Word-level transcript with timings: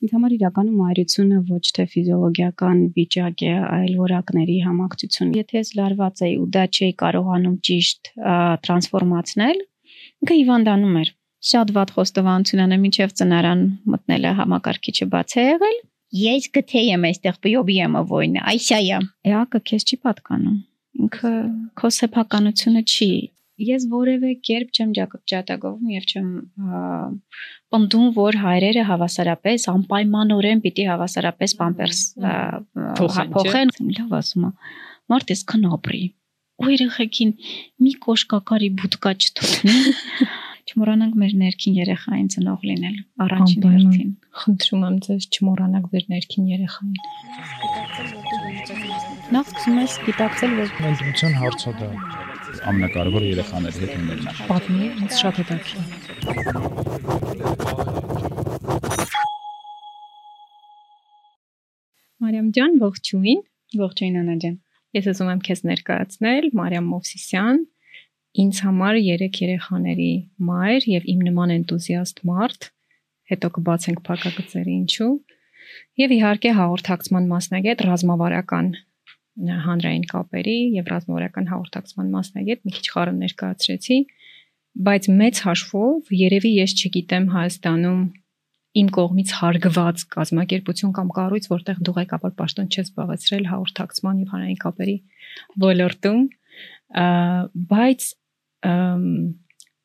Ինձ 0.00 0.12
համար 0.16 0.32
իրականում 0.34 0.76
մայրությունը 0.80 1.38
ոչ 1.50 1.64
թե 1.76 1.84
ֆիզիոլոգիական 1.92 2.78
վիճակ 2.96 3.42
է, 3.44 3.50
այլ 3.60 3.96
որակների 4.00 4.54
համակցություն։ 4.64 5.34
Եթե 5.36 5.58
ես 5.58 5.72
լարված 5.76 6.22
էի 6.24 6.36
ու 6.40 6.46
դա 6.56 6.62
չէի 6.70 6.94
կարողանում 7.02 7.56
ճիշտ 7.68 8.10
տրանսֆորմացնել, 8.64 9.60
ինքը 10.24 10.38
հիվանդանում 10.40 10.96
էր։ 11.02 11.10
Շատ 11.50 11.72
վատ 11.76 11.92
խոստովանություն 11.96 12.64
անեմ, 12.64 12.86
ինչև 12.88 13.12
ծնարան 13.20 13.60
մտնելը 13.92 14.32
համակարգիչը 14.40 15.06
բաց 15.12 15.36
է 15.36 15.44
եղել։ 15.50 15.76
Ես 16.20 16.48
գթե 16.56 16.82
եմ 16.96 17.06
այստեղ 17.10 17.36
բիոբիեմը 17.44 18.02
ոյնը, 18.10 18.40
այսայա։ 18.50 18.98
Էակը 19.30 19.60
քեզ 19.68 19.86
չի 19.90 20.00
պատկանում։ 20.08 20.56
Ինքը 21.00 21.32
քո 21.80 21.90
սեփականությունը 22.00 22.82
չի 22.88 23.10
ես 23.66 23.86
որևէ 23.92 24.30
կերպ 24.46 24.68
չեմ 24.76 24.92
ջատագովում 25.30 25.90
եւ 25.94 26.04
չեմ 26.10 26.28
պնդում, 27.70 28.06
որ 28.16 28.38
հայրերը 28.44 28.84
հավասարապես 28.90 29.66
անպայմանորեն 29.74 30.62
պիտի 30.64 30.86
հավասարապես 30.90 31.56
պամպերս 31.60 32.00
փոխեն, 33.00 33.74
լավ 33.98 34.16
ասում 34.20 34.46
եմ։ 34.48 34.54
Մարդ 35.10 35.34
էս 35.34 35.42
քնապրի։ 35.52 36.04
Ու 36.60 36.70
երեխեքին 36.74 37.30
մի 37.84 37.92
կոշկակարի 38.04 38.70
բուտկա 38.80 39.12
չթողնի։ 39.16 39.76
Չմոռանանք 40.70 41.14
մեր 41.18 41.32
ներքին 41.40 41.74
երեխային 41.80 42.28
ծնող 42.34 42.66
լինել 42.68 42.96
առաջին 43.24 43.64
հերթին։ 43.70 44.10
Խնդրում 44.42 44.84
եմ 44.86 44.98
ձեզ 45.06 45.26
չմոռանաք 45.34 45.88
ձեր 45.94 46.04
ներքին 46.14 46.50
երեխային։ 46.52 47.00
Նախ 49.34 49.46
սկսում 49.50 49.80
ես 49.82 49.92
գիտակցել, 50.06 50.58
որ 50.60 50.68
ընտրության 50.92 51.32
հարցը 51.40 51.74
դա 51.80 51.90
ամենակարևորը 52.68 53.26
երեխաների 53.30 53.78
հետ 53.80 53.92
ունենալն 53.96 54.26
է։ 54.30 54.32
Պատմի, 54.50 54.86
ինձ 55.00 55.12
շատ 55.20 55.34
հետաքրքիր։ 55.40 55.84
Մարիամ 62.20 62.48
ջան, 62.56 62.72
ողջույն։ 62.84 63.40
Ողջույն 63.80 64.14
Անա 64.20 64.34
ջան։ 64.44 64.56
Ես 64.98 65.04
ուզում 65.14 65.30
եմ 65.30 65.40
քեզ 65.46 65.60
ներկայացնել 65.70 66.44
Մարիամ 66.60 66.86
Մովսիսյան, 66.90 67.58
ինձ 68.44 68.56
համար 68.66 68.94
3 69.06 69.40
երեխաների 69.40 70.12
մայր 70.50 70.82
եւ 70.90 71.02
իմ 71.14 71.20
նման 71.30 71.50
энտուզիաստ 71.56 72.16
մարդ, 72.30 72.60
հետո 73.30 73.46
կբացենք 73.56 73.98
փակագծերը 74.10 74.72
ինչու։ 74.76 75.12
Եվ 76.02 76.10
իհարկե 76.18 76.50
հաղորդակցման 76.60 77.24
մասնագետ 77.30 77.78
ռազմավարական 77.88 78.66
հանրային 79.66 80.06
կապերի 80.10 80.56
եւ 80.76 80.90
ռազմավարական 80.92 81.50
հաղորդակցման 81.50 82.08
մասնագետ 82.14 82.64
մի 82.66 82.72
քիչ 82.76 82.86
խառը 82.94 83.14
ներկայացրեցի, 83.20 83.98
բայց 84.90 85.08
մեծ 85.20 85.40
հաշվով 85.46 86.12
երևի 86.20 86.52
ես 86.60 86.74
չգիտեմ 86.80 87.28
Հայաստանում 87.34 88.02
իմ 88.80 88.88
կողմից 88.94 89.30
հարգված 89.40 90.02
կազմակերպություն 90.14 90.92
կամ 90.94 91.08
կառույց, 91.16 91.46
որտեղ 91.50 91.78
դու 91.86 91.94
ղեկավար 91.96 92.34
պաշտոն 92.38 92.68
չես 92.70 92.90
զբաղեցրել 92.90 93.48
հաղորդակցման 93.50 94.20
եւ 94.20 94.34
հանրային 94.34 94.60
կապերի 94.62 94.96
ոլորտում, 95.64 96.20
բայց 97.74 98.06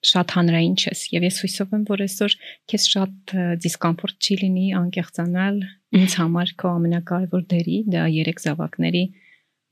շատ 0.05 0.33
հանրային 0.37 0.75
չես 0.77 1.01
եւ 1.15 1.25
ես 1.25 1.37
հույսով 1.43 1.73
եմ 1.75 1.83
որ 1.89 2.03
այսօր 2.05 2.35
քեզ 2.71 2.87
շատ 2.93 3.33
դիսկոմֆորտ 3.65 4.27
չի 4.27 4.37
լինի 4.41 4.65
անկեղծանալ 4.79 5.57
ինձ 5.99 6.17
համար 6.21 6.51
քո 6.61 6.73
ամենակարևոր 6.75 7.45
դերի 7.55 7.77
դա 7.95 8.03
երեք 8.15 8.43
զավակների 8.45 9.03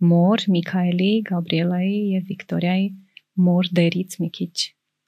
մոր 0.03 0.45
Միքայելի, 0.53 1.11
Գաբրիելայի 1.29 1.97
եւ 2.13 2.31
Վիկտորիայի 2.31 2.87
մոր 3.47 3.69
դերից 3.79 4.15
մի 4.21 4.29
քիչ 4.37 4.55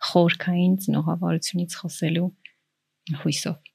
խորքային 0.10 0.76
ծնողավարությունից 0.86 1.76
խոսելու 1.82 2.30
հույսով։ 3.24 3.72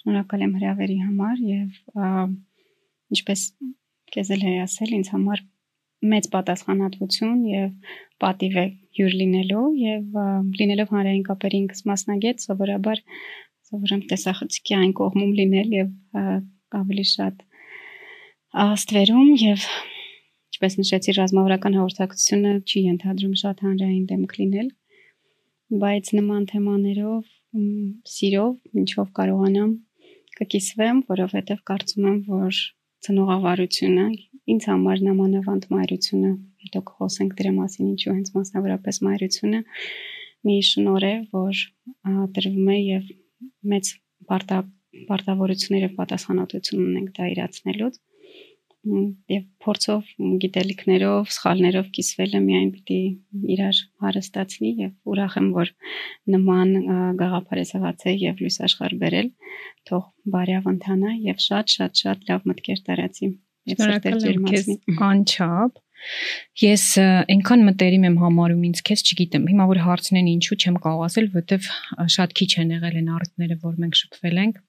Շնորհակալ 0.00 0.44
եմ 0.46 0.56
հրավերի 0.58 0.98
համար 1.04 1.44
եւ 1.48 2.02
ինչպես 3.18 3.44
քեզ 4.14 4.32
էլ 4.36 4.44
ասել, 4.64 4.94
ինձ 4.98 5.12
համար 5.14 5.44
մեծ 6.12 6.28
պատասխանատվություն 6.32 7.38
եւ 7.50 7.94
պատիվ 8.22 8.58
է 8.62 8.66
հյուր 8.98 9.14
լինելու 9.20 9.66
եւ 9.82 10.18
լինելով 10.60 10.92
հանրային 10.94 11.24
կապերի 11.26 11.60
մասնագետ 11.90 12.44
սովորաբար 12.46 13.02
սովորեմ 13.68 14.02
տեսախցիկի 14.12 14.76
այն 14.78 14.92
կողմում 15.00 15.32
լինել 15.40 15.74
եւ 15.78 16.20
ավելի 16.78 17.06
շատ 17.12 17.42
աստվերում 18.68 19.32
եւ 19.42 19.66
Ինչպես 20.58 20.74
նշեցի, 20.74 21.12
ռազմավարական 21.14 21.74
հաղորդակցությունը 21.78 22.52
չի 22.66 22.80
ենթադրում 22.82 23.34
շատ 23.38 23.60
հանրային 23.62 24.06
դեմք 24.10 24.32
լինել, 24.38 24.70
բայց 25.82 26.08
նման 26.18 26.46
թեմաներով 26.50 27.28
սիրով 28.10 28.80
ինչով 28.82 29.12
կարողանամ 29.18 29.70
կկիսվեմ, 30.40 31.02
որովհետև 31.12 31.62
կարծում 31.70 32.08
եմ, 32.10 32.18
որ 32.32 32.58
ծնողավարությունը 33.06 34.08
ինձ 34.56 34.66
համար 34.72 35.04
նամանավանդ 35.06 35.70
մայրությունը, 35.78 36.32
հետո 36.66 36.82
կխոսենք 36.90 37.38
դրա 37.38 37.54
մասին, 37.62 37.94
ինչու 37.94 38.12
հենց 38.18 38.34
մասնավորապես 38.34 39.00
մայրությունը 39.06 39.62
մի 40.48 40.58
շնոր 40.74 41.06
է, 41.06 41.14
որ 41.38 41.62
տրվում 42.34 42.74
է 42.74 42.80
եւ 42.82 43.14
մեծ 43.78 43.94
պարտա 44.26 44.60
պարտավորությունները 45.06 45.94
պատասխանատվություն 45.94 46.86
ունենք 46.88 47.10
դա 47.14 47.32
իրացնելուց 47.38 48.02
եւ 49.32 49.42
փորձով 49.64 50.12
գիտելիքներով, 50.42 51.32
սխալներով 51.34 51.88
կիսվելը 51.98 52.40
միայն 52.44 52.70
պիտի 52.76 53.00
իրար 53.54 53.80
հարստացնի 54.04 54.70
եւ 54.82 55.12
ուրախ 55.14 55.36
եմ 55.40 55.48
որ 55.56 55.72
նման 56.34 56.72
գաղափար 57.22 57.62
է 57.62 57.66
զղացել 57.72 58.22
եւ 58.26 58.44
լույս 58.44 58.60
աշխարհ 58.68 58.96
բերել 59.02 59.28
թող 59.90 60.06
բարյավ 60.36 60.70
ընթանա 60.74 61.12
եւ 61.26 61.44
շատ 61.48 61.76
շատ 61.78 62.02
շատ 62.04 62.24
լավ 62.30 62.48
մտքեր 62.52 62.82
տարածի 62.88 63.28
եւ 63.72 63.84
սրտեր 63.84 64.18
ջերմացնի 64.24 64.78
անչափ 65.10 65.84
Ես 66.62 66.82
այնքան 67.02 67.64
մտերիմ 67.68 68.04
եմ 68.06 68.16
համարում 68.22 68.60
ինձ 68.68 68.82
քեզ, 68.86 69.02
չգիտեմ։ 69.08 69.48
Հիմա 69.50 69.64
որ 69.70 69.80
հարցնեն 69.82 70.28
ինչու 70.32 70.58
չեմ 70.62 70.76
կարող 70.84 71.02
ասել, 71.08 71.26
որովհետև 71.34 71.70
շատ 72.14 72.34
քիչ 72.38 72.50
են 72.62 72.70
եղել 72.76 72.98
են 73.00 73.08
առիթները, 73.18 73.56
որ 73.64 73.80
մենք 73.82 73.98
շփվել 74.02 74.38
ենք 74.44 74.60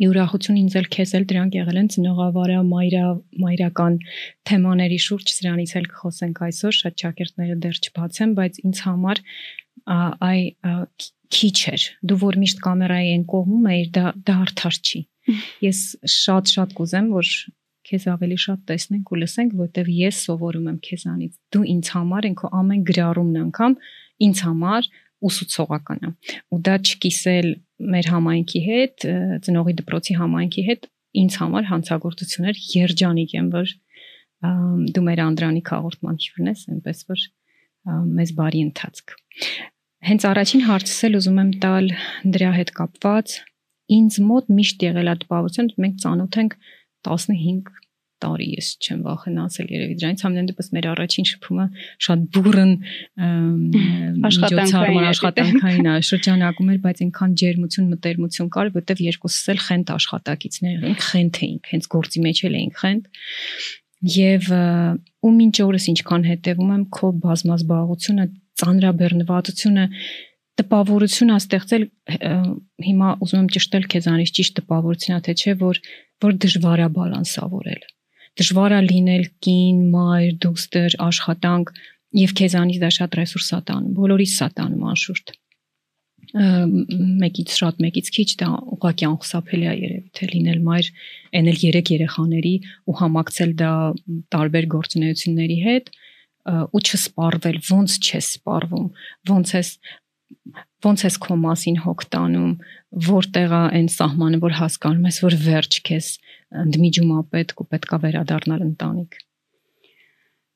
ի 0.00 0.08
ուրախություն 0.10 0.58
ինձ 0.60 0.76
էլ 0.80 0.88
քեզ 0.96 1.10
էլ 1.18 1.24
դրանք 1.30 1.56
եղել 1.60 1.78
են 1.80 1.88
ծնողավարա 1.94 2.60
մայրա 2.70 3.04
մայրական 3.44 3.96
թեմաների 4.50 4.98
շուրջ 5.06 5.32
սրանից 5.36 5.72
էլ 5.80 5.88
կխոսենք 5.92 6.42
այսօր 6.48 6.76
շատ 6.80 6.98
ճակերտները 7.02 7.56
դեռ 7.64 7.80
չբացեմ 7.84 8.34
բայց 8.40 8.60
ինձ 8.64 8.82
համար 8.86 9.22
այ 10.30 10.40
քիչ 11.30 11.56
էր 11.70 11.86
դու 12.10 12.18
որ 12.20 12.38
միշտ 12.42 12.62
կամերայի 12.64 13.10
այն 13.14 13.24
կողմում 13.30 13.70
էիր 13.70 13.90
դա 13.96 14.04
դա 14.26 14.36
արդար 14.44 14.78
չի 14.80 15.00
ես 15.68 15.80
շատ 16.10 16.52
շատ 16.54 16.74
կուզեմ 16.80 17.10
որ 17.14 17.30
քեզ 17.90 18.06
ավելի 18.12 18.38
շատ 18.44 18.64
տեսնենք 18.70 19.12
ու 19.14 19.20
լսենք 19.20 19.54
որտեվ 19.60 19.92
ես 19.94 20.18
սովորում 20.26 20.66
եմ 20.70 20.80
քեզանից 20.86 21.32
դու 21.54 21.62
ինձ 21.74 21.92
համար 21.96 22.28
ենք 22.30 22.42
ամեն 22.60 22.82
գրառումն 22.90 23.40
անգամ 23.44 23.76
ինձ 24.26 24.42
համար 24.46 24.90
ուսուցողական 25.26 26.06
է 26.06 26.10
ու 26.54 26.60
դա 26.66 26.76
չկիսել 26.80 27.48
մեր 27.94 28.08
համայնքի 28.14 28.62
հետ, 28.66 29.06
ծնողի 29.46 29.74
դպրոցի 29.80 30.16
համայնքի 30.20 30.64
հետ 30.70 30.88
ինձ 31.20 31.36
համար 31.40 31.68
հանցագործություններ 31.70 32.60
երջանիկ 32.76 33.34
են, 33.40 33.50
որ 33.54 33.74
դու 34.94 35.04
մեր 35.06 35.22
Անդրանիկ 35.26 35.70
հաղորդման 35.74 36.18
հյուրն 36.24 36.50
ես, 36.50 36.64
այնպես 36.74 37.02
որ 37.10 37.24
մեզ 38.20 38.32
բարի 38.38 38.62
ընթացք։ 38.70 39.14
Հենց 40.10 40.26
առաջին 40.30 40.62
հարցս 40.64 40.98
էլ 41.08 41.16
ուզում 41.18 41.40
եմ 41.40 41.50
տալ 41.60 41.90
դրա 42.36 42.50
հետ 42.56 42.72
կապված 42.78 43.34
ինձ 43.96 44.18
մոտ 44.30 44.50
միշտ 44.56 44.84
եղել 44.86 45.10
է 45.10 45.14
տպավորություն, 45.24 45.70
մենք 45.84 45.96
ծանոթ 46.04 46.38
ենք 46.40 46.56
15 47.10 47.36
տարի 48.24 48.46
ես 48.56 48.68
չեմ 48.84 49.00
վախենա 49.06 49.44
ասել 49.50 49.68
երևի 49.74 49.96
դրանից 50.00 50.24
համենայն 50.26 50.48
դեպս 50.50 50.70
մեր 50.76 50.88
առաջին 50.90 51.28
շփումը 51.30 51.66
շատ 52.06 52.24
բուրըն 52.36 52.72
աշխատանքային 54.30 55.08
աշխատանքային 55.10 55.90
շրջանակում 56.10 56.72
էր 56.74 56.80
բայց 56.86 57.02
այնքան 57.06 57.36
ջերմություն 57.42 57.90
մտերմություն 57.94 58.50
կար 58.56 58.72
որտեվ 58.80 59.04
երկուսս 59.10 59.50
էլ 59.54 59.62
խենթ 59.66 59.92
աշխատակիցներ 59.96 60.88
էինք 60.90 61.04
խենթ 61.10 61.42
էինք 61.50 61.70
հենց 61.74 61.90
գործի 61.96 62.24
մեջ 62.26 62.42
էլ 62.50 62.58
էինք 62.60 62.80
խենթ 62.80 63.12
եւ 64.00 64.46
ու 65.20 65.30
մինչ 65.36 65.56
օրս 65.60 65.86
ինչքան 65.92 66.22
հետեւում 66.30 66.70
եմ 66.72 66.84
քո 66.96 67.08
բազմազբաղությունը 67.20 68.24
ծանրաբեռնվածությունը 68.60 69.84
տպավորություն 70.60 71.32
ա 71.34 71.38
ստեղծել 71.40 71.84
հիմա 72.86 73.10
ուզում 73.24 73.40
եմ 73.40 73.50
ճշտել 73.56 73.86
քեզանից 73.94 74.32
ճիշտ 74.38 74.58
տպավորությունա 74.60 75.18
թե 75.26 75.34
չէ 75.40 75.54
որ 75.60 75.80
որ 76.24 76.36
դժվար 76.44 76.82
է 76.84 76.88
բալանսավորել 76.96 77.84
դժվար 78.38 78.76
է 78.76 78.80
լինել 78.86 79.24
կին, 79.46 79.78
մայր, 79.94 80.30
դուստր, 80.44 80.96
աշխատանք 81.10 81.74
եւ 82.20 82.34
քեզանից 82.40 82.78
դա 82.82 82.90
շատ 83.00 83.20
ռեսուրս 83.20 83.50
է 83.50 83.60
տանում, 83.70 83.94
բոլորիս 83.98 84.36
է 84.46 84.48
տանում 84.60 84.86
անշուշտ 84.94 85.34
մեկից 86.30 87.54
շատ 87.58 87.80
մեկից 87.82 88.10
քիչ 88.14 88.28
դա 88.38 88.48
ուղղակի 88.76 89.06
անխուսափելի 89.08 89.66
է 89.66 89.72
երևի 89.80 90.10
թե 90.14 90.28
լինել 90.30 90.60
մայր 90.66 90.90
այն 91.40 91.48
էլ 91.50 91.58
3 91.62 91.90
երեխաների 91.90 92.52
ու 92.86 92.96
համակցել 93.00 93.54
դա 93.58 93.72
տարբեր 94.34 94.68
գործունեությունների 94.74 95.58
հետ 95.66 95.90
ու 96.70 96.82
չսպառվել 96.86 97.58
ոնց 97.70 97.96
չես 97.98 98.28
սպառվում 98.36 98.86
ոնց 99.30 99.54
ես 99.58 99.68
ոնց 100.84 101.04
ես 101.06 101.16
քո 101.24 101.36
մասին 101.40 101.80
հոգ 101.84 102.04
տանում, 102.14 102.52
որտեղ 103.06 103.54
է 103.56 103.62
այն 103.78 103.88
սահմանը, 103.94 104.38
որ 104.44 104.54
հասկանում 104.60 105.08
ես, 105.10 105.18
որ 105.24 105.36
վերջ 105.46 105.80
քեզ 105.88 106.06
ընդմիջում 106.64 107.10
է 107.16 107.24
պետք 107.34 107.62
ու 107.62 107.68
պետքա 107.74 107.98
վերադառնալ 108.04 108.64
ընտանիք։ 108.66 109.18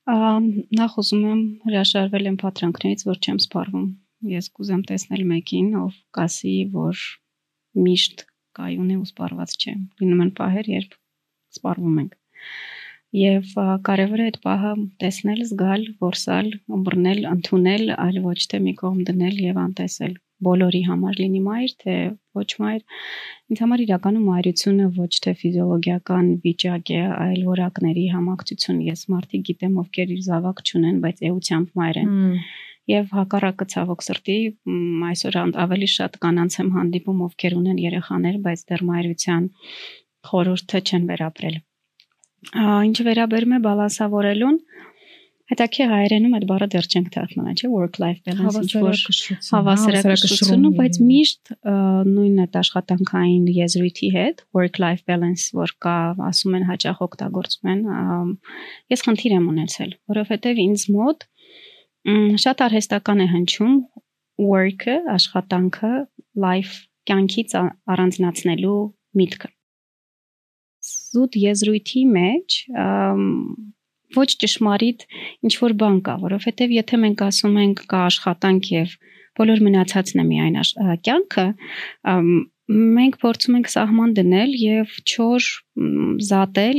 Նախ 0.04 0.96
ուզում 1.00 1.24
եմ 1.32 1.42
հրաշարվել 1.64 2.30
եմ 2.30 2.38
պատրանքներից, 2.44 3.04
որ 3.08 3.20
չեմ 3.24 3.38
սպառվում։ 3.44 3.86
Ես 4.34 4.48
կուզեմ 4.56 4.82
տեսնել 4.88 5.22
մեկին, 5.30 5.68
ով 5.80 5.94
կասի, 6.16 6.56
որ 6.74 7.04
միշտ 7.84 8.24
կայուն 8.58 8.90
է 8.94 8.98
ու 9.00 9.08
սպառված 9.08 9.54
չէ։ 9.60 9.74
Լինում 10.00 10.22
են 10.24 10.32
պահեր, 10.38 10.70
երբ 10.74 10.96
սպառվում 11.56 11.96
ենք։ 12.04 12.18
Եվ 13.14 13.50
կարևոր 13.86 14.20
է 14.20 14.24
այդ 14.28 14.36
պահը 14.42 14.70
տեսնել, 15.02 15.40
զգալ, 15.48 15.82
որսալ, 16.02 16.48
ըմբռնել, 16.76 17.20
ընդունել, 17.30 17.84
այլ 18.04 18.16
ոչ 18.24 18.40
թե 18.50 18.58
մի 18.64 18.72
կողմ 18.80 19.02
դնել 19.10 19.36
եւ 19.44 19.60
անտեսել 19.64 20.16
բոլորի 20.44 20.80
համար 20.88 21.20
լինի 21.20 21.40
մայր, 21.44 21.74
թե 21.84 21.94
ոչ 22.38 22.48
մայր։ 22.62 22.80
Ինձ 23.54 23.60
համար 23.64 23.82
իրականում 23.84 24.24
մայրությունը 24.30 24.88
ոչ 24.98 25.12
թե 25.24 25.34
ֆիզիոլոգիական 25.40 26.30
վիճակ 26.44 26.92
է, 26.94 27.00
այլ 27.24 27.40
որակների 27.48 28.04
համակցություն։ 28.14 28.80
Ես 28.88 29.04
մարդիկ 29.14 29.44
գիտեմ, 29.50 29.76
ովքեր 29.84 30.14
իր 30.14 30.24
զավակ 30.28 30.62
չունեն, 30.64 30.96
բայց 31.04 31.22
էությամբ 31.30 31.78
մայր 31.80 32.00
են։ 32.02 32.16
Եվ 32.94 33.12
հակառակը 33.16 33.66
ցավոք 33.74 34.02
սրտի 34.04 34.38
այսօր 35.10 35.38
ավելի 35.64 35.90
շատ 35.94 36.18
կանանց 36.24 36.58
եմ 36.64 36.72
հանդիպում, 36.74 37.22
ովքեր 37.30 37.56
ունեն 37.62 37.78
երեխաներ, 37.84 38.40
բայց 38.48 38.66
դեռ 38.72 38.84
մայրության 38.90 39.46
խորհուրդը 40.28 40.82
չեն 40.84 41.08
վերապրել 41.14 41.62
Ինչ 42.52 42.96
վերաբերում 43.08 43.54
է 43.56 43.58
բալանսավորելուն, 43.64 44.58
հետաքրքիր 45.52 45.90
հայերենում 45.92 46.34
այդ 46.38 46.44
բառը 46.48 46.66
դեռ 46.72 46.86
չենք 46.88 47.08
թարգմանել, 47.14 47.56
չէ՞ 47.60 47.68
work 47.72 47.98
life 48.00 48.20
balance, 48.24 48.58
ինչ 48.64 48.72
որ 48.80 49.00
հավասարակշռությունը, 49.50 50.70
բայց 50.78 50.98
միշտ 51.04 51.52
նույնն 52.10 52.44
է 52.44 52.46
աշխատանքային 52.60 53.50
եզրույթի 53.58 54.10
հետ, 54.14 54.40
work 54.56 54.80
life 54.80 55.04
balance, 55.10 55.50
որ 55.56 55.74
կա, 55.84 55.96
ասում 56.30 56.56
են 56.58 56.64
հաճախ 56.70 57.02
օգտագործում 57.08 57.72
են, 57.74 57.82
ես 58.94 59.04
խնդիր 59.08 59.36
եմ 59.36 59.50
ունեցել, 59.52 59.92
որովհետև 60.14 60.62
ինձ 60.64 60.86
մոտ 60.96 61.28
շատ 62.44 62.64
արհեստական 62.68 63.24
է 63.24 63.28
հնչում 63.34 63.76
work-ը, 64.44 64.96
աշխատանքը 65.12 65.92
life 66.40 66.80
կյանքից 67.08 67.54
առանձնացնելու 67.60 68.80
միտքը 69.20 69.52
զուտ 71.14 71.38
եզրույթի 71.44 72.02
մեջ 72.14 72.58
ոչ 74.14 74.28
ճշմարիտ 74.44 75.04
ինչ 75.46 75.54
որ 75.64 75.74
բան 75.80 76.00
կա, 76.06 76.14
որովհետև 76.22 76.74
եթե 76.74 77.00
մենք 77.04 77.22
ասում 77.28 77.56
ենք 77.64 77.84
կա 77.90 78.02
աշխատանք 78.08 78.70
եւ 78.74 78.96
բոլոր 79.38 79.62
մնացածն 79.66 80.22
է 80.22 80.24
միայն 80.28 80.58
կյանքը, 81.08 81.46
մենք 82.98 83.16
փորձում 83.24 83.56
ենք 83.58 83.72
սահման 83.74 84.12
դնել 84.18 84.52
եւ 84.60 84.92
չոր 85.04 85.48
զատել 86.28 86.78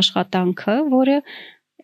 աշխատանքը, 0.00 0.76
որը 0.94 1.16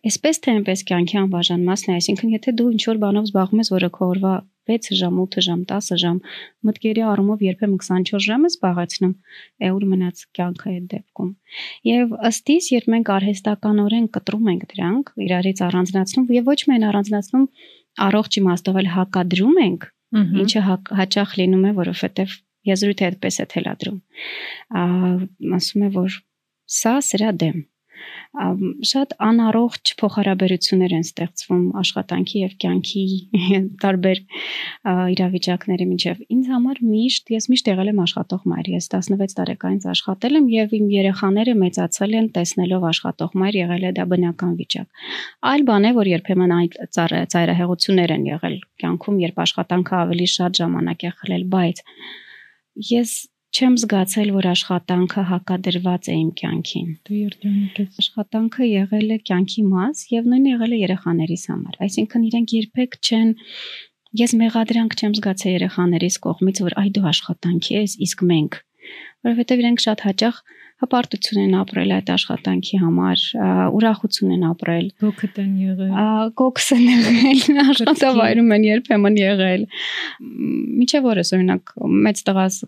այսպես 0.07 0.39
թե 0.43 0.53
այնպես 0.57 0.83
կյանքի 0.87 1.19
անբաժան 1.21 1.65
մասն 1.67 1.91
է, 1.91 1.97
այսինքն 1.99 2.33
եթե 2.37 2.53
դու 2.57 2.69
ինչ 2.77 2.83
որ 2.87 3.01
բանով 3.03 3.27
զբաղվում 3.27 3.61
ես, 3.63 3.71
որը 3.75 3.89
քո 3.97 4.09
օրվա 4.13 4.33
6 4.67 4.97
ժամ, 4.99 5.19
8 5.23 5.43
ժամ, 5.47 5.61
10 5.71 5.99
ժամ, 6.03 6.17
մտքերի 6.67 7.03
առումով 7.11 7.43
երբեմն 7.47 7.79
24 7.83 8.25
ժամ 8.27 8.47
է 8.47 8.51
զբաղեցնում, 8.51 9.13
է 9.63 9.71
ուր 9.77 9.85
մնաց 9.91 10.23
կյանքը 10.37 10.67
այդ 10.73 10.87
դեպքում։ 10.93 11.29
Եւ 11.89 12.15
ըստ 12.31 12.51
իս, 12.57 12.69
երբ 12.77 12.89
մենք 12.93 13.11
արհեստականորեն 13.17 14.09
կտրում 14.17 14.51
ենք 14.53 14.67
դրանք, 14.73 15.13
իրարից 15.27 15.63
առանձնացնում 15.67 16.27
եւ 16.37 16.51
ոչ 16.51 16.59
միայն 16.67 16.87
առանձնացնում, 16.91 17.47
առողջ 18.07 18.41
իմաստով 18.41 18.81
էլ 18.81 18.91
հակադրում 18.97 19.57
ենք, 19.67 19.87
ինչը 20.43 20.61
հաճախ 20.97 21.33
լինում 21.41 21.65
է, 21.67 21.71
որովհետեւ 21.77 22.35
եզրույթը 22.67 23.07
այդպես 23.07 23.39
է 23.43 23.45
թելադրում։ 23.53 23.97
Ասում 25.57 25.87
է, 25.87 25.89
որ 25.97 26.21
սա 26.77 26.93
սրա 27.07 27.31
դեմ 27.43 27.65
շատ 28.91 29.13
անառողջ 29.27 29.91
փոխհարաբերություններ 30.01 30.93
են 30.97 31.05
ստեղծվում 31.07 31.63
աշխատանքի 31.81 32.41
եւ 32.43 32.53
կյանքի 32.63 33.03
տարբեր 33.83 34.21
իրավիճակների 35.13 35.87
միջև։ 35.91 36.21
Ինձ 36.37 36.51
համար 36.53 36.81
միշտ 36.91 37.31
ես 37.33 37.47
միշտ 37.53 37.71
եղել 37.71 37.91
եմ 37.93 38.01
աշխատող 38.05 38.45
մայր։ 38.51 38.69
Ես 38.77 38.89
16 38.93 39.37
տարեկանից 39.39 39.87
աշխատել 39.93 40.39
եմ 40.41 40.49
եւ 40.53 40.75
իմ 40.77 40.91
երեխաները 40.97 41.55
մեծացել 41.63 42.17
են 42.21 42.29
տեսնելով 42.37 42.87
աշխատող 42.91 43.37
մայր, 43.41 43.57
եղել 43.63 43.87
է 43.87 43.91
դա 43.97 44.05
բնական 44.13 44.53
վիճակ։ 44.61 45.03
Այլ 45.51 45.65
բան 45.71 45.87
է, 45.87 45.91
որ 45.97 46.11
երբեմն 46.13 46.55
այդ 46.57 46.77
ծայրահեղություններ 46.97 48.13
են 48.17 48.29
եղել 48.31 48.57
կյանքում, 48.83 49.19
երբ 49.27 49.41
աշխատանքը 49.47 49.97
ավելի 50.03 50.27
շատ 50.37 50.61
ժամանակ 50.61 51.07
է 51.07 51.11
խլել, 51.21 51.43
բայց 51.57 51.83
ես 52.91 53.11
չեմ 53.55 53.75
զգացել, 53.81 54.31
որ 54.35 54.47
աշխատանքը 54.51 55.21
հակադրված 55.31 56.07
է 56.11 56.15
իմ 56.17 56.29
կյանքին։ 56.41 56.89
Դու 57.07 57.17
երդյանիկ 57.17 57.79
ես։ 57.81 57.99
Աշխատանքը 58.03 58.67
եղել 58.67 59.13
է 59.15 59.17
կյանքի 59.29 59.63
մաս 59.71 60.03
եւ 60.13 60.29
նույնը 60.31 60.51
եղել 60.51 60.75
է 60.77 60.79
երեխաներիս 60.83 61.43
համար։ 61.51 61.79
Այսինքն 61.87 62.27
իրենք 62.27 62.55
երբեք 62.57 62.97
չեն 63.07 63.31
ես 64.17 64.35
մեղադրանք 64.41 64.97
չեմ 64.97 65.17
զգացել 65.17 65.55
երեխաներիս 65.57 66.19
կողմից, 66.27 66.61
որ 66.67 66.77
այ 66.81 66.89
դու 66.97 67.07
աշխատանքի 67.11 67.73
ես, 67.77 67.97
իսկ 68.07 68.23
մենք 68.27 68.61
որովհետև 69.27 69.63
իրենք 69.63 69.83
շատ 69.83 70.03
հաճախ 70.07 70.41
հպարտություն 70.83 71.39
են 71.41 71.53
ապրել 71.57 71.93
այդ 71.95 72.09
աշխատանքի 72.13 72.79
համար, 72.83 73.21
ուրախություն 73.77 74.33
են 74.35 74.43
ապրել։ 74.47 74.89
Գոքդ 75.03 75.39
են 75.43 75.53
եղել։ 75.63 75.93
Գոքս 76.41 76.67
են 76.75 76.83
եղել, 76.87 77.61
աշխատավայրում 77.63 78.51
են 78.57 78.67
երբեմն 78.67 79.17
եղել։ 79.21 79.63
Միջև 80.81 81.07
օրս 81.13 81.33
օրինակ 81.37 81.73
մեծ 82.07 82.21
տղաս 82.29 82.59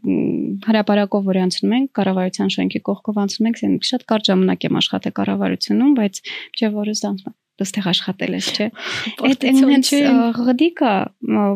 հրաապարակով 0.69 1.29
որ 1.29 1.41
անցնում 1.43 1.75
ենք 1.79 1.91
կառավարության 1.99 2.53
շենքի 2.57 2.81
կողքով 2.89 3.21
անցնում 3.25 3.51
ենք, 3.51 3.85
շատ 3.89 4.07
կարճ 4.09 4.31
ժամանակ 4.33 4.65
եմ 4.69 4.81
աշխատել 4.81 5.15
կառավարությունում, 5.19 5.93
բայց 5.99 6.23
միջև 6.25 6.81
օրս 6.83 7.05
անցնում 7.13 7.37
դստեղ 7.59 7.87
աշխատել 7.91 8.35
ես, 8.37 8.49
չէ։ 8.55 8.67
Այդ 9.27 9.45
այնց 9.49 9.89
ղդիկա, 10.49 10.93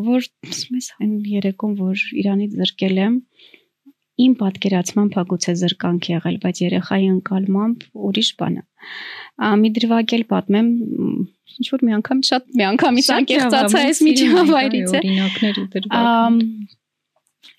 որ 0.03 0.25
ես 0.27 0.89
այն 0.99 1.13
երեկոն, 1.31 1.77
որ 1.79 2.03
Իրանից 2.23 2.57
զրկել 2.59 2.99
եմ, 3.03 3.15
իմ 4.21 4.33
պատկերացմամբ 4.37 5.15
հագուցե 5.17 5.53
զրկանք 5.61 6.09
եղել, 6.11 6.35
բայց 6.43 6.59
երեխայի 6.63 7.07
ընկալմամբ 7.13 7.85
ուրիշ 8.09 8.29
բան 8.41 8.59
է։ 8.59 8.63
Մի 9.63 9.71
դրվագել 9.77 10.23
պատմեմ, 10.33 10.69
ինչ 11.57 11.67
որ 11.73 11.83
մի 11.87 11.95
անգամ 11.97 12.21
շատ 12.29 12.53
մի 12.59 12.65
անգամից 12.69 13.09
անկեղծացա 13.17 13.81
այս 13.89 14.01
միջավայրից 14.09 14.93
է։ 14.93 15.01
Օրինակներ 15.01 15.59
դրվագ։ 15.73 16.45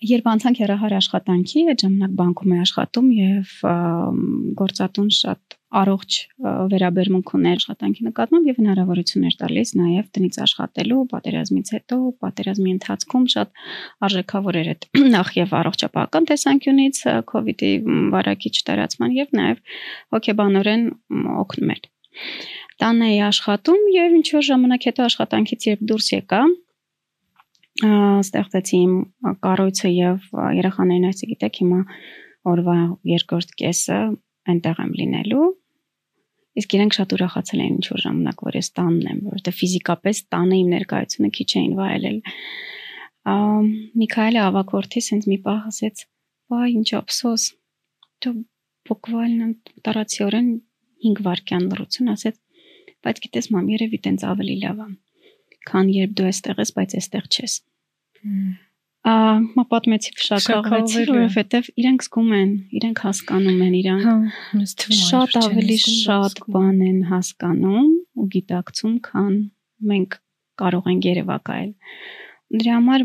Երբ 0.05 0.25
անցանք 0.31 0.59
երահար 0.59 0.93
աշխատանքի, 0.97 1.61
այդ 1.71 1.81
ժամանակ 1.85 2.15
բանկում 2.19 2.53
է 2.55 2.57
աշխատում 2.65 3.11
եւ 3.15 3.51
գործատուն 4.59 5.11
շատ 5.17 5.57
առողջ 5.75 6.17
վերաբերմունք 6.71 7.31
ուներ 7.37 7.59
աշխատանքի 7.59 8.05
նկատմամբ 8.07 8.49
եւ 8.49 8.59
հնարավորություններ 8.61 9.35
տալիս 9.41 9.71
նաեւ 9.79 10.09
տնից 10.15 10.37
աշխատելու 10.45 10.99
պատերազմից 11.11 11.71
հետո, 11.75 11.97
պատերազմի 12.25 12.69
ընթացքում 12.75 13.25
շատ 13.35 13.63
արժեքավոր 14.07 14.59
էր 14.61 14.69
այդ 14.75 14.87
նախ 15.15 15.31
եւ 15.39 15.55
առողջապահական 15.59 16.29
տեսանկյունից 16.31 17.01
իդի 17.55 17.71
վարակիչ 18.15 18.55
տարածման 18.69 19.15
եւ 19.15 19.33
նաեւ 19.39 19.63
հոգեբանորեն 20.15 20.85
օգնում 21.45 21.73
էր։ 21.75 21.89
Տանը 22.75 23.07
էի 23.11 23.19
աշխատում 23.29 23.83
եւ 23.95 24.15
ինչ 24.19 24.27
որ 24.35 24.45
ժամանակ 24.45 24.85
հետո 24.89 25.03
աշխատանքից 25.05 25.67
երբ 25.69 25.83
դուրս 25.91 26.07
եկա, 26.15 26.39
ստեղծեցի 27.75 28.77
իմ 28.85 28.93
կառույցը 29.43 29.89
եւ 29.91 30.27
երեխաներին 30.55 31.07
այսի 31.09 31.27
գիտեք 31.31 31.59
հիմա 31.61 31.79
օրվա 32.51 32.75
երկրորդ 33.11 33.51
կեսը 33.59 33.99
այնտեղ 34.53 34.81
եմ 34.85 34.93
լինելու 34.99 35.47
իսկ 36.59 36.75
իրենք 36.77 36.97
շատ 36.97 37.15
ուրախացել 37.15 37.63
էին 37.65 37.75
ինչ 37.75 37.87
որ 37.91 38.01
ժամանակ 38.05 38.43
որ 38.47 38.57
ես 38.59 38.69
տանն 38.79 39.07
եմ 39.11 39.21
որովհետեւ 39.25 39.57
ֆիզիկապես 39.59 40.21
տանը 40.35 40.59
իմ 40.61 40.69
ներկայությունը 40.75 41.29
քիչ 41.37 41.49
էին 41.61 41.73
վայելել 41.79 42.19
Միքայելը 44.05 44.41
ավակորթիս 44.45 45.07
ինձ 45.15 45.29
մի 45.31 45.37
պահ 45.45 45.63
ասեց 45.71 46.03
վայ 46.53 46.67
ինչ 46.75 46.89
ափսոս 47.01 47.47
դու 48.25 48.35
բուկվալն 48.85 49.55
տարածիորեն 49.87 50.51
5 51.09 51.25
վայրկյան 51.25 51.65
լրություն 51.71 52.13
ասեց 52.15 52.39
բայց 53.05 53.25
գիտես 53.25 53.49
մամ 53.55 53.73
երևի 53.75 53.99
տենց 54.05 54.29
ավելի 54.29 54.55
լավ 54.65 54.85
է 54.85 54.89
քան 55.69 55.91
երբ 55.95 56.13
դու 56.17 56.29
այստեղ 56.29 56.61
ես, 56.61 56.71
բայց 56.77 56.95
այստեղ 56.99 57.27
չես։ 57.33 57.57
Ահա 59.05 59.63
պատմեցի 59.69 60.11
ֆշակաղվեցի, 60.17 61.01
որովհետև 61.11 61.67
իրենք 61.81 62.05
զգում 62.05 62.31
են, 62.37 62.53
իրենք 62.79 63.01
հասկանում 63.05 63.59
են, 63.65 63.75
իրանք 63.79 64.95
շատ 64.99 65.35
ավելի 65.41 65.77
շատ 65.83 66.41
բան 66.55 66.79
են 66.87 66.99
հասկանում 67.11 67.91
ու 67.93 68.25
գիտակցում, 68.35 68.95
քան 69.09 69.35
մենք 69.91 70.17
կարող 70.63 70.89
ենք 70.95 71.07
երևակայել։ 71.11 71.71
դրա 72.53 72.73
համար 72.77 73.03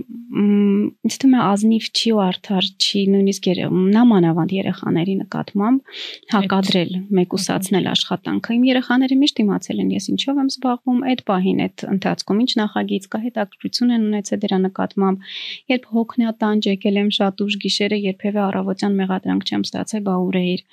ինձ 1.00 1.14
թվում 1.20 1.34
է 1.34 1.40
ազնիվ 1.42 1.84
չի 1.96 2.10
ու 2.12 2.18
արդար 2.22 2.66
չի 2.76 3.00
նույնիսկ 3.12 3.46
նամանավանդ 3.96 4.52
երեխաների 4.56 5.14
նկատմամբ 5.20 5.94
հակադրել, 6.34 6.92
մեկուսացնել 7.18 7.88
աշխատանքը։ 7.94 8.56
Իմ 8.58 8.66
երեխաները 8.68 9.18
միշտ 9.22 9.42
իմացել 9.44 9.80
են 9.80 9.90
ես 9.96 10.08
ինչով 10.12 10.40
եմ 10.44 10.50
զբաղվում, 10.54 11.00
այդ 11.10 11.24
պահին 11.30 11.62
այդ 11.66 11.84
ընթացքում 11.90 12.42
ինչ 12.44 12.50
նախագիծ 12.60 13.08
կա, 13.10 13.22
հետաքրքրություն 13.26 13.94
են 13.96 14.06
ունեցել 14.10 14.42
դրա 14.44 14.58
նկատմամբ։ 14.70 15.30
Երբ 15.72 15.84
հոգնատանջ 15.96 16.70
եկել 16.70 17.00
եմ 17.00 17.10
շատ 17.20 17.44
ուշ 17.48 17.60
գիշերը, 17.64 18.00
երբևէ 18.10 18.40
առավոտյան 18.50 18.98
մեղադրանք 19.00 19.50
չեմ 19.50 19.64
ստացել, 19.70 20.04
բա 20.10 20.16
ուր 20.30 20.40
էիր 20.44 20.64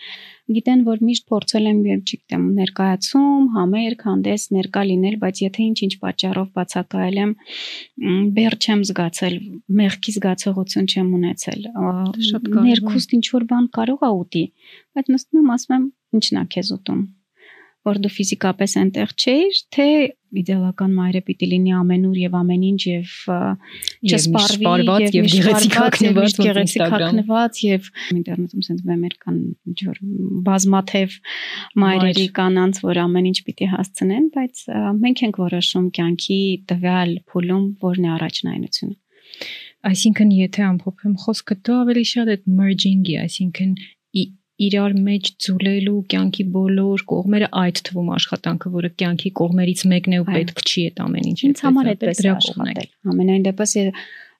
գիտեն, 0.55 0.83
որ 0.87 1.01
միշտ 1.07 1.25
փորձել 1.31 1.69
եմ, 1.71 1.79
երբ 1.87 2.03
չգիտեմ, 2.07 2.43
ներկայացում, 2.57 3.47
համերգ, 3.57 4.05
հանդես 4.07 4.45
ներկա 4.57 4.83
լինել, 4.91 5.17
բայց 5.23 5.41
եթե 5.43 5.65
ինչ-ինչ 5.67 5.93
պատճառով 6.03 6.47
բացակայել 6.59 7.19
եմ, 7.23 7.33
բեր 8.37 8.57
չեմ 8.63 8.85
զգացել, 8.87 9.35
մեղքի 9.81 10.15
զգացողություն 10.17 10.87
չեմ 10.87 11.13
ունեցել։ 11.19 11.61
կարևոր։ 12.47 12.71
Ներքուստ 12.71 13.17
ինչ 13.19 13.25
որ 13.35 13.47
բան 13.51 13.69
կարող 13.77 14.07
է 14.07 14.11
ուտի, 14.23 14.45
բայց 14.97 15.13
նստում 15.17 15.43
եմ, 15.43 15.53
ասում 15.57 15.77
եմ, 15.77 15.87
ինչն 16.17 16.41
է 16.43 16.47
քեզ 16.57 16.75
ուտում 16.77 17.05
որ 17.87 17.99
դու 18.03 18.11
ֆիզիկապես 18.13 18.73
այնտեղ 18.81 19.11
չէիր, 19.17 19.59
թե 19.77 19.87
իդեալական 20.41 20.93
մայրը 20.97 21.21
պիտի 21.27 21.47
լինի 21.53 21.73
ամենուր 21.77 22.17
եւ 22.19 22.33
ամեն 22.37 22.63
ինչ 22.67 22.79
եւ 22.87 23.11
չսպարվի 24.11 24.97
եւ 25.15 25.29
գեղեցիկակնված 25.33 26.37
գեղեցիկակնված 26.43 27.61
եւ 27.63 27.89
ինտերնետում 28.17 28.65
sense 28.67 28.87
մեմեր 28.91 29.15
կան 29.23 29.39
ինչ 29.71 29.77
որ 29.87 30.01
բազմաթև 30.49 31.17
մայրերի 31.85 32.27
կանանց, 32.41 32.81
որ 32.87 33.01
ամեն 33.07 33.29
ինչ 33.31 33.37
պիտի 33.47 33.69
հասցնեն, 33.77 34.27
բայց 34.35 34.65
մենք 35.07 35.23
ենք 35.27 35.41
որոշում 35.47 35.87
կյանքի 35.97 36.41
տվյալ 36.73 37.15
փուլում 37.31 37.65
որն 37.87 38.07
է 38.07 38.13
առաջնայնությունը 38.17 38.97
Այսինքն 39.87 40.31
եթե 40.33 40.63
ամփոփեմ 40.67 41.13
խոսքը, 41.21 41.55
դու 41.67 41.75
ավելի 41.83 42.03
շատ 42.11 42.31
այդ 42.33 42.45
merging-ի, 42.59 43.15
այսինքն 43.23 43.73
իրար 44.57 44.93
մեջ 45.07 45.27
ձուլելու 45.45 45.97
կյանքի 46.11 46.45
բոլոր 46.53 47.03
կողմերը 47.11 47.49
այդ 47.61 47.81
թվում 47.87 48.07
աշխատանքը, 48.17 48.71
որը 48.77 48.89
կյանքի 49.01 49.31
կողմերից 49.37 49.83
մեկն 49.91 50.15
է 50.17 50.21
ու 50.23 50.27
պետք 50.27 50.63
չի 50.65 50.85
այդ 50.87 51.01
ամեն 51.05 51.27
ինչը։ 51.31 51.47
Ինձ 51.47 51.61
համար 51.67 51.89
այդպես 51.93 52.21
է 52.23 52.31
աշխատել։ 52.33 52.89
Ամենայն 53.13 53.45
դեպս 53.47 53.75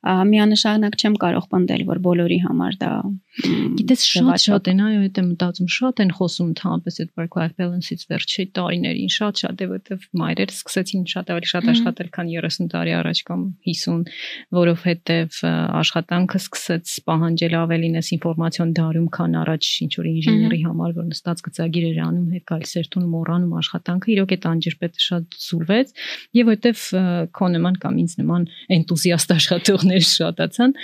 միանշանակ 0.08 0.98
չեմ 0.98 1.16
կարող 1.22 1.48
պնդել, 1.54 1.84
որ 1.88 2.02
բոլորի 2.08 2.40
համար 2.48 2.76
դա 2.82 2.92
Գիտես 3.38 4.04
շատ-շատ 4.08 4.68
են, 4.72 4.80
այո, 4.82 5.02
այդ 5.06 5.18
եմ 5.22 5.28
մտածում, 5.32 5.68
շատ 5.70 6.00
են 6.02 6.12
խոսում 6.18 6.48
ընդհանրապես 6.52 6.96
այդ 7.04 7.10
work 7.20 7.36
life 7.38 7.54
balance-ից 7.62 8.06
վերջի 8.10 8.46
տարիներին, 8.58 9.12
շատ-շատ 9.14 9.62
է, 9.62 9.68
որովհետև 9.72 10.08
մայրերը 10.22 10.56
սկսեցին 10.58 11.04
շատ 11.12 11.30
ավելի 11.36 11.50
շատ 11.52 11.70
աշխատել, 11.74 12.10
քան 12.18 12.32
30 12.34 12.72
տարի 12.74 12.96
առաջ 12.98 13.22
կամ 13.28 13.44
50, 13.68 14.10
որովհետև 14.58 15.38
աշխատանքը 15.78 16.42
սկսեց 16.42 16.96
պահանջել 17.08 17.58
ավելինս 17.62 18.12
ինֆորմացիոն 18.18 18.74
դարում, 18.82 19.08
քան 19.18 19.38
առաջ 19.44 19.70
ինչ 19.86 19.92
որ 20.02 20.10
ինժեների 20.18 20.60
համար, 20.66 20.98
որ 20.98 21.08
նստած 21.14 21.46
գծագիր 21.48 21.88
էր 21.94 22.02
անում, 22.08 22.28
հետ 22.38 22.46
գալիս 22.48 22.74
էր 22.82 22.90
տուն 22.98 23.08
մոռանում 23.14 23.56
աշխատանքը, 23.62 24.12
իրոք 24.18 24.34
այդ 24.38 24.50
անջրպետը 24.58 25.06
շատ 25.08 25.40
զուլվեց, 25.46 25.96
եւ 26.42 26.48
որովհետև 26.48 27.32
քո 27.38 27.48
նման 27.54 27.80
կամ 27.84 28.02
ինձ 28.02 28.18
նման 28.22 28.50
էնտուզիաստ 28.78 29.34
աշխատողներ 29.38 30.06
շատացան, 30.08 30.76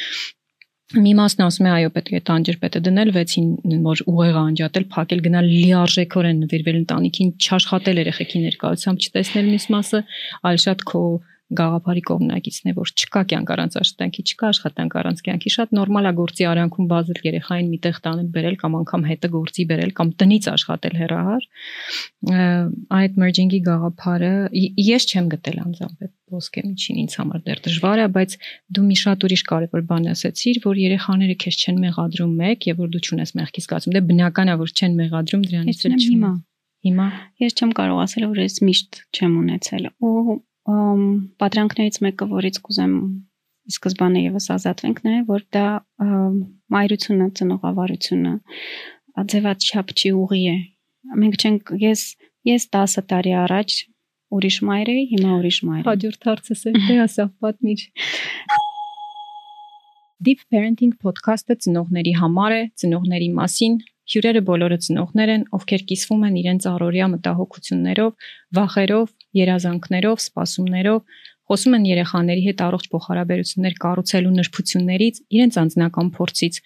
մի 0.93 1.13
մասն 1.17 1.43
ասում 1.47 1.67
է 1.67 1.71
այո 1.73 1.91
պետք 1.95 2.15
է 2.17 2.21
տանջրպետը 2.29 2.81
դնել 2.85 3.11
6-ին 3.15 3.83
որ 3.87 4.01
ուղեղը 4.13 4.41
անջատել, 4.43 4.87
փակել 4.93 5.21
գնալ 5.25 5.49
լիարժեքորեն 5.49 6.41
նվիրվել 6.43 6.79
ընտանիքին, 6.83 7.29
չաշխատել 7.43 8.01
երեխեքի 8.03 8.41
ներկայությամբ, 8.43 9.05
չտեսնել 9.07 9.47
մյուս 9.53 9.67
մասը, 9.73 10.01
այլ 10.49 10.59
շատ 10.63 10.83
քո 10.93 11.03
գաղափարի 11.53 12.01
կողմնակիցն 12.07 12.69
է, 12.71 12.73
որ 12.77 12.91
չկա 12.97 13.21
կյանք 13.29 13.51
առանց 13.53 13.75
աշխատանքի, 13.81 14.23
չկա 14.31 14.47
աշխատանք 14.53 14.95
առանց 15.01 15.21
կյանքի, 15.27 15.51
շատ 15.53 15.75
նորմալ 15.77 16.09
է 16.09 16.13
գործի 16.17 16.47
արանքում 16.49 16.87
բազել 16.93 17.19
երեխային 17.27 17.69
միտեղ 17.73 17.99
տանել 18.07 18.29
բերել 18.33 18.57
կամ 18.63 18.77
անգամ 18.79 19.05
հետը 19.11 19.31
գործի 19.35 19.67
բերել 19.73 19.93
կամ 19.99 20.13
տնից 20.23 20.49
աշխատել 20.53 20.97
հեռահար։ 21.03 21.47
Այդ 23.03 23.21
merging-ի 23.23 23.61
գաղափարը 23.69 24.33
ես 24.87 25.09
չեմ 25.13 25.31
գտել 25.35 25.63
անձամբ 25.67 26.09
ոսկե 26.33 26.63
միջին 26.67 27.01
ինձ 27.03 27.17
համար 27.19 27.43
դեռ 27.47 27.61
դժվար 27.67 28.01
է, 28.03 28.07
բայց 28.17 28.37
դու 28.77 28.85
մի 28.87 28.97
շատ 29.03 29.27
ուրիշ 29.27 29.43
կարևոր 29.49 29.83
բան 29.89 30.09
ասացիր, 30.13 30.61
որ 30.63 30.81
երեխաները 30.83 31.35
քեզ 31.43 31.59
չեն 31.63 31.83
մեղադրում 31.83 32.33
մեկ 32.43 32.67
եւ 32.69 32.81
որ 32.83 32.89
դու 32.93 33.03
ճունես 33.09 33.35
մեղքի 33.39 33.63
զգացում։ 33.63 33.93
Դե 33.93 34.01
բնական 34.13 34.53
է, 34.53 34.57
որ 34.63 34.73
չեն 34.73 34.97
մեղադրում 35.03 35.45
դրանից 35.53 35.85
էլ 35.89 36.01
հիմա 36.03 36.33
Հիմա 36.83 37.05
ես 37.39 37.53
չեմ 37.55 37.69
կարող 37.79 37.99
ասել 38.03 38.23
որ 38.27 38.39
ես 38.43 38.57
միշտ 38.67 38.97
չեմ 39.15 39.35
ունեցել 39.39 39.85
ու 40.03 40.33
պատրանքներից 41.43 41.99
մեկը, 42.03 42.25
որից 42.33 42.59
կուզեմ 42.65 42.97
ի 43.63 43.71
սկզբանե 43.71 44.23
եւս 44.23 44.47
ազատվենք, 44.57 44.99
նա 45.05 45.13
է, 45.15 45.21
որ 45.29 45.45
դա 45.55 45.63
մայրությունը, 46.75 47.27
ծնողավարությունը 47.39 48.33
ձևաչափ 49.33 49.95
չի 49.95 50.11
ուղի 50.23 50.43
է։ 50.51 50.57
Մենք 51.23 51.39
չենք 51.39 51.73
ես 51.83 52.03
ես 52.51 52.67
10 52.75 53.07
տարի 53.13 53.33
առաջ 53.43 53.77
ուրիշ 54.37 54.57
մայր 54.67 54.91
էի, 54.93 55.05
հիմա 55.13 55.31
ուրիշ 55.39 55.57
մայր։ 55.69 55.87
Հաջորդ 55.89 56.29
հարցս 56.29 56.61
է, 56.63 56.75
դե 56.89 56.99
ասա 57.05 57.25
պատմիր։ 57.43 57.87
Deep 60.23 60.43
Parenting 60.53 60.93
podcast-ը 61.03 61.57
ծնողների 61.65 62.13
համար 62.21 62.53
է, 62.55 62.61
ծնողների 62.79 63.29
մասին, 63.39 63.81
Հյուրերը 64.03 64.39
բոլորը 64.47 64.77
ծնողներ 64.83 65.29
են, 65.33 65.43
ովքեր 65.55 65.83
կիսվում 65.89 66.23
են 66.27 66.33
իրենց 66.41 66.65
առօրյա 66.73 67.05
մտահոգություններով, 67.13 68.25
վախերով, 68.57 69.13
երազանքներով, 69.39 70.17
սպասումներով, 70.23 71.21
խոսում 71.47 71.77
են 71.77 71.87
երեխաների 71.87 72.43
հետ 72.47 72.63
առողջ 72.67 72.89
փոխհարաբերություններ 72.91 73.77
կառուցելու 73.85 74.35
նրբություններից, 74.39 75.23
իրենց 75.37 75.57
անձնական 75.63 76.11
փորձից, 76.19 76.59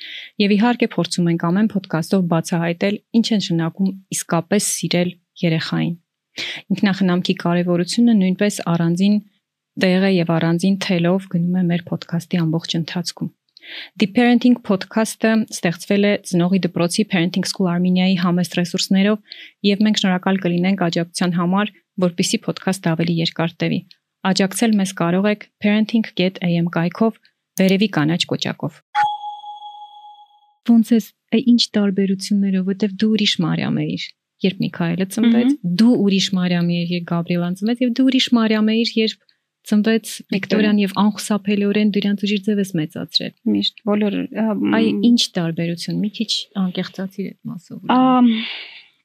եւ 0.45 0.57
իհարկե 0.57 0.91
փորձում 0.97 1.31
ենք 1.33 1.47
ամեն 1.51 1.71
ոդկասթով 1.77 2.27
բացահայտել 2.33 2.99
ինչ 3.21 3.27
են 3.37 3.47
շնակում 3.51 3.95
իսկապես 4.17 4.73
սիրել 4.77 5.15
երեխային։ 5.45 5.95
Ինքնախնամքի 6.73 7.35
կարևորությունը 7.43 8.15
նույնպես 8.21 8.61
առանձին 8.73 9.17
տեղ 9.83 10.05
է 10.07 10.11
եւ 10.17 10.31
առանձին 10.37 10.77
թելով 10.87 11.27
գնում 11.33 11.57
է 11.57 11.63
մեր 11.71 11.83
ոդկասթի 11.91 12.39
ամբողջ 12.43 12.77
ընթացքում։ 12.81 13.33
The 13.99 14.07
Parenting 14.15 14.55
podcast-ը 14.63 15.31
ստեղծվել 15.51 16.07
է 16.07 16.11
ծնողի 16.29 16.59
դպրոցի 16.65 17.03
Parenting 17.11 17.47
School 17.49 17.67
Armenia-ի 17.71 18.15
համեստ 18.21 18.57
ռեսուրսներով 18.59 19.39
եւ 19.67 19.83
մենք 19.87 20.01
շնորհակալ 20.01 20.39
կլինենք 20.45 20.83
աջակցության 20.87 21.35
համար, 21.37 21.73
որpիսի 22.07 22.39
podcast-ը 22.47 22.91
ավելի 22.93 23.15
երկար 23.17 23.55
տևի։ 23.63 23.79
Աջակցել 24.31 24.77
մեզ 24.81 24.93
կարող 25.01 25.27
եք 25.33 25.43
parenting.am 25.63 26.71
կայքով 26.77 27.19
վերևի 27.59 27.89
կանաչ 27.97 28.21
կոճակով։ 28.31 28.79
Ոնց 30.67 30.93
է 30.97 31.39
ինչ 31.53 31.61
տարբերություններով, 31.77 32.65
որտեվ 32.71 32.95
դու 33.01 33.11
ուրիշ 33.17 33.33
Մարիամ 33.43 33.77
էիր, 33.83 34.03
երբ 34.45 34.59
Միքայելը 34.63 35.07
ծնվեց, 35.15 35.55
դու 35.81 35.93
ուրիշ 36.03 36.27
Մարիամ 36.37 36.67
էիր, 36.77 36.91
երբ 36.97 37.07
Գաբրիելան 37.11 37.57
ծնվեց, 37.57 37.81
եւ 37.83 37.93
դու 37.97 38.05
ուրիշ 38.07 38.27
Մարիամ 38.37 38.71
էիր, 38.73 38.91
երբ 38.97 39.25
ծնվեց 39.67 40.11
Վիկտորիան 40.31 40.77
եւ 40.79 40.93
անխուսափելիորեն 41.01 41.89
դրանց 41.97 42.23
ուժի 42.27 42.37
ձևս 42.45 42.69
մեծացրել։ 42.79 43.33
Միշտ 43.51 43.81
բոլոր 43.89 44.15
այ 44.77 44.85
ինչ 45.09 45.21
տարբերություն, 45.37 45.97
մի 46.03 46.11
քիչ 46.17 46.29
անկեղծացիր 46.63 47.27
այդ 47.33 47.39
մասով 47.51 47.81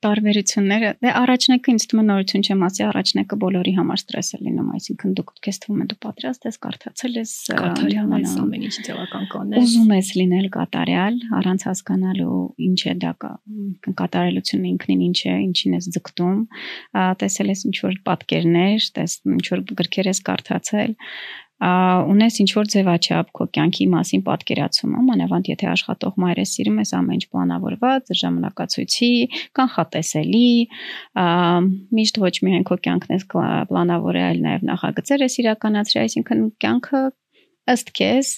տարբերությունները 0.03 0.91
դե 1.03 1.11
առաջնակը 1.19 1.73
ինձ 1.73 1.85
թվում 1.91 2.03
է 2.03 2.05
նորություն 2.09 2.45
չեմ 2.47 2.63
ասի 2.67 2.85
առաջնակը 2.89 3.39
բոլորի 3.43 3.75
համար 3.79 4.01
ստրես 4.03 4.31
է 4.33 4.41
լինում 4.43 4.71
այսինքն 4.77 5.15
դու 5.19 5.25
քեզ 5.47 5.61
թվում 5.63 5.83
է 5.83 5.87
դու 5.93 5.99
պատրաստ 6.07 6.47
ես 6.49 6.59
կարդացել 6.67 7.19
ես 7.21 7.35
կատարյալ 7.63 8.15
ես 8.23 8.35
ամեն 8.43 8.67
ինչ 8.69 8.75
ձևական 8.89 9.29
կանես 9.33 9.63
ուզում 9.63 9.95
ես 9.97 10.11
լինել 10.23 10.49
կատարյալ 10.57 11.21
առանց 11.43 11.67
հասկանալու 11.71 12.41
ինչ 12.69 12.81
է 12.83 12.95
դա 13.03 13.13
կատարելությունը 14.03 14.73
ինքնին 14.73 15.07
ինչ 15.09 15.19
է 15.23 15.37
ինչին 15.47 15.79
ես 15.79 15.91
ձգտում 15.97 16.43
տեսել 17.23 17.53
ես 17.53 17.65
ինչ 17.71 17.77
որ 17.87 17.97
պատկերներ 18.11 18.91
տես 18.99 19.17
ինչ 19.37 19.47
որ 19.53 19.65
գրքեր 19.83 20.13
ես 20.13 20.23
կարդացել 20.29 20.99
ունես 21.63 22.39
ինչ 22.43 22.49
որ 22.57 22.69
ձևաչափ 22.73 23.29
քո 23.39 23.45
կյանքի 23.55 23.85
մասին 23.93 24.23
պատկերացումը, 24.27 25.03
մանավանդ 25.09 25.51
եթե 25.53 25.69
աշխատող 25.73 26.17
մայր 26.23 26.41
ես 26.43 26.55
սիրում 26.57 26.81
ես 26.83 26.93
ամեն 26.99 27.19
ինչ 27.19 27.27
պլանավորված, 27.31 28.11
ժամանակացույցի, 28.23 29.11
կանխատեսելի, 29.59 30.51
միշտ 32.01 32.21
ոչ 32.25 32.35
միայն 32.49 32.67
քո 32.67 32.79
կյանքն 32.89 33.15
ես 33.15 33.27
պլանավորել, 33.31 34.27
այլ 34.33 34.43
նաև 34.49 34.67
նախագծեր 34.73 35.25
ես 35.29 35.39
իրականացրել, 35.45 36.03
այսինքն 36.03 36.45
կյանքը 36.67 37.05
ըստ 37.77 37.95
քեզ 38.03 38.35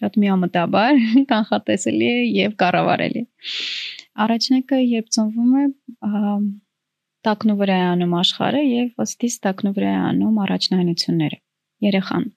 շատ 0.00 0.18
միամտաբար 0.24 0.98
կանխատեսելի 1.32 2.08
է 2.08 2.18
եւ 2.40 2.56
կառավարելի։ 2.62 3.22
Առաջնակը 4.22 4.80
երբ 4.80 5.14
ծնվում 5.16 5.54
է 5.60 5.64
տակնու 7.28 7.56
վրա 7.60 7.78
է 7.78 7.86
անում 7.92 8.18
աշխարհը 8.18 8.62
եւ 8.66 9.06
ըստիս 9.06 9.40
տակնու 9.46 9.74
վրա 9.78 9.92
է 9.92 10.02
անում 10.10 10.44
առաջնահայությունները 10.44 11.38
երեխան 11.82 12.30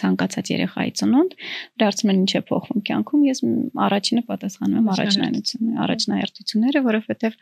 ցանկացած 0.00 0.50
երեխայի 0.50 0.92
ծնունդ, 0.98 1.34
դարձում 1.82 2.12
են 2.12 2.20
ինչ 2.24 2.32
է 2.38 2.42
փոխվում 2.48 2.82
կյանքում, 2.88 3.24
ես 3.28 3.40
առաջինը 3.86 4.22
պատասխանում 4.30 4.78
եմ 4.80 4.88
առաջնայնությունը, 4.96 5.74
առաջնահերթությունները, 5.86 6.82
որովհետև 6.86 7.36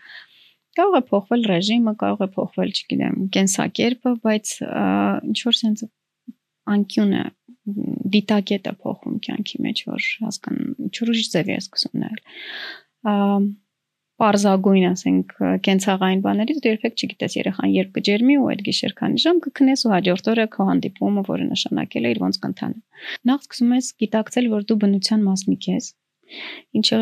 կարող 0.74 0.96
է 0.98 1.02
փոխվել 1.08 1.46
ռեժիմը, 1.50 1.94
կարող 2.02 2.24
է 2.24 2.28
փոխվել, 2.34 2.72
չգիտեմ, 2.74 3.18
կենսակերպը, 3.36 4.14
բայց 4.24 4.54
ինչ 5.30 5.38
որ 5.46 5.58
sense 5.60 5.88
անկյունը 6.74 7.24
դիտակետը 8.14 8.72
փոխում 8.82 9.20
կյանքի 9.24 9.60
մեջ, 9.64 9.82
որ 9.88 10.08
հասկանում 10.24 10.90
չուրիշ 10.90 11.28
ձև 11.34 11.52
է 11.54 11.58
սկսում 11.62 12.02
նայել։ 12.04 13.52
Պարզագույն, 14.23 14.85
ասենք, 14.92 15.33
կենցաղային 15.66 16.21
բաներից 16.23 16.59
դու 16.62 16.71
երբեք 16.71 17.00
չգիտես 17.02 17.35
երեխան 17.38 17.73
երբ 17.75 17.90
կջերմի 17.97 18.37
ու 18.38 18.47
այդ 18.52 18.62
գիշեր 18.68 18.94
քանի 19.00 19.23
ժամ 19.25 19.40
կքնես 19.47 19.83
ու 19.85 19.92
հաջորդ 19.94 20.30
օրը 20.35 20.47
քո 20.54 20.66
հանդիպումը, 20.71 21.25
որը 21.30 21.49
նշանակել 21.50 22.06
է 22.06 22.12
իր 22.14 22.23
ոնց 22.23 22.38
կընթանա։ 22.44 22.78
Նախ 23.30 23.44
սկսում 23.49 23.75
ես 23.75 23.90
գիտակցել, 24.04 24.49
որ 24.54 24.66
դու 24.71 24.78
բնության 24.85 25.26
մասնիկ 25.26 25.68
ես, 25.75 25.90
ինչը 26.78 27.00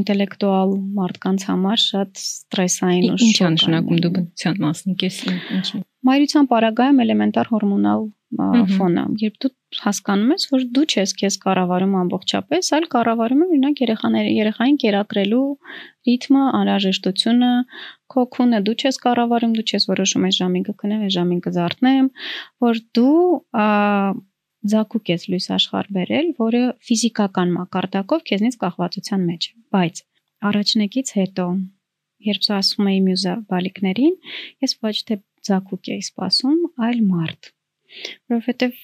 ինտելեկտուալ 0.00 0.74
մարդկանց 0.96 1.46
համար 1.50 1.84
շատ 1.84 2.24
ստրեսային 2.24 3.12
ու 3.12 3.20
ինչ 3.28 3.36
է 3.36 3.52
նշանակում 3.60 4.02
դու 4.04 4.12
բնության 4.16 4.60
մասնիկ 4.64 5.06
ես 5.06 5.22
ինչ 5.30 5.68
մայրության 6.08 6.48
պարագայում 6.50 7.00
էլեմենտար 7.04 7.50
հորմոնալ 7.54 8.08
ֆոնը 8.30 9.02
երբ 9.20 9.38
դու 9.42 9.50
հասկանում 9.80 10.30
ես 10.34 10.44
որ 10.52 10.64
դու 10.76 10.84
չես 10.94 11.12
քեզ 11.20 11.36
կառավարում 11.44 11.96
ամբողջապես 12.00 12.70
այլ 12.76 12.86
կառավարում 12.94 13.42
է 13.42 13.48
օրինակ 13.50 13.82
երեխաները 13.84 14.30
երեխային 14.36 14.78
կերակրելու 14.84 15.42
ռիթմը 16.08 16.44
անհրաժեշտությունը 16.60 17.50
քո 18.14 18.24
քունը 18.36 18.60
դու 18.70 18.76
չես 18.80 19.00
կառավարում 19.06 19.56
դու 19.58 19.66
չես 19.66 19.88
որոշում 19.90 20.26
այս 20.30 20.40
ժամին 20.40 20.66
կքնեմ 20.70 21.04
այս 21.10 21.14
ժամին 21.18 21.42
կզարթնեմ 21.46 22.10
որ 22.66 22.82
դու 23.00 23.18
ձակուկ 24.70 25.10
ես 25.10 25.22
լույս 25.32 25.46
աշխարհ 25.56 25.86
բերել, 25.96 26.26
որը 26.36 26.60
ֆիզիկական 26.84 27.52
մակարդակով 27.56 28.24
քեզնից 28.30 28.58
կախվածության 28.60 29.22
մեջ 29.30 29.46
է։ 29.48 29.52
Բայց 29.76 30.02
առաջնեկից 30.50 31.12
հետո, 31.16 31.46
երբ 32.28 32.48
ասում 32.58 32.90
էի 32.90 33.00
մյուզա 33.06 33.34
բալիկներին, 33.52 34.18
ես 34.66 34.76
ոչ 34.84 34.96
թե 35.08 35.16
ձակուկ 35.50 35.90
էի 35.94 36.04
սպասում, 36.06 36.60
այլ 36.88 37.00
մարդ։ 37.10 37.50
Որովհետև 38.34 38.82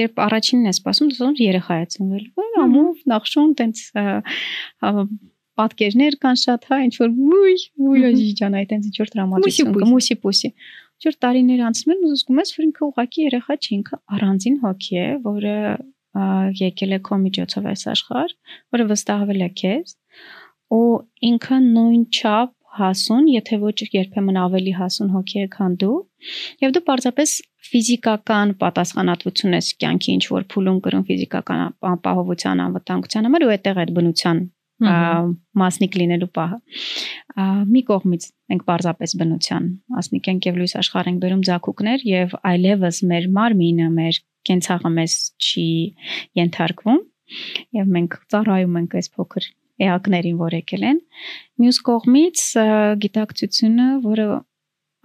երբ 0.00 0.20
առաջինն 0.24 0.70
է 0.70 0.74
սպասում, 0.76 1.08
դու 1.18 1.30
երեխա 1.44 1.76
է 1.82 1.86
ծնվել, 1.94 2.26
որ 2.40 2.60
ամով 2.64 3.00
նախշուն 3.10 3.54
տենց 3.60 3.80
պատկերներ 5.60 6.16
կան 6.22 6.38
շատ, 6.40 6.68
հա, 6.70 6.76
ինչ 6.86 6.94
որ 7.00 7.10
ոյ, 7.10 7.56
ոյ, 7.90 8.20
ջան, 8.38 8.54
այդ 8.60 8.70
տենց 8.70 8.86
ինչ 8.90 8.96
որ 9.00 9.10
դրամատիկ, 9.16 9.74
մուսի 9.90 10.16
պուսի 10.22 10.50
Ջուր 11.00 11.16
տարիներ 11.24 11.60
անցնում 11.64 11.92
են 11.94 12.02
ու 12.04 12.16
զգում 12.20 12.40
ես, 12.42 12.50
որ 12.58 12.64
ինքը 12.66 12.82
ուղակի 12.86 13.22
երեխա 13.24 13.54
չի, 13.56 13.70
ինքը 13.76 13.98
առանձին 14.16 14.56
հոգի 14.64 14.98
է, 15.00 15.04
որը 15.24 15.54
եկել 16.60 16.92
է 16.96 16.98
քո 17.06 17.18
միջոցով 17.22 17.68
այս 17.70 17.84
աշխարհ, 17.94 18.34
որը 18.76 18.86
վստահվել 18.90 19.44
է 19.46 19.48
քեզ 19.60 19.94
ու 20.76 20.90
ինքը 21.30 21.60
նույն 21.70 22.04
չափ 22.20 22.52
հասուն, 22.78 23.26
եթե 23.34 23.58
ոչ 23.64 23.76
երբեմն 23.94 24.38
ավելի 24.40 24.72
հասուն 24.78 25.10
հոգի 25.16 25.42
է, 25.42 25.48
քան 25.56 25.74
դու, 25.80 25.96
եւ 26.62 26.74
դու 26.76 26.84
պարզապես 26.90 27.34
ֆիզիկական 27.70 28.54
պատասխանատվություն 28.60 29.56
ես 29.58 29.72
կյանքի 29.82 30.14
ինչ 30.16 30.24
որ 30.30 30.46
փուլում 30.54 30.78
կրում 30.86 31.04
ֆիզիկական 31.10 31.60
ապահովության 31.90 32.64
անվտանգության 32.66 33.28
համար 33.30 33.46
ու 33.46 33.52
այդտեղ 33.56 33.80
այդ 33.84 33.92
բնության 33.98 34.42
մասնիկ 34.80 35.96
լինելու 36.00 36.28
պահը։ 36.36 36.58
Մի 37.68 37.82
կողմից 37.90 38.26
մենք 38.52 38.64
պարզապես 38.70 39.14
բնության 39.20 39.66
մասնիկ 39.96 40.30
ենք 40.32 40.48
եւ 40.48 40.60
լույս 40.60 40.74
աշխարհ 40.80 41.10
ենք 41.10 41.20
բերում 41.24 41.44
ձակուկներ 41.50 42.06
եւ 42.08 42.36
այլևս 42.50 43.02
մեր 43.12 43.28
մարմինը, 43.36 43.88
մեր 44.00 44.20
կենցաղը 44.48 44.92
մեզ 44.96 45.16
չի 45.36 45.68
ենթարկվում 46.40 47.00
եւ 47.80 47.94
մենք 47.96 48.20
ծառայում 48.32 48.78
ենք 48.80 49.00
այս 49.00 49.12
փոքր 49.18 49.50
էակներին, 49.86 50.36
որ 50.40 50.56
եկել 50.60 50.86
են։ 50.90 51.00
Մյուս 51.62 51.80
կողմից 51.88 52.44
գիտակցությունը, 53.04 53.88
որը 54.04 54.28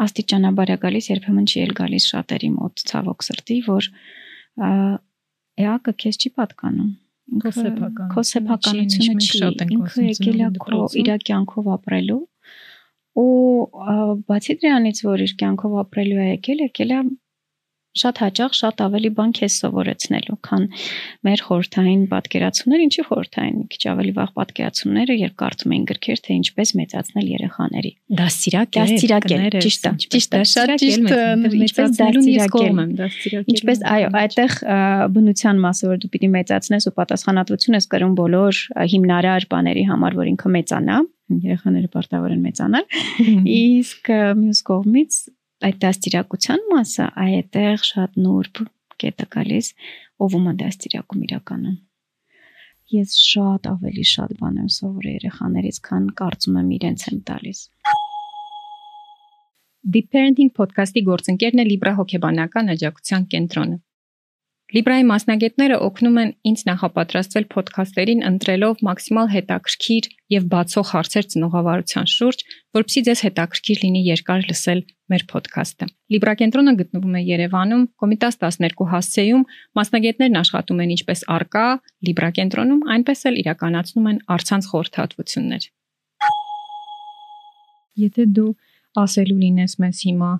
աստիճանաբար 0.05 0.74
է 0.75 0.77
գալիս, 0.84 1.10
երբեմն 1.13 1.50
չի 1.50 1.63
էլ 1.65 1.74
գալիս 1.79 2.08
շատերի 2.12 2.51
մոտ 2.55 2.86
ցավոք 2.91 3.25
սրտի, 3.29 3.60
որ 3.70 3.89
էակը 5.65 5.94
քեզ 6.03 6.20
չի 6.20 6.32
պատկանում 6.36 6.94
Քո 7.41 7.51
սեփական 7.55 8.10
քո 8.13 8.22
սեփականությունը 8.29 9.24
չի 9.25 9.39
ինքը 9.75 10.03
եկել 10.05 10.41
է 10.46 10.50
քո 10.62 10.82
իր 11.01 11.10
կյանքով 11.29 11.70
ապրելու 11.75 12.20
ու 13.22 13.32
բացի 14.29 14.55
դրանից 14.62 15.01
որ 15.08 15.24
իր 15.25 15.34
կյանքով 15.39 15.77
ապրելու 15.82 16.20
է 16.22 16.27
եկել 16.27 16.62
եկել 16.65 16.94
է 16.94 17.00
շատ 17.96 18.20
հաճախ 18.20 18.56
շատ 18.60 18.82
ավելի 18.86 19.10
բան 19.16 19.32
քեզ 19.38 19.54
սովորեցնելու, 19.62 20.36
քան 20.44 20.64
մեր 21.25 21.44
խորթային 21.46 22.02
պատկերացումները, 22.12 22.86
ինչի 22.86 23.06
խորթային, 23.08 23.56
մի 23.56 23.68
քիչ 23.72 23.84
ավելի 23.92 24.12
վաղ 24.18 24.32
պատկերացումները, 24.40 25.16
երբ 25.22 25.36
կարդում 25.42 25.75
էին 25.75 25.86
գրքեր, 25.92 26.22
թե 26.25 26.36
ինչպես 26.36 26.74
մեծացնել 26.80 27.30
երեխաների։ 27.36 27.92
Դաստիարակ 28.20 28.70
է, 28.75 28.84
դաստիարակ 28.86 29.28
է, 29.36 29.39
ճիշտ 29.65 29.88
է, 29.88 29.93
ճիշտ 30.15 30.36
է, 30.36 30.43
շատ 30.56 30.76
ճիշտ, 30.84 31.15
ինչպես 31.65 31.96
դաստիարակ 32.02 32.60
է։ 32.60 33.39
Ինչպես 33.56 33.84
այո, 33.96 34.12
այդտեղ 34.26 34.58
բնության 35.15 35.63
մասը, 35.65 35.89
որ 35.96 36.04
դու 36.04 36.12
պիտի 36.15 36.30
մեծացնես 36.36 36.89
ու 36.91 36.96
պատասխանատվություն 37.00 37.80
ես 37.80 37.89
կրում 37.96 38.19
բոլոր 38.19 38.62
հիմնարար 38.96 39.48
բաների 39.56 39.88
համար, 39.88 40.19
որ 40.19 40.32
ինքը 40.36 40.52
մեծանա, 40.56 41.00
երեխաները 41.46 41.89
պարտավոր 41.96 42.36
են 42.36 42.43
մեծանալ։ 42.46 42.86
Իսկ 43.56 44.12
մյուս 44.41 44.62
կողմից 44.67 45.19
այդ 45.69 45.82
դաստիարակության 45.86 46.69
մասը 46.73 47.10
այդտեղ 47.25 47.89
շատ 47.89 48.21
նուրբ 48.28 48.63
կետը 49.04 49.28
գալիս 49.38 49.73
ովում 50.25 50.47
է 50.51 50.56
դաստիարակում 50.62 51.28
իրականում 51.30 51.78
ես 52.93 53.13
շատ 53.17 53.67
ավելի 53.71 54.04
շատ 54.10 54.34
բան 54.39 54.58
եմ 54.62 54.67
սովորել 54.75 55.13
երեխաներից, 55.15 55.78
քան 55.88 56.04
կարծում 56.19 56.60
եմ 56.62 56.69
իրենց 56.75 57.06
եմ 57.10 57.17
տալիս։ 57.30 57.62
Deep 59.95 60.08
Parenting 60.13 60.51
podcast-ի 60.60 61.01
գործընկերն 61.10 61.62
է 61.62 61.65
Libra 61.65 61.95
հոգեբանական 61.97 62.73
աջակցության 62.75 63.25
կենտրոնը։ 63.34 63.78
Libre-ի 64.73 65.04
մասնագետները 65.06 65.75
օգնում 65.86 66.15
են 66.17 66.30
ինձ 66.49 66.62
նախապատրաստվել 66.65 67.43
ոդքասթերին 67.54 68.21
ընտրելով 68.30 68.80
մաքսիմալ 68.88 69.28
հետաքրքիր 69.34 70.08
եւ 70.34 70.47
բացող 70.54 70.88
հարցեր 70.89 71.28
ծնողավարության 71.34 72.10
շուրջ, 72.13 72.39
որpsի 72.78 73.04
ձեզ 73.06 73.21
հետաքրքիր 73.25 73.84
լինի 73.84 74.01
երկար 74.08 74.47
լսել 74.49 74.82
մեր 75.13 75.25
ոդքասթը։ 75.36 75.88
Libra 76.15 76.34
կենտրոնը 76.41 76.73
գտնվում 76.82 77.13
է 77.13 77.21
Երևանում, 77.30 77.84
Կոմիտաս 78.01 78.39
12 78.41 78.89
հասցեում, 78.89 79.45
մասնագետներն 79.78 80.41
աշխատում 80.41 80.82
են 80.82 80.95
ինչպես 80.97 81.21
արկա 81.36 81.67
Libra 82.10 82.30
կենտրոնում, 82.34 82.82
այնպես 82.95 83.21
էլ 83.30 83.39
իրականացնում 83.45 84.10
են 84.10 84.19
արցանց 84.34 84.69
խորհրդատվություններ։ 84.73 85.69
Եթե 88.01 88.28
դու 88.34 88.51
ասելու 89.06 89.39
լինես 89.45 89.80
մեզ 89.86 90.04
հիմա 90.10 90.32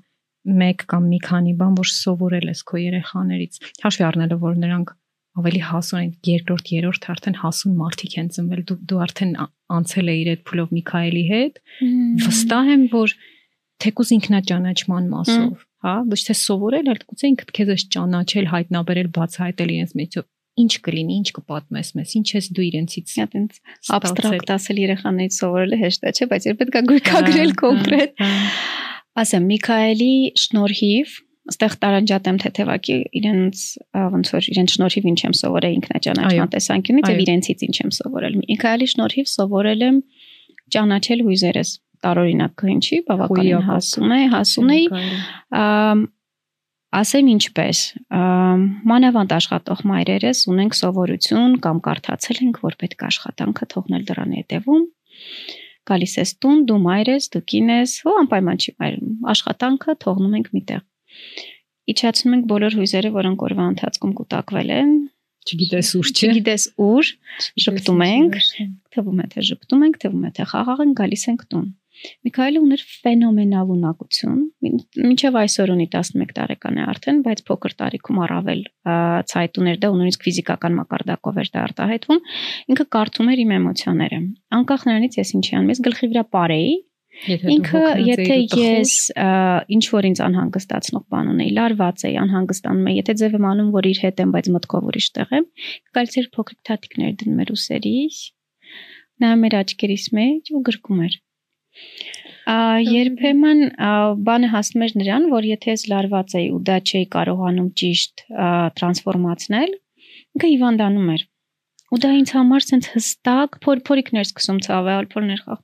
մեկ 0.46 0.86
կամ 0.92 1.08
մի 1.12 1.20
քանի 1.26 1.54
բան, 1.60 1.74
որ 1.80 1.90
սովորել 1.96 2.52
ես 2.52 2.62
քո 2.70 2.82
երեխաներից, 2.82 3.60
հաշվի 3.86 4.06
առնելով, 4.10 4.44
որ 4.46 4.60
նրանք 4.62 4.94
ավելի 5.36 5.62
հասուն 5.68 6.02
են, 6.02 6.12
երկրորդ, 6.30 6.70
երրորդ 6.76 7.08
արդեն 7.12 7.38
հասուն 7.42 7.74
մարդիկ 7.80 8.14
են 8.22 8.30
ծնվել, 8.36 8.62
դու 8.70 8.78
դու 8.92 9.00
արդեն 9.06 9.34
անցել 9.76 10.12
ես 10.12 10.20
իր 10.22 10.30
այդ 10.32 10.44
փուլով 10.48 10.70
Միքայելի 10.76 11.24
հետ, 11.32 11.60
վստահ 12.26 12.70
եմ, 12.76 12.86
որ 12.94 13.16
թեկուզ 13.84 14.14
ինքնաճանաչման 14.16 15.10
մասով, 15.12 15.66
հա, 15.86 15.96
ոչ 16.14 16.22
թե 16.30 16.36
սովորել, 16.40 16.88
այլ 16.94 17.02
գուցե 17.10 17.28
ինքդ 17.34 17.52
քեզ 17.58 17.72
ես 17.76 17.86
ճանաչել, 17.96 18.48
հայտնաբերել, 18.56 19.12
բացահայտել 19.20 19.76
իրենց 19.76 19.94
մեջով 20.00 20.26
ինչ 20.56 20.74
կլինի, 20.86 21.16
ինչ 21.20 21.30
կպատմես 21.36 21.90
մեզ, 22.00 22.12
ինչ 22.16 22.28
ես 22.32 22.46
դու 22.56 22.66
իրենցից։ 22.66 23.16
Այդպես 23.26 23.90
абստրակտ 23.98 24.54
ասել 24.56 24.78
երեխաներից 24.86 25.40
սովորելը 25.42 25.80
հեշտ 25.82 26.06
է, 26.06 26.14
չէ, 26.16 26.28
բայց 26.32 26.48
երբ 26.48 26.62
պետք 26.62 26.78
է 26.80 26.84
գույքագրել 26.92 27.52
կոնկրետ 27.60 28.24
ասեմ 29.22 29.46
Միքայելի 29.52 30.14
շնորհիվ 30.42 31.16
այստեղ 31.46 31.74
տարանջատեմ 31.86 32.38
թեթևակի 32.42 32.96
իրենց 33.20 33.64
ոնց 34.16 34.32
որ 34.34 34.48
իրենց 34.56 34.76
շնորհիվ 34.76 35.08
ինչ 35.12 35.20
եմ 35.26 35.36
սովորել 35.40 35.76
ինքնաճանաչման 35.78 36.52
տեսանկյունից 36.56 37.10
եւ 37.12 37.22
իրենցից 37.26 37.66
ինչ 37.68 37.76
եմ 37.86 37.92
սովորել 38.00 38.38
Միքայելի 38.42 38.88
շնորհիվ 38.96 39.30
սովորել 39.36 39.86
եմ 39.86 40.00
ճանաչել 40.76 41.24
հույզերս 41.30 41.72
տարօրինակ 42.06 42.66
ինչի 42.76 43.00
բավականին 43.10 43.66
հասուն 43.70 44.16
է 44.16 44.22
հասուն 44.34 44.74
էի 44.76 44.88
ասեմ 46.96 47.30
ինչպես 47.36 47.80
մանավանդ 48.90 49.34
աշխատող 49.36 49.82
մայրերս 49.90 50.42
ունենք 50.52 50.78
սովորություն 50.80 51.56
կամ 51.66 51.82
կարդացել 51.88 52.42
ենք 52.46 52.60
որ 52.66 52.78
պետք 52.84 53.04
է 53.04 53.08
աշխատանքը 53.10 53.68
թողնել 53.76 54.06
դրան 54.12 54.36
հետևում 54.40 54.86
գալիս 55.90 56.14
ես 56.20 56.32
տուն, 56.44 56.62
դու 56.70 56.80
մայր 56.86 57.12
ես, 57.14 57.28
դու 57.36 57.42
կին 57.52 57.72
ես, 57.76 57.96
հո 58.06 58.14
անպայման 58.22 58.62
չի 58.62 58.74
մայր, 58.82 58.96
աշխատանքը 59.34 59.96
թողնում 60.06 60.38
ենք 60.40 60.50
միտեղ։ 60.56 60.82
Իջացնում 61.96 62.36
ենք 62.36 62.46
բոլոր 62.50 62.78
հույզերը, 62.80 63.12
որոնք 63.16 63.44
օրվա 63.46 63.66
ընթացքում 63.76 64.14
կուտակվել 64.20 64.72
են, 64.76 64.94
չգիտես 65.46 65.90
ուր 66.00 66.10
չէ։ 66.10 66.30
Չգիտես 66.32 66.64
ուր, 66.82 67.12
շփտում 67.66 68.02
ենք, 68.06 68.38
թվում 68.96 69.20
է 69.22 69.28
թե 69.36 69.44
շփտում 69.50 69.86
ենք, 69.86 70.00
թվում 70.02 70.26
է 70.26 70.32
թե 70.40 70.48
խաղաղ 70.50 70.82
ենք, 70.86 70.96
գալիս 71.02 71.26
ենք 71.30 71.46
տուն։ 71.54 71.68
Միքայելը 72.26 72.62
ուներ 72.66 72.82
ֆենոմենալ 73.06 73.72
ունակություն։ 73.76 74.42
Մինչև 75.06 75.38
այսօր 75.42 75.74
ունի 75.76 75.88
11 75.96 76.34
տարեկան 76.40 76.80
է 76.80 76.88
արդեն, 76.96 77.22
բայց 77.26 77.44
փոքր 77.50 77.76
տարիքում 77.82 78.20
առավել 78.26 78.64
ցայտ 79.32 79.62
ուներ 79.62 79.80
դա 79.84 79.92
ու 79.94 80.00
նույնիսկ 80.02 80.26
ֆիզիկական 80.28 80.76
մակարդակով 80.82 81.40
էր 81.46 81.54
դա 81.56 81.64
արտահայտվում։ 81.70 82.20
Ինքը 82.76 82.88
կարդում 82.96 83.32
էր 83.36 83.44
իմ 83.46 83.56
էմոցիաները։ 83.60 84.20
Անկախ 84.60 84.86
նրանից 84.90 85.18
ես 85.22 85.34
ինչի 85.40 85.56
անում, 85.56 85.72
ես 85.76 85.84
գլխի 85.90 86.12
վրա 86.12 86.26
ապարեի 86.26 86.76
Ինքը 87.24 87.82
եթե 88.04 88.36
ես 88.60 88.94
ինչ 89.72 89.84
որ 89.94 90.08
ինձ 90.10 90.22
անհանգստացնող 90.26 91.04
բան 91.14 91.30
ունեի, 91.32 91.54
լարված 91.56 92.04
էի, 92.10 92.16
անհանգստանում 92.22 92.90
էի, 92.92 92.96
եթե 93.00 93.16
ձևը 93.22 93.40
մանում 93.46 93.70
որ 93.76 93.88
իր 93.92 94.02
հետ 94.04 94.20
եմ, 94.26 94.34
բայց 94.36 94.50
մտքով 94.56 94.90
ուրիշ 94.92 95.08
տեղ 95.16 95.32
եմ, 95.40 95.48
գալցեր 95.96 96.28
փոքրիկ 96.36 96.60
թաթիկներ 96.70 97.16
դնում 97.22 97.40
էր 97.46 97.54
ուսերից, 97.56 98.20
նայում 99.24 99.48
էր 99.48 99.58
աչքերիս 99.62 100.06
մեջ 100.20 100.52
ու 100.52 100.64
գրկում 100.70 101.02
էր։ 101.08 101.18
երբեմն 102.46 103.62
բանը 104.26 104.50
հասնում 104.54 104.84
էր 104.86 104.92
նրան, 105.02 105.24
որ 105.34 105.48
եթե 105.50 105.74
ես 105.76 105.86
լարված 105.92 106.36
էի 106.40 106.50
ու 106.56 106.60
դա 106.70 106.76
չէի 106.86 107.06
կարողանում 107.16 107.70
ճիշտ 107.82 108.26
տրանսֆորմացնել, 108.80 109.72
ինքը 110.36 110.52
հիվանդանում 110.52 111.10
էր։ 111.16 111.24
Ու 111.96 112.02
դա 112.06 112.12
ինձ 112.20 112.36
համար 112.36 112.66
sense 112.66 112.92
հստակ 112.94 113.58
փորփորիկներ 113.66 114.28
սկսում 114.30 114.60
ցավալ, 114.66 115.10
փորներ 115.16 115.42
խաղ 115.46 115.60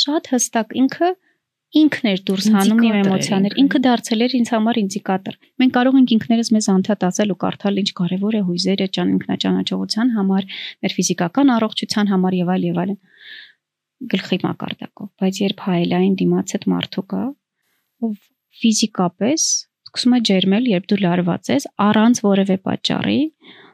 շատ 0.00 0.30
հստակ 0.34 0.72
ինքը 0.80 1.10
ինքն 1.80 2.08
էր 2.10 2.22
դուրս 2.26 2.46
հանում 2.50 2.80
իմ 2.86 2.94
էմոցիաներ, 3.00 3.52
ինքը 3.62 3.80
դարձել 3.84 4.24
էր 4.26 4.32
ինձ 4.40 4.48
համար 4.54 4.78
ինդիկատոր։ 4.80 5.36
Մենք 5.62 5.74
կարող 5.76 5.98
ենք 6.00 6.14
ինքներս 6.16 6.48
մեզ 6.56 6.68
անդադ 6.72 7.04
ասել 7.10 7.30
ու 7.30 7.38
կարդալ 7.44 7.78
ինչ 7.82 7.90
կարևոր 8.00 8.38
է 8.38 8.40
հույզերը 8.48 8.88
ճան 8.96 9.12
ինքնաճանաչողության 9.14 10.10
համար, 10.16 10.48
մեր 10.82 10.96
ֆիզիկական 10.98 11.54
առողջության 11.54 12.10
համար 12.10 12.38
եւ 12.40 12.50
այլ 12.54 12.66
եւ 12.70 12.80
այլն 12.82 12.98
գլխի 14.00 14.38
մակարդակով, 14.44 15.08
բայց 15.20 15.40
երբ 15.44 15.64
հայելային 15.66 16.14
դիմաց 16.20 16.54
այդ 16.56 16.66
մարդու 16.72 17.04
կա, 17.10 17.24
ով 18.06 18.14
ֆիզիկապես 18.60 19.48
սկսում 19.90 20.14
է 20.16 20.20
ջերմել, 20.30 20.68
երբ 20.70 20.86
դու 20.90 21.00
լարված 21.00 21.50
ես, 21.50 21.66
առանց 21.84 22.22
որևէ 22.26 22.56
պատճառի, 22.66 23.20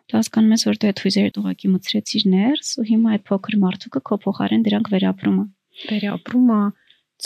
դու 0.07 0.17
հասկանում 0.17 0.55
ես, 0.57 0.65
որ 0.67 0.81
դու 0.83 0.91
այդ 0.91 1.03
հույզերը 1.05 1.41
ուղակի 1.43 1.71
մցրեցիր 1.77 2.25
ներս 2.33 2.73
ու 2.81 2.87
հիմա 2.91 3.15
այդ 3.17 3.25
փոքր 3.31 3.57
մարդուկը 3.67 4.03
քո 4.07 4.19
փոխարեն 4.27 4.67
դրանք 4.67 4.91
վերապրում 4.97 5.39
է 5.43 5.47
վերապրումը 5.91 6.61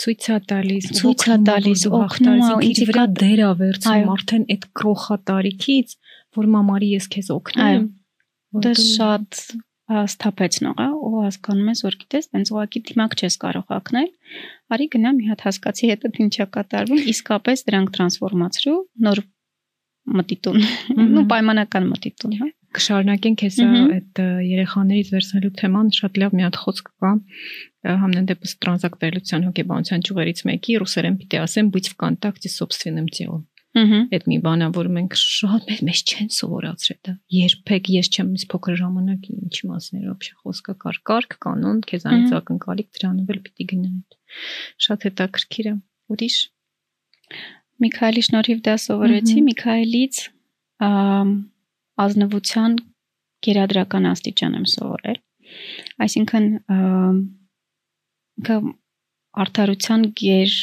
ցույց 0.01 0.27
է 0.31 0.37
տալիս, 0.51 0.85
ցույց 0.97 1.23
է 1.27 1.37
տալիս, 1.47 1.81
օգնում 1.99 2.43
է 2.47 2.51
ինձ 2.67 2.81
վրա 2.89 3.03
դեր 3.21 3.41
է 3.41 3.49
վերցնում 3.61 4.11
արդեն 4.15 4.45
այդ 4.55 4.67
կրոխատարիքից, 4.81 5.95
որ 6.39 6.47
մամարի 6.55 6.91
ես 6.95 7.07
քեզ 7.15 7.31
օգնեմ։ 7.35 7.87
Դա 8.65 8.71
շատ 8.81 9.41
ստապեցնող 9.90 10.80
է, 10.82 10.88
ու 11.06 11.22
հասկանում 11.22 11.70
ես, 11.70 11.82
որ 11.86 11.96
գիտես, 12.02 12.28
տենց 12.34 12.52
ուղակի 12.56 12.80
դիմակ 12.90 13.12
չես 13.16 13.36
կարող 13.44 13.66
հակնել, 13.70 14.08
արի 14.74 14.86
գնա 14.96 15.12
մի 15.14 15.28
հատ 15.30 15.44
հասկացի 15.46 15.90
հետը 15.92 16.10
ինչա 16.26 16.46
կատարվում, 16.56 17.02
իսկապես 17.14 17.64
դրանք 17.70 17.92
տրանսֆորմացրու 17.96 18.78
նոր 19.06 19.22
մտիտուն, 20.16 20.60
նո 21.14 21.26
պայմանական 21.30 21.90
մտիտուն, 21.92 22.38
հա 22.42 22.50
կշարունակենք 22.76 23.42
հեսա 23.46 23.66
այդ 23.96 24.20
երեխաներից 24.46 25.10
վերցնելու 25.14 25.52
թեման 25.60 25.90
շատ 25.96 26.18
լավ 26.22 26.36
մի 26.36 26.44
հատ 26.46 26.58
խոսք 26.62 26.90
կա 27.02 27.12
համնեն 28.02 28.28
դեպս 28.30 28.54
տրանզակտելության 28.64 29.46
հոգեբանության 29.48 30.04
ճյուղերից 30.08 30.42
մեկի 30.50 30.78
ռուսերեն 30.82 31.18
պիտի 31.22 31.40
ասեմ 31.46 31.70
быть 31.76 31.90
в 31.92 31.96
контакте 32.02 32.50
с 32.50 32.58
собственным 32.60 33.08
телом 33.08 33.46
Այդ 33.71 34.25
մի 34.27 34.37
բանա, 34.43 34.67
որ 34.75 34.87
մենք 34.91 35.13
շատ 35.15 35.69
մեզ 35.69 35.81
մեզ 35.87 35.99
չեն 36.11 36.29
սովորացրել 36.35 36.97
դա։ 37.07 37.13
Երբեք 37.31 37.85
ես 37.93 38.09
չեմ 38.11 38.31
ինձ 38.35 38.43
փոքր 38.51 38.75
ժամանակի 38.81 39.35
ինչի 39.47 39.69
մասին 39.71 40.01
էր 40.01 40.09
բշե 40.21 40.33
խոսքը 40.41 40.75
կար, 40.81 40.97
կարգ, 41.07 41.35
կանոն, 41.45 41.79
քեզանից 41.87 42.33
ակնկալիք 42.41 42.89
դրանով 42.99 43.31
էլ 43.31 43.39
պիտի 43.47 43.67
գնահատ։ 43.71 44.17
Շատ 44.87 45.07
հետաքրքիր 45.07 45.71
է։ 45.71 45.73
Ուրիշ 46.11 46.37
Միքայելի 47.81 48.21
շնորհիվ 48.27 48.59
դա 48.67 48.75
սովորեցի, 48.81 49.39
Միքայելից 49.47 50.17
ազնվության 52.01 52.75
գերադրական 53.45 54.07
աստիճան 54.11 54.57
եմ 54.59 54.67
սովորել։ 54.75 55.19
Այսինքն 56.05 56.45
ինքը 58.41 58.57
արդարության 59.41 60.05
ղեր 60.21 60.53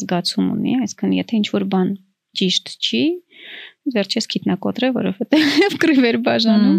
զգացում 0.00 0.48
ունի, 0.54 0.74
այսինքն 0.84 1.14
եթե 1.18 1.38
ինչ 1.40 1.48
որ 1.54 1.66
բան 1.74 1.92
ճիշտ 2.40 2.72
չի, 2.78 3.02
վերջես 3.94 4.30
քիթնակոտրե, 4.34 4.90
որովհետև 4.98 5.76
կրիվեր 5.84 6.20
բաժանում։ 6.28 6.78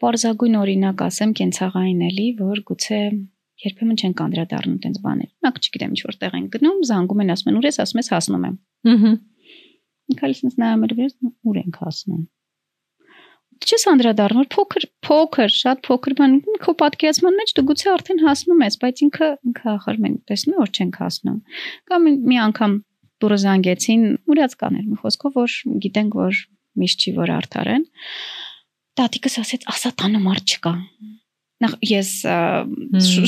Պարզագույն 0.00 0.60
օրինակ 0.60 1.02
ասեմ 1.10 1.34
կենցաղային 1.40 2.04
էլի, 2.08 2.28
որ 2.40 2.62
գուցե 2.70 3.00
երբեմն 3.60 3.98
չեն 4.00 4.14
կանդրադառնում 4.16 4.78
տենց 4.86 5.00
բաներ։ 5.04 5.30
Նախ 5.44 5.58
չգիտեմ 5.60 5.90
ինչ 5.92 6.04
որտեղ 6.08 6.36
են 6.38 6.46
գնում, 6.54 6.78
զանգում 6.90 7.20
են, 7.20 7.32
ասում 7.34 7.50
են՝ 7.50 7.58
«Ուր 7.60 7.66
ես», 7.68 7.78
ասում 7.84 8.00
ես՝ 8.00 8.08
«Հասնում 8.14 8.46
եմ»։ 8.48 8.56
Ահա 8.90 9.12
Ինքալիսնս 10.10 10.58
նայում 10.58 10.84
էր 10.86 10.94
վեր, 10.98 11.12
ուր 11.46 11.58
ենք 11.60 11.80
հասնում։ 11.84 12.22
Չես 13.60 13.82
անդրադառնում, 13.90 14.46
փոքր, 14.54 14.84
փոքր, 15.04 15.50
շատ 15.54 15.82
փոքր 15.86 16.14
բան, 16.20 16.36
քո 16.64 16.74
պատկերացման 16.80 17.36
մեջ 17.40 17.52
դու 17.58 17.64
գուցե 17.70 17.90
արդեն 17.92 18.22
հասնում 18.24 18.62
ես, 18.64 18.78
բայց 18.84 19.02
ինքը 19.06 19.28
ինքը 19.50 19.68
ախր 19.74 20.00
մենք 20.04 20.22
տեսնում 20.30 20.60
որ 20.60 20.72
չենք 20.72 20.96
հասնում։ 21.04 21.36
Կամ 21.90 22.08
մի 22.30 22.40
անգամ 22.46 22.76
դուրը 23.20 23.38
զանգեցին, 23.44 24.06
ուրած 24.30 24.56
կաներ 24.60 24.86
մի 24.90 25.00
խոսքով, 25.02 25.36
որ 25.40 25.56
գիտենք, 25.84 26.16
որ 26.20 26.40
միշտ 26.80 27.04
չի 27.04 27.12
որ 27.20 27.32
արդար 27.36 27.70
են։ 27.74 27.84
Տատիկս 29.00 29.36
ասեց, 29.40 29.66
ասա 29.70 29.90
տանը 30.00 30.20
մարդ 30.24 30.54
չկա։ 30.56 30.74
Նախ 31.60 31.72
ես 31.90 32.10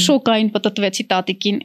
շոկային 0.07 0.50
պատտվեցի 0.55 1.05
տատիկին 1.12 1.59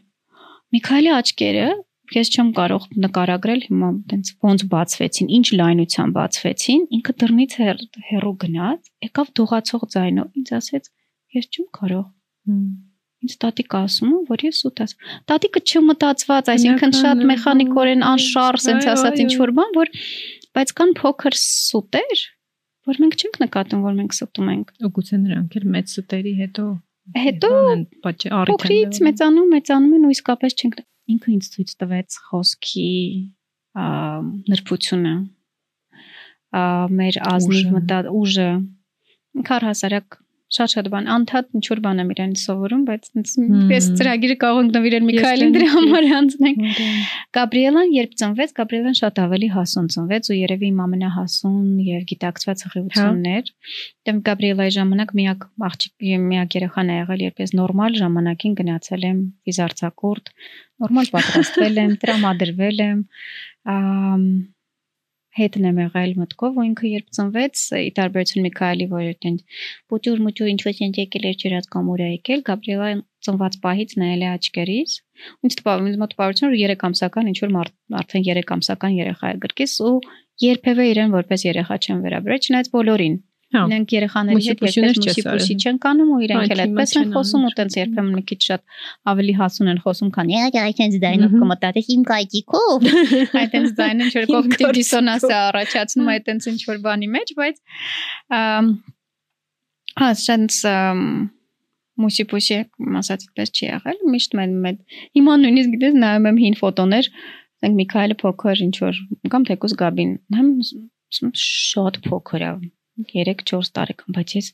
Միքայելի 0.76 1.12
աչքերը 1.16 1.68
ես 2.16 2.30
չեմ 2.34 2.50
կարող 2.58 2.88
նկարագրել 3.04 3.62
հիմա 3.68 3.90
տենց 4.12 4.32
ոնց 4.48 4.64
բացվեցին, 4.74 5.30
ինչ 5.38 5.48
լայնության 5.60 6.14
բացվեցին, 6.18 6.84
ինքը 6.98 7.16
դռնից 7.24 7.56
հեռու 8.10 8.36
գնաց, 8.44 8.92
եկավ 9.08 9.32
դողացող 9.40 9.88
ձայնով, 9.96 10.30
ինձ 10.42 10.54
ասեց, 10.60 10.92
ես 11.40 11.50
չեմ 11.52 11.68
կարող։ 11.80 12.06
Ինձ 13.26 13.36
տատիկ 13.42 13.76
ասում 13.80 14.10
ու 14.14 14.24
որ 14.30 14.44
ես 14.46 14.60
սուտ 14.62 14.82
ասում։ 14.86 15.14
Տատիկը 15.32 15.62
չմտածված, 15.68 16.50
այսինքն 16.54 16.92
շատ 16.98 17.24
մեխանիկորեն 17.32 18.04
անշարժ, 18.08 18.66
sense 18.68 18.90
ասած 18.94 19.22
ինչ 19.24 19.32
որ 19.42 19.54
բան, 19.58 19.72
որ 19.78 19.92
բայց 20.58 20.74
կան 20.78 20.92
փոքր 21.02 21.38
սուտեր, 21.42 22.22
որ 22.88 23.00
մենք 23.04 23.18
չենք 23.18 23.40
նկատում, 23.44 23.82
որ 23.88 23.96
մենք 23.98 24.18
սուտում 24.18 24.52
ենք։ 24.54 24.76
Ու 24.86 24.92
գուցե 24.98 25.18
նրանք 25.24 25.58
էլ 25.58 25.66
մեծ 25.78 25.96
սուտերի 25.98 26.34
հետո 26.44 26.68
հետո 27.16 27.50
փոքրից 28.52 29.02
մեծանում, 29.08 29.50
մեծանում 29.56 29.98
են 29.98 30.08
ու 30.08 30.14
իսկապես 30.18 30.56
չենք 30.58 30.80
ինքը 31.08 31.34
ինձ 31.34 31.50
ցույց 31.54 31.74
տվեց 31.82 32.18
խոսքի 32.28 32.92
նրբությունը 34.52 35.14
մեր 37.00 37.20
ազնիվ 37.32 37.72
մտա 37.78 38.00
ուժը 38.18 38.50
քարհասարակ 39.48 40.18
շատ-շատ 40.48 40.88
բան 40.94 41.08
անդադ 41.12 41.48
ինչ 41.58 41.66
որ 41.68 41.80
բան 41.84 41.98
եմ 42.04 42.12
իրենից 42.14 42.42
սովորում, 42.48 42.84
բայց 42.88 43.08
ես 43.74 43.88
ծրագիրը 44.00 44.36
կարող 44.44 44.60
ենք 44.64 44.78
նվիրել 44.78 45.06
Միքայելին 45.08 45.52
դրա 45.58 45.68
համար 45.74 46.08
հանձնենք։ 46.12 46.62
Գաբրիելան 47.38 47.92
երբ 47.98 48.14
ծնվեց, 48.22 48.54
Գաբրիելան 48.60 48.98
շատ 49.02 49.20
ավելի 49.28 49.50
հասուն 49.58 49.90
ծնվեց 49.98 50.30
ու 50.32 50.38
երևի 50.38 50.68
իմ 50.72 50.80
ամենահասուն 50.88 51.68
եւ 51.88 52.08
գիտակցված 52.12 52.64
հղիություններ։ 52.68 53.52
Դեմ 54.08 54.22
Գաբրիելայի 54.28 54.76
ժամանակ 54.78 55.16
միակ 55.20 55.48
աղջիկ 55.68 56.08
միակ 56.32 56.58
երեխան 56.58 56.88
է 56.88 56.98
եղել, 56.98 57.24
երբ 57.28 57.42
ես 57.44 57.56
նորմալ 57.60 57.98
ժամանակին 58.08 58.58
գնացել 58.62 59.08
եմ 59.12 59.20
վիզարցակուրտ, 59.48 60.32
նորմալ 60.88 61.12
պատրաստվել 61.18 61.82
եմ, 61.84 61.98
տրամադրվել 62.08 62.86
եմ, 62.88 63.02
հետն 65.38 65.68
եմ 65.70 65.80
եղել 65.84 66.14
մտքով, 66.22 66.58
ու 66.58 66.66
ինքը 66.68 66.92
երբ 66.92 67.08
ծնվեց, 67.18 67.64
ի 67.78 67.92
տարբերություն 67.98 68.46
Միքայելի, 68.48 68.88
որ 68.94 69.04
այդեն 69.08 69.38
բուտուր 69.94 70.24
մուտուր 70.28 70.52
ինչ 70.54 70.62
որ 70.68 70.82
ինչ 70.88 70.96
եկել 70.98 71.28
էր 71.30 71.38
ջրած 71.44 71.70
կամ 71.78 71.92
ուր 71.94 72.04
է 72.08 72.10
եկել, 72.18 72.44
Գաբրիելա 72.48 72.90
ծնված 73.28 73.58
պահից 73.64 73.96
նայել 74.02 74.24
է 74.26 74.30
աչքերից։ 74.34 74.98
Ինձ 75.48 75.58
տպավ, 75.62 75.88
ինձ 75.88 75.98
մոտ 76.02 76.18
պարություն 76.22 76.52
որ 76.54 76.60
3 76.64 76.86
ամսական 76.88 77.32
ինչ 77.32 77.38
որ 77.44 77.56
արդեն 78.02 78.28
3 78.28 78.54
ամսական 78.58 78.98
երեխա 78.98 79.32
է 79.34 79.40
գրկես 79.46 79.74
ու 79.88 79.96
երբևէ 80.48 80.86
իրեն 80.94 81.16
որպես 81.18 81.46
երեխա 81.48 81.78
չեմ 81.82 82.04
վերաբերել, 82.08 82.44
չնայած 82.48 82.70
բոլորին 82.78 83.16
Իրենք 83.58 83.94
երեխաների 83.96 84.44
հետ 84.48 84.62
երբեք 84.68 85.00
մուսիպուսի 85.08 85.56
չեն 85.58 85.78
կանում 85.86 86.12
ու 86.16 86.20
իրենք 86.28 86.54
էլ 86.56 86.62
այդպես 86.64 86.94
են 87.02 87.14
խոսում 87.16 87.46
ու 87.48 87.54
տենց 87.58 87.78
երբեմն 87.78 88.18
մի 88.18 88.24
քիչ 88.32 88.40
շատ 88.48 88.62
ավելի 89.12 89.34
հասուն 89.38 89.72
են 89.74 89.80
խոսում, 89.86 90.12
քան 90.18 90.32
«Յա, 90.34 90.44
այդպես 90.68 91.00
դայնով 91.04 91.34
կմտածես 91.38 91.90
իմ 91.98 92.04
կայքիկով»։ 92.12 92.88
Այդպես 93.42 93.74
դայնը 93.78 94.08
ինչ 94.08 94.14
որ 94.18 94.30
կոգնիտիվ 94.34 94.76
դիսոնանս 94.78 95.28
է 95.28 95.36
առաջացնում 95.38 96.12
այդպես 96.18 96.50
ինչ 96.54 96.62
որ 96.68 96.80
բանի 96.88 97.10
մեջ, 97.18 97.34
բայց 97.38 97.60
հա, 99.98 100.12
շանս 100.28 100.62
մուսիպուսի 101.98 102.58
ասած 103.02 103.26
այդպես 103.28 103.52
չի 103.58 103.66
եղել, 103.68 104.02
միշտ 104.14 104.36
մեն 104.38 104.56
մեծ։ 104.66 104.98
Հիմա 105.18 105.38
նույնիսկ 105.42 105.72
գիտես 105.74 105.96
նայում 106.04 106.28
եմ 106.30 106.42
հին 106.44 106.58
ֆոտոներ, 106.60 107.10
ասենք 107.58 107.78
Միքայելը 107.82 108.18
փոքր 108.22 108.62
ինչ 108.68 108.76
որ 108.84 109.00
կամ 109.34 109.48
թեկուս 109.50 109.74
Գաբին, 109.82 110.12
նայում 110.36 110.52
շատ 111.42 112.02
փոքր 112.06 112.46
է 112.46 112.52
3-4 112.98 113.70
տարեկան, 113.78 114.14
բայց 114.18 114.34
ես 114.38 114.48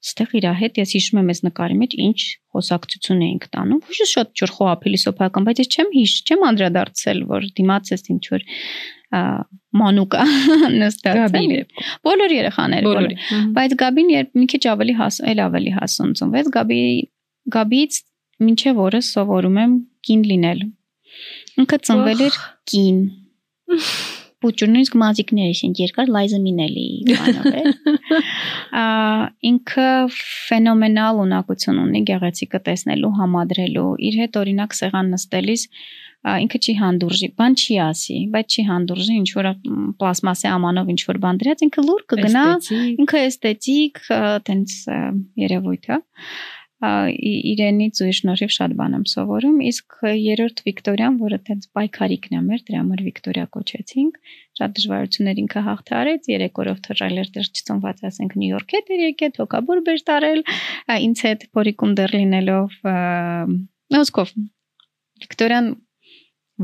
ստեղ 0.00 0.30
իր 0.40 0.46
հետ 0.60 0.78
ես 0.80 0.92
հիշում 0.96 1.20
եմ 1.20 1.32
այս 1.32 1.40
նկարի 1.46 1.76
մեջ 1.80 1.96
ինչ 2.04 2.20
խոսակցություն 2.54 3.24
էինք 3.26 3.44
տանում։ 3.56 3.80
Ոչ 3.90 4.06
շատ 4.10 4.30
ջուր 4.40 4.52
խոհա 4.56 4.76
փիլիսոփայական, 4.84 5.48
բայց 5.48 5.60
ես 5.60 5.70
չեմ 5.74 5.90
հիշ, 5.96 6.14
չեմ 6.30 6.46
անդրադարձել, 6.50 7.20
որ 7.30 7.48
դիմաց 7.60 7.92
ես 7.92 8.06
ինչ 8.14 8.22
որ 8.32 8.46
մանուկա 9.80 10.24
նստած 10.80 11.36
է։ 11.40 11.62
Բոլոր 12.06 12.34
երեխաները, 12.36 12.86
բոլոր։ 12.86 13.14
Բայց 13.56 13.74
Գաբին 13.82 14.12
երբ 14.14 14.38
մի 14.40 14.46
քիչ 14.54 14.62
ավելի 14.70 14.94
հաս, 15.00 15.18
էլ 15.32 15.42
ավելի 15.46 15.72
հասուն 15.80 16.14
ծնվեց, 16.20 16.50
Գաբի 16.56 16.80
Գաբից 17.56 17.98
մինչև 18.46 18.80
օրս 18.86 19.10
սովորում 19.16 19.60
եմ 19.64 19.74
կին 20.06 20.24
լինել։ 20.30 20.64
Ինքը 21.60 21.80
ծնվել 21.90 22.24
էր 22.30 22.40
կին։ 22.70 23.04
Պուճունից 24.40 24.90
գմազիկներ 24.94 25.48
էին 25.50 25.74
երկար 25.80 26.12
լայզմինելի 26.16 26.86
բանով 27.10 27.48
Ա 28.80 28.84
ինքը 29.50 29.88
ֆենոմենալ 30.16 31.22
ունակություն 31.24 31.80
ունի 31.84 32.02
գեղեցիկը 32.10 32.60
տեսնելու, 32.68 33.10
համադրելու։ 33.20 33.88
Իր 34.10 34.20
հետ 34.20 34.38
օրինակ 34.40 34.76
սեղան 34.80 35.10
նստելիս 35.14 35.66
ինքը 36.20 36.58
չի 36.60 36.72
հանդուրժի, 36.76 37.28
բան 37.40 37.54
չի 37.56 37.76
ասի, 37.80 38.16
բայց 38.34 38.56
չի 38.56 38.64
հանդուրժի 38.68 39.14
ինչ 39.20 39.28
որ 39.38 39.46
պլաստմասե 40.02 40.50
ամանով 40.50 40.90
ինչ 40.92 41.00
որ 41.08 41.20
բան 41.24 41.40
դրած, 41.40 41.62
ինքը 41.66 41.84
լուր 41.86 42.02
կգնա, 42.12 42.44
ինքը 43.00 43.22
էսթետիկ, 43.30 44.02
տենց 44.50 44.74
երևույթ 45.40 45.88
է 45.96 45.98
իրենից 46.80 47.98
ու 48.00 48.12
շնորհիվ 48.16 48.52
շատ 48.54 48.74
բան 48.78 48.94
եմ 48.96 49.02
սովորում 49.12 49.58
իսկ 49.68 49.96
երրորդ 50.16 50.62
Վիկտորիան 50.64 51.18
որը 51.20 51.38
տենց 51.48 51.66
պայքարիկն 51.76 52.36
է 52.38 52.40
մեր 52.46 52.62
դրա 52.70 52.80
համար 52.80 53.02
Վիկտորիա 53.08 53.44
կոչեցինք 53.56 54.16
շատ 54.60 54.74
դժվարություններ 54.80 55.42
ինքը 55.44 55.64
հաղթարեց 55.68 56.30
երեք 56.32 56.62
օրով 56.64 56.80
թռել 56.88 57.20
էր 57.20 57.30
դեռ 57.36 57.50
չծնված 57.52 58.02
ասենք 58.10 58.36
Նյու 58.40 58.50
Յորք 58.54 58.74
հետ 58.76 58.90
էր 58.96 59.04
եկել 59.10 59.36
թոկաբուր 59.36 59.84
բեր 59.90 60.02
տարել 60.08 60.42
ինձ 61.04 61.24
հետ 61.28 61.46
փորիկում 61.60 61.94
դեռ 62.00 62.16
լինելով 62.16 62.80
նոսկով 64.00 64.34
Վիկտորիան 65.20 65.72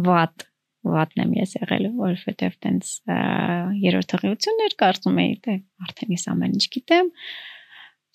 վատ 0.07 0.49
վատն 0.87 1.23
եմ 1.25 1.33
ես 1.37 1.57
եղել, 1.57 1.87
որովհետև 1.99 2.57
տենց 2.63 2.91
երրորդ 3.83 4.15
հղիություններ 4.17 4.77
կարծում 4.83 5.21
էի, 5.23 5.35
թե 5.47 5.57
արդեն 5.87 6.15
ես 6.15 6.27
ամեն 6.33 6.57
ինչ 6.57 6.67
գիտեմ, 6.77 7.11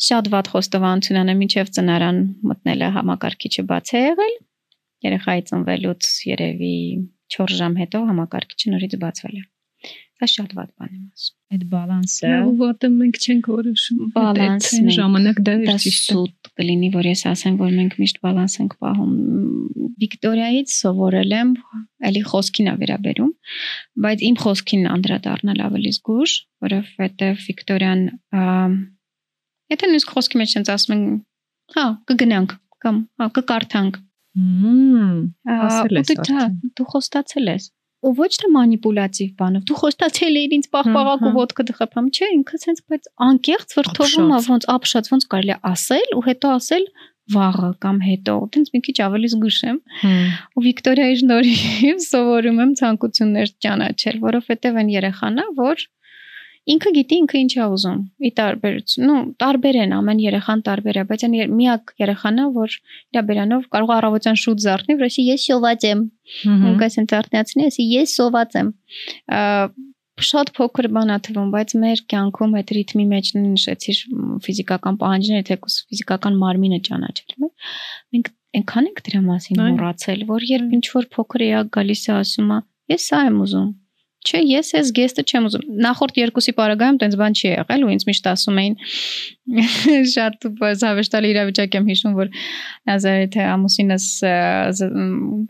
շատ 0.02 0.30
վատ 0.34 0.52
խոստովանություն 0.54 1.22
անեմ, 1.22 1.42
մինչև 1.44 1.72
ծնարան 1.78 2.20
մտնելը 2.52 2.92
համակարգիչը 2.98 3.66
բաց 3.72 3.94
է 3.94 4.04
եղել։ 4.08 4.36
Երեխայի 5.06 5.44
ծնվելուց 5.52 6.12
երևի 6.32 6.76
4 7.38 7.58
ժամ 7.62 7.76
հետո 7.82 8.04
համակարգիչը 8.12 8.72
նորից 8.76 8.96
բացվել 9.02 9.36
է։ 9.42 9.44
Դա 10.22 10.28
շատ 10.30 10.52
վատ 10.54 10.70
բան 10.78 10.90
եմ 10.94 11.06
ասում։ 11.18 11.56
Այդ 11.56 11.64
բալանսը 11.72 12.28
վատը 12.60 12.90
մենք 12.96 13.16
չենք 13.26 13.48
որոշում։ 13.52 14.02
Բալանսն 14.18 14.92
ժամանակ 14.98 15.40
դա 15.48 15.56
է 15.58 15.78
ճիշտ։ 15.82 16.12
Սուտ 16.12 16.52
կլինի, 16.62 16.90
որ 16.94 17.10
ես 17.10 17.24
ասեմ, 17.32 17.56
որ 17.62 17.72
մենք 17.80 17.96
միշտ 18.02 18.22
բալանս 18.28 18.58
ենք 18.62 18.76
պահում։ 18.86 19.16
Վիկտորիայից 20.02 20.76
սովորել 20.78 21.36
եմ, 21.42 21.52
ելի 22.12 22.22
խոսքին 22.30 22.70
է 22.70 22.76
վերաբերում, 22.82 23.34
բայց 24.06 24.24
իմ 24.30 24.38
խոսքին 24.46 24.88
անդրադառնալ 24.92 25.66
ավելի 25.66 25.92
զգուշ, 25.98 26.38
որովհետև 26.70 27.44
Վիկտորիան 27.50 28.06
Եթե 29.72 29.92
նույնիսկ 29.92 30.16
խոսքի 30.16 30.42
մեջ 30.42 30.56
sense 30.56 30.74
ասում 30.76 30.96
են, 30.96 31.04
հա, 31.76 31.86
կգնանք 32.12 32.56
կամ 32.86 33.04
հա, 33.22 33.30
կկարդանք։ 33.38 34.02
Մմ, 34.42 35.22
ասել 35.58 36.02
ես 36.02 36.12
արդեն։ 36.18 36.58
Դու 36.80 36.90
խոստացել 36.96 37.52
ես 37.52 37.72
ու 38.02 38.12
ոչ 38.18 38.30
թե 38.42 38.50
մանիպուլատիվ 38.56 39.34
բանով։ 39.38 39.66
Դու 39.70 39.78
խոստացել 39.78 40.38
էիր 40.42 40.54
ինձ 40.58 40.68
պաղպաղակ 40.74 41.26
ու 41.28 41.34
ոդկը 41.36 41.66
դխփամ, 41.70 42.08
չէ, 42.10 42.30
ինքը 42.38 42.60
sense 42.64 42.86
բայց 42.90 43.10
անկեղծ 43.28 43.76
վրթովում 43.78 44.32
է 44.32 44.40
ոնց 44.48 44.66
ապշած, 44.76 45.10
ոնց 45.14 45.28
կարելի 45.34 45.58
ասել 45.72 46.16
ու 46.18 46.24
հետո 46.28 46.54
ասել 46.58 46.88
վաղը 47.32 47.70
կամ 47.86 47.98
հետո, 48.02 48.36
տենց 48.56 48.72
մի 48.74 48.82
քիչ 48.88 48.96
ավելի 49.06 49.30
զգուշ 49.32 49.60
եմ։ 49.70 49.78
Ու 50.58 50.64
Վիկտորիայի 50.66 51.20
շնորհիվ 51.22 52.02
սովորում 52.08 52.62
եմ 52.66 52.72
ցանկություններ 52.82 53.54
ճանաչել, 53.66 54.18
որովհետև 54.26 54.80
այն 54.82 54.90
երեխան 54.98 55.38
է, 55.42 55.46
որ 55.62 55.86
ինքը 56.70 56.92
գիտի 56.96 57.18
ինքը 57.22 57.38
ինչ 57.42 57.52
է 57.58 57.66
ուզում։ 57.74 58.02
Ի 58.22 58.32
տարբերություն, 58.38 59.06
ну, 59.10 59.16
տարբեր 59.42 59.78
են, 59.82 59.94
ամեն 59.98 60.20
երեխան 60.22 60.60
տարբեր 60.68 61.00
է, 61.02 61.04
բայց 61.10 61.24
այն 61.28 61.38
միակ 61.58 61.94
երեխան 62.02 62.42
է, 62.42 62.46
որ 62.58 62.76
իր 63.18 63.24
բերանով 63.32 63.64
կարող 63.74 63.92
է 63.92 63.96
առավոտյան 63.98 64.38
շուտ 64.42 64.62
զարթնի, 64.66 64.98
որ 65.02 65.08
ասի 65.10 65.26
ես 65.32 65.46
սոված 65.50 65.88
եմ։ 65.92 66.04
Ինքը 66.72 66.90
ասեն 66.92 67.10
զարթնացնի, 67.12 67.66
ասի 67.72 67.88
ես 67.92 68.14
սոված 68.22 68.60
եմ 68.62 68.70
շատ 70.22 70.52
փոքր 70.54 70.88
բան 70.94 71.12
է 71.16 71.18
թվում, 71.26 71.50
բայց 71.56 71.74
մեր 71.82 72.02
կյանքում 72.12 72.52
այդ 72.60 72.72
ռիթմի 72.78 73.06
մեջ 73.10 73.30
նշեցիր 73.42 74.02
ֆիզիկական 74.46 75.00
պահանջները, 75.02 75.46
թեկուս 75.50 75.78
ֆիզիկական 75.90 76.38
մարմինը 76.42 76.80
ճանաչել։ 76.88 77.48
Մենք 78.12 78.30
այնքան 78.60 78.90
ենք 78.92 79.02
դրա 79.08 79.22
մասին 79.32 79.62
մոռացել, 79.62 80.26
որ 80.30 80.46
երբ 80.52 80.76
ինչ 80.78 80.86
որ 80.92 81.08
փոքր 81.16 81.46
էակ 81.48 81.72
գալիս 81.80 82.04
է 82.12 82.14
ասում 82.20 82.54
ես 82.92 83.08
սա 83.08 83.22
եմ 83.32 83.38
ուզում, 83.46 83.70
Չէ, 84.22 84.40
ես 84.46 84.68
այս 84.78 84.90
գեստը 84.98 85.24
չեմ 85.26 85.48
ուզում։ 85.50 85.64
Նախորդ 85.82 86.18
երկուսի 86.22 86.54
պարագայում 86.58 86.98
տենց 87.02 87.16
բան 87.22 87.36
չի 87.40 87.48
եղել 87.48 87.86
ու 87.88 87.92
ինձ 87.96 88.06
միշտ 88.10 88.28
ասում 88.32 88.60
էին 88.62 88.76
շատ 90.14 90.48
զավեշտալի 90.82 91.32
իրավիճակ 91.34 91.78
եմ 91.80 91.90
հիշում, 91.90 92.14
որ 92.22 92.30
Նազարեթե 92.92 93.48
ամուսինս 93.56 94.08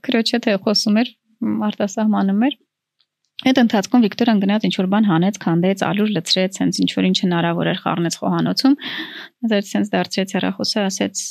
քրոջը 0.08 0.42
թե 0.48 0.56
խոսում 0.64 1.02
էր 1.04 1.12
արտասահմանում 1.68 2.46
էր 2.48 2.58
Այդ 3.42 3.60
ընթացքում 3.62 4.04
Վիկտորան 4.06 4.40
գնաց 4.42 4.66
ինչ 4.68 4.76
որ 4.78 4.88
բան 4.92 5.08
հանեց, 5.10 5.38
քանդեց, 5.42 5.84
ալուր 5.88 6.10
լցրեց, 6.14 6.58
հենց 6.62 6.80
ինչ 6.84 6.90
որ 6.94 7.06
ինչ 7.10 7.18
հնարավոր 7.26 7.70
էր 7.72 7.80
խառնեց 7.82 8.18
խոհանոցում։ 8.22 8.76
Դեռ 9.42 9.64
սենց 9.66 9.88
դարձրեց 9.90 10.34
հեռախոսը, 10.38 10.82
ասեց, 10.86 11.22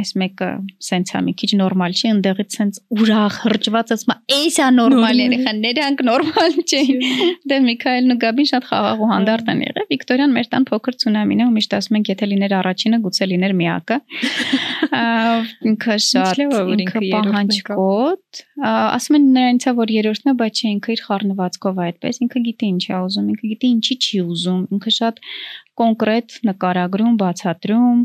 այս 0.00 0.10
մեկը 0.22 0.48
սենց 0.88 1.10
է 1.12 1.20
մի 1.26 1.34
քիչ 1.42 1.50
նորմալ 1.60 1.96
չի, 1.98 2.12
ընդեղից 2.16 2.56
սենց 2.56 2.78
ուրախ 2.96 3.36
հրճված 3.44 3.92
ասում, 3.98 4.14
«Էս 4.38 4.56
է 4.64 4.68
նորմալ 4.78 5.20
երեխան, 5.20 5.60
նրանք 5.66 6.00
նորմալ 6.08 6.56
չէին»։ 6.64 7.04
Դե 7.52 7.58
Միքայելն 7.68 8.14
ու 8.14 8.18
Գաբին 8.24 8.48
շատ 8.48 8.68
խաղաղ 8.68 9.04
ու 9.04 9.10
հանդարտ 9.12 9.52
են 9.52 9.60
եղել։ 9.68 9.86
Վիկտորիան 9.92 10.34
մեր 10.38 10.48
տան 10.56 10.66
փոքր 10.72 10.98
ցունամին 11.04 11.42
է 11.44 11.48
ու 11.48 11.54
միշտ 11.58 11.76
ասում 11.78 11.98
ենք, 11.98 12.10
եթե 12.14 12.28
լիներ 12.32 12.56
առաջինը, 12.58 13.00
գուցե 13.04 13.28
լիներ 13.28 13.54
միակը։ 13.60 13.98
Ինքը 15.68 15.98
շատ 16.08 16.42
ինքը 16.48 17.04
պահանջկոտ, 17.12 18.42
ասում 18.68 19.18
են 19.18 19.28
նրանցա 19.36 19.74
որ 19.78 19.92
երրորդն 19.98 20.32
է, 20.32 20.36
բայց 20.38 20.62
չէ 20.62 20.68
ինքը 20.78 20.94
իր 20.96 21.02
խառնվածքով 21.18 21.78
այդպես, 21.84 22.18
ինքը 22.24 22.40
գիտի 22.46 22.68
ինչ 22.72 22.84
է 22.88 22.98
ուզում, 22.98 23.28
ինքը 23.32 23.48
գիտի 23.52 23.70
ինչի 23.74 23.96
չի 23.98 24.20
ուզում, 24.32 24.60
ինքը 24.76 24.92
շատ 24.98 25.20
կոնկրետ 25.78 26.36
նկարագրում, 26.48 27.16
բացատրում, 27.22 28.00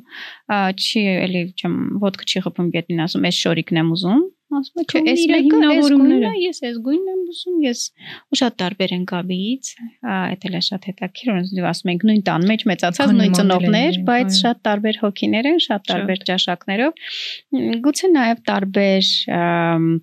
չի 0.83 1.03
էլի 1.13 1.43
չեմ 1.61 1.75
ոդկը 2.03 2.27
չի 2.33 2.43
խփում 2.47 2.71
գետին 2.73 3.03
ասում, 3.05 3.27
այս 3.29 3.41
շորիկն 3.43 3.81
եմ 3.83 3.93
ուզում, 3.93 4.23
ասում 4.59 4.81
է 4.81 4.85
չէ, 4.85 5.01
այս 5.13 5.23
մեկը 5.31 5.39
հիմնավորումները, 5.47 6.31
ես 6.43 6.59
այս 6.67 6.77
գույնն 6.87 7.11
եմ 7.13 7.21
ուզում, 7.33 7.55
ես 7.63 7.81
ու 8.33 8.39
շատ 8.39 8.57
տարբեր 8.63 8.93
են 8.97 9.05
գաբից, 9.11 9.71
այդ 10.13 10.47
էլ 10.49 10.57
է 10.59 10.61
շատ 10.67 10.87
հետաքրքիր, 10.89 11.31
ոնց 11.33 11.53
դու 11.57 11.67
ասում 11.71 11.93
ենք 11.93 12.05
նույն 12.09 12.23
տան 12.29 12.47
մեջ 12.51 12.65
մեծացած 12.73 13.13
նույն 13.19 13.37
ծնողներ, 13.39 13.99
բայց 14.09 14.37
շատ 14.43 14.61
տարբեր 14.69 15.01
հոգիներ 15.03 15.49
են, 15.53 15.59
շատ 15.67 15.87
տարբեր 15.93 16.23
ճաշակներով։ 16.29 17.03
Գուցե 17.87 18.11
նաև 18.13 18.45
տարբեր 18.53 19.11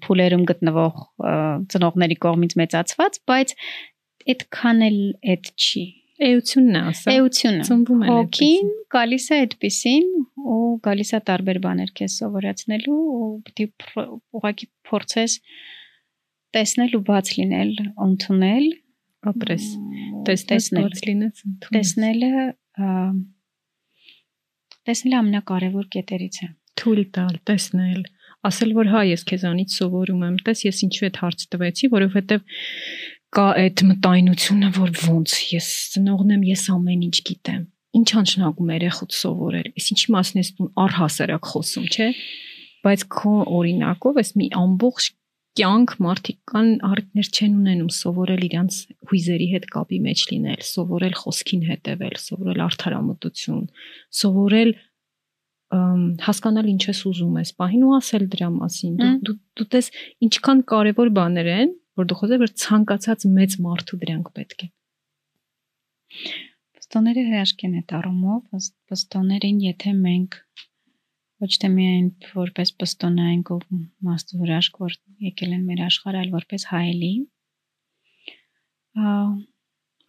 փուլերում 0.07 0.45
գտնվող 0.51 1.07
ծնողների 1.75 2.21
կողմից 2.27 2.59
մեծացված, 2.65 3.23
բայց 3.31 3.57
այդքան 4.31 4.87
էլ 4.91 5.01
այդ 5.35 5.55
չի 5.57 5.87
Էությունն 6.21 6.77
է 6.77 6.81
ասա։ 6.91 7.13
Էությունը։ 7.17 7.67
Ծնվում 7.69 8.01
է 8.05 8.09
հոգին 8.11 8.71
գալիս 8.93 9.27
է 9.31 9.37
այդպեսին 9.45 10.09
ու 10.55 10.59
գալիս 10.85 11.11
է 11.17 11.21
տարբեր 11.31 11.61
բաներ 11.65 11.93
քեզ 12.01 12.17
սովորեցնելու 12.21 12.97
ու 13.17 13.29
պիտի 13.47 13.67
ուղղակի 14.37 14.69
փորձես 14.91 15.37
տեսնել 16.57 16.97
ու 16.99 17.03
բաց 17.09 17.33
լինել, 17.39 17.73
ընդունել, 18.07 18.67
ապրես, 19.31 19.67
տեսնել, 20.29 20.89
բաց 20.91 21.03
լինես, 21.09 21.45
տեսնելը 21.71 22.33
տեսնելը 24.89 25.19
ամենակարևոր 25.21 25.89
կետերից 25.95 26.41
է։ 26.45 26.51
Թույլ 26.81 27.03
տալ, 27.17 27.35
տեսնել, 27.49 28.05
ասել 28.49 28.71
որ 28.77 28.91
հա 28.93 29.01
ես 29.11 29.25
քեզանից 29.29 29.75
սովորում 29.81 30.23
եմ, 30.27 30.37
տես 30.47 30.63
ես 30.65 30.79
ինչու 30.87 31.07
այդ 31.11 31.19
հարց 31.21 31.43
տվեցի, 31.55 31.91
որովհետև 31.93 32.45
կա 33.37 33.47
այդ 33.61 33.83
մտայնությունը, 33.87 34.69
որ 34.75 34.91
ոնց 35.07 35.35
ես 35.55 35.69
ծնողն 35.95 36.35
եմ, 36.35 36.43
ես 36.51 36.65
ամեն 36.75 37.05
ինչ 37.07 37.19
գիտեմ։ 37.31 37.63
Ինչ 38.01 38.09
անշնագում 38.21 38.73
երեխուց 38.75 39.17
սովորել։ 39.21 39.69
Իսկ 39.81 39.93
ինչի 39.95 40.13
մասն 40.15 40.41
ես 40.41 40.51
դու 40.59 40.69
առհասարակ 40.85 41.49
խոսում, 41.51 41.87
չէ՞։ 41.91 42.09
Բայց 42.81 43.01
քո 43.15 43.33
օրինակով 43.61 44.21
ես 44.21 44.31
մի 44.41 44.47
ամբողջ 44.61 45.09
կյանք 45.61 45.95
մարդիկ 46.05 46.39
կան 46.51 46.69
արդներ 46.87 47.29
չեն 47.31 47.57
ունենում 47.61 47.91
սովորել 47.97 48.45
իրանց 48.47 48.77
հույզերի 49.11 49.49
հետ 49.51 49.65
կապի 49.75 49.99
մեջ 50.05 50.21
լինել, 50.31 50.61
սովորել 50.71 51.17
խոսքին 51.21 51.65
հետևել, 51.71 52.15
սովորել 52.23 52.63
արդարամտություն, 52.67 53.65
սովորել 54.21 54.73
հասկանալ 55.71 56.71
ինչ 56.71 56.83
ես 56.91 57.01
ուզում 57.11 57.35
ես, 57.41 57.51
պահին 57.61 57.83
ու 57.87 57.93
ասել 57.99 58.25
դրա 58.31 58.49
մասին։ 58.55 58.95
դու 59.27 59.35
դու 59.59 59.67
տես 59.75 59.91
ինչքան 60.27 60.63
կարևոր 60.71 61.13
բաներ 61.19 61.51
են, 61.51 61.75
որ 62.01 62.09
դու 62.11 62.19
խոսես, 62.21 62.41
որ 62.43 62.53
ցանկացած 62.65 63.27
մեծ 63.39 63.57
մարդու 63.67 64.01
դրանք 64.05 64.33
պետք 64.41 64.65
են։ 64.67 64.73
Պստոները 66.81 67.25
հրաշք 67.31 67.65
են 67.69 67.77
այդ 67.81 67.95
առումով, 68.01 68.67
պստոներին 68.91 69.61
եթե 69.69 69.93
մենք 70.01 70.41
ոչ 71.41 71.53
թե 71.61 71.69
միայն 71.73 72.09
որպես 72.35 72.73
պստոնայինք 72.81 73.53
ու 73.55 73.61
մաստու 74.07 74.41
հրաշք 74.43 74.81
որ 74.83 74.97
եկել 75.29 75.55
են 75.57 75.63
մեր 75.69 75.85
աշխարհ, 75.87 76.19
այլ 76.21 76.33
որպես 76.35 76.67
հայելի, 76.71 77.13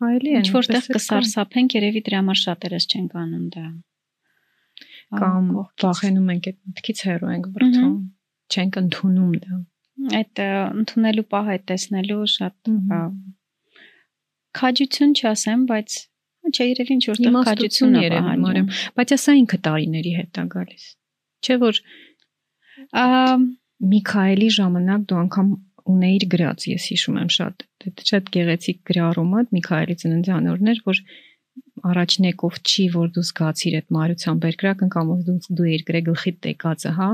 հայելի 0.02 0.34
են։ 0.34 0.42
Ինչ 0.42 0.52
որտեղ 0.58 0.90
կսարսափենք, 0.98 1.78
երևի 1.78 2.04
դրա 2.08 2.22
համար 2.22 2.42
շատերս 2.42 2.88
չենք 2.92 3.16
անում 3.22 3.48
դա։ 3.56 3.66
Կամ 5.22 5.50
վախենում 5.86 6.32
ենք 6.36 6.50
այդ 6.52 6.60
մտքից 6.72 7.04
հեռու 7.08 7.32
ենք 7.36 7.50
բրթում 7.56 7.96
չենք 8.52 8.82
ընդունում 8.82 9.34
դա։ 9.46 9.62
Այդ 10.18 10.42
ընդունելու 10.82 11.26
պահը 11.32 11.58
տեսնելու 11.72 12.22
շատ 12.36 12.72
քաջություն 14.58 15.12
չասեմ, 15.22 15.66
բայց 15.72 15.98
չէ, 16.52 16.66
երևի 16.72 16.96
ինչ 16.98 17.04
որտեղ 17.12 17.38
քաջություն 17.48 17.98
է 17.98 18.04
երևի, 18.06 18.64
բայց 18.98 19.14
ասա 19.16 19.36
ինքը 19.42 19.60
տարիների 19.68 20.14
հետ 20.18 20.40
է 20.42 20.46
գալիս։ 20.56 20.86
Չէ 21.42 21.58
որ 21.62 21.82
Միքայելի 23.92 24.48
ժամանակ 24.56 25.06
դու 25.10 25.20
անգամ 25.22 25.48
ունեիր 25.92 26.26
գրած, 26.32 26.66
ես 26.70 26.84
հիշում 26.92 27.16
եմ 27.22 27.30
շատ։ 27.36 27.64
շատ 28.10 28.28
գեղեցիկ 28.36 28.82
գրառումը 28.90 29.42
Միքայելի 29.58 29.96
ծննդյան 30.02 30.50
օրներ, 30.52 30.82
որ 30.86 31.02
առաջին 31.92 32.28
եկով 32.30 32.60
չի 32.62 32.86
որ 32.94 33.08
դու 33.16 33.24
զգացիր 33.32 33.78
այդ 33.80 33.88
մարության 33.98 34.42
բերկրակն 34.46 34.92
կամ 34.96 35.10
դու 35.30 35.38
դու 35.58 35.70
էր 35.72 35.84
գրե 35.88 36.02
գլխի 36.12 36.34
տեկածը, 36.46 36.92
հա։ 37.00 37.10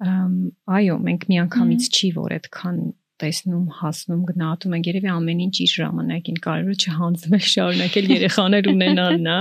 Այո, 0.00 0.96
մենք 1.06 1.28
միանգամից 1.28 1.88
չի 1.92 2.10
որ 2.16 2.34
այդքան 2.38 2.80
տեսնում, 3.20 3.64
հասնում, 3.80 4.20
գնահատում 4.30 4.74
ենք 4.78 4.86
երևի 4.90 5.10
ամեն 5.12 5.40
ինչ 5.44 5.56
իր 5.60 5.72
ժամանակին 5.76 6.38
կարևորը 6.46 6.76
չհանձնել 6.80 7.42
շարունակել 7.52 8.06
երեխաներ 8.14 8.68
ունենալն 8.72 9.28
է 9.34 9.40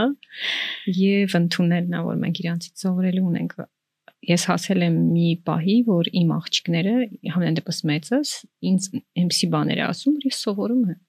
եւ 1.00 1.36
ընդունելն 1.40 1.96
է 1.96 2.02
որ 2.10 2.18
մենք 2.26 2.42
իրանցից 2.44 2.84
սովորելու 2.84 3.28
ունենք 3.30 3.56
ես 4.30 4.46
հասել 4.50 4.84
եմ 4.84 4.98
մի 5.14 5.28
պահի, 5.48 5.76
որ 5.88 6.10
իմ 6.20 6.34
աղջիկները 6.36 6.96
համենայն 7.34 7.60
դեպս 7.60 7.80
մեծս 7.90 8.34
ինձ 8.70 8.88
էմսի 9.24 9.48
բաներ 9.54 9.82
ասում, 9.86 10.18
որ 10.20 10.28
ես 10.28 10.42
սովորում 10.44 10.82
եմ։ 10.90 11.00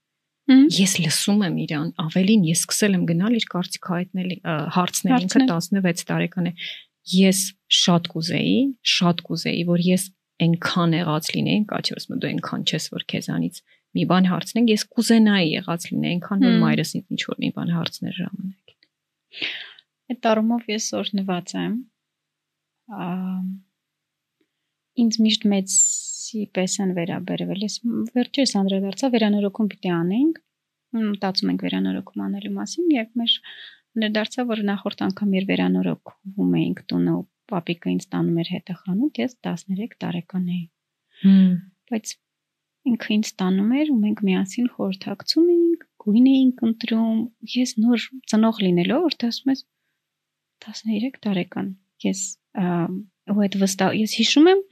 Ես 0.75 0.95
լսում 1.05 1.43
եմ 1.47 1.59
իրան, 1.65 1.91
ավելին 2.05 2.47
ես 2.49 2.63
սկսել 2.65 2.97
եմ 2.97 3.03
գնալ 3.11 3.35
իր 3.39 3.47
կարծիքը 3.51 3.93
հայտնել 3.97 4.31
հարցնել 4.77 5.27
ինքը 5.27 5.43
16 5.51 6.07
տարեկան 6.11 6.49
է։ 6.51 6.55
Ես 7.11 7.39
շատ 7.81 8.09
կուզեի, 8.13 8.57
շատ 8.95 9.23
կուզեի, 9.27 9.63
որ 9.71 9.85
ես 9.87 10.03
այնքան 10.41 10.97
եղած 10.97 11.31
լինեի, 11.37 11.61
կաչի 11.71 11.97
որ 11.97 12.21
դու 12.21 12.31
այնքան 12.31 12.67
չես 12.71 12.85
որ 12.95 13.05
քեզանից 13.13 13.61
մի 13.97 14.05
բան 14.11 14.29
հարցնենք, 14.31 14.71
ես 14.71 14.85
կուզենայի 14.95 15.49
եղած 15.51 15.87
լինեի, 15.91 16.13
այնքան 16.17 16.45
որ 16.47 16.55
մայրս 16.65 16.93
ինձ 17.01 17.15
ինչ 17.15 17.23
որ 17.31 17.41
մի 17.41 17.51
բան 17.57 17.73
հարցներ 17.77 18.15
ժամանակին։ 18.21 18.79
Այդ 20.11 20.29
առումով 20.31 20.71
ես 20.71 20.87
օրնված 21.01 21.55
եմ 21.61 21.75
ինձ 25.01 25.19
միշտ 25.25 25.45
մեծի 25.51 26.45
պես 26.57 26.77
են 26.85 26.95
վերաբերվել։ 26.99 27.61
Ես 27.67 27.77
վերջերս 28.17 28.55
անդրադարձա 28.61 29.11
վերանորոգում 29.15 29.71
պիտի 29.75 29.93
անենք։ 29.97 30.41
Մտածում 31.01 31.53
ենք 31.53 31.65
վերանորոգում 31.67 32.25
անելու 32.27 32.55
մասին 32.57 32.89
եւ 32.97 33.13
մեր 33.21 33.37
ներդարձա 34.01 34.45
որ 34.51 34.63
նախորդ 34.71 35.05
անգամ 35.07 35.37
երբ 35.41 35.51
վերանորոգում 35.51 36.57
էինք 36.61 36.83
տունը 36.91 37.15
պապիկը 37.51 37.93
ինձ 37.95 38.07
տանում 38.15 38.41
էր 38.41 38.51
հետը 38.55 38.75
խանութ, 38.81 39.21
ես 39.21 39.37
13 39.47 39.97
տարեկան 40.05 40.45
էի։ 40.55 40.65
Հմ։ 41.25 41.55
Բայց 41.91 42.13
ինքը 42.91 43.11
ինձ 43.17 43.31
տանում 43.43 43.73
էր 43.81 43.91
ու 43.91 43.99
մենք 44.05 44.23
միասին 44.29 44.69
խորհրդակցում 44.77 45.49
էինք, 45.55 45.83
գույն 46.05 46.29
էինք 46.31 46.63
ընտրում։ 46.71 47.19
Ես 47.55 47.75
նոր 47.83 48.07
ծնող 48.31 48.61
լինելով, 48.65 49.07
որ 49.09 49.17
ասում 49.31 49.53
ես 49.55 49.65
13 50.67 51.21
տարեկան 51.27 51.69
ես 52.07 52.21
ու 53.31 53.45
այդ 53.45 53.57
վստահ 53.61 53.97
ես 54.01 54.17
հիշում 54.21 54.51
եմ 54.51 54.63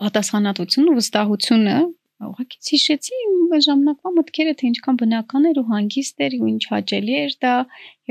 պատասխանատվությունը, 0.00 0.94
վստահությունը 0.98 1.76
ուղղակի 2.24 2.58
հիշեցի 2.70 3.20
այս 3.54 3.66
ժամանակվա 3.68 4.10
մտքերը 4.18 4.54
թե 4.60 4.66
ինչքան 4.70 4.98
բնական 5.02 5.48
էր 5.50 5.60
ու 5.60 5.66
հանգիստ 5.70 6.24
էր 6.26 6.36
ու 6.38 6.48
ինչ 6.52 6.62
հաճելի 6.70 7.16
էր 7.24 7.34
դա 7.44 7.54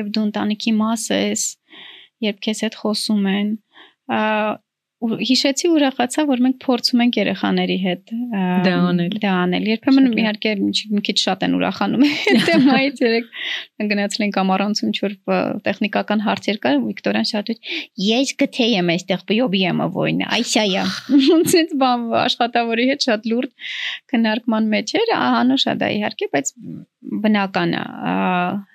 եւ 0.02 0.12
դու 0.16 0.26
ընտանիքի 0.28 0.74
մաս 0.80 1.06
ես 1.14 1.44
երբ 2.28 2.42
քեզ 2.48 2.64
հետ 2.66 2.78
խոսում 2.84 3.28
են 3.34 3.50
հիշեցի 5.04 5.70
ուրախացա, 5.74 6.24
որ 6.30 6.42
մենք 6.44 6.58
փորձում 6.64 7.02
ենք 7.04 7.18
երեխաների 7.20 7.76
հետ 7.84 8.12
դա 8.64 8.76
անել։ 8.90 9.16
Դա 9.24 9.32
անել։ 9.44 9.66
Երբեմն 9.74 10.08
իհարկե 10.24 10.54
մի 10.64 11.02
քիչ 11.08 11.16
շատ 11.24 11.44
են 11.48 11.58
ուրախանում 11.58 12.06
թեմայից 12.48 13.02
երեք 13.04 13.28
գնացել 13.92 14.26
ենք 14.28 14.40
ամառանցում 14.44 14.92
ինչ 14.94 14.98
որ 15.04 15.18
տեխնիկական 15.68 16.24
հարցեր 16.28 16.60
կար, 16.64 16.80
Վիկտորյան 16.88 17.30
շատ 17.34 17.52
ու 17.52 17.58
ես 18.08 18.34
գթե 18.44 18.70
եմ 18.80 18.94
այստեղ 18.94 19.26
պյոբիեմը 19.34 19.90
ոյնը, 19.98 20.30
այսայա։ 20.40 20.86
Ոնց 21.34 21.76
բան 21.84 22.08
աշխատավորի 22.24 22.88
հետ 22.94 23.08
շատ 23.10 23.30
լուրջ 23.34 23.70
քննարկման 24.14 24.72
մեջ 24.74 24.96
էր, 25.04 25.14
անուշ 25.20 25.68
է 25.68 25.78
դա 25.84 25.92
իհարկե, 26.00 26.32
բայց 26.34 26.54
բնական 27.24 27.76
է 27.76 27.84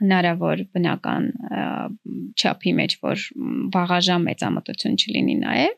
հնարավոր 0.02 0.64
բնական 0.76 1.28
չափի 2.38 2.72
մեջ 2.78 2.96
որ 3.04 3.26
վաղաժամ 3.74 4.26
մեծամտություն 4.28 4.98
չլինի 4.98 5.36
նաև 5.42 5.76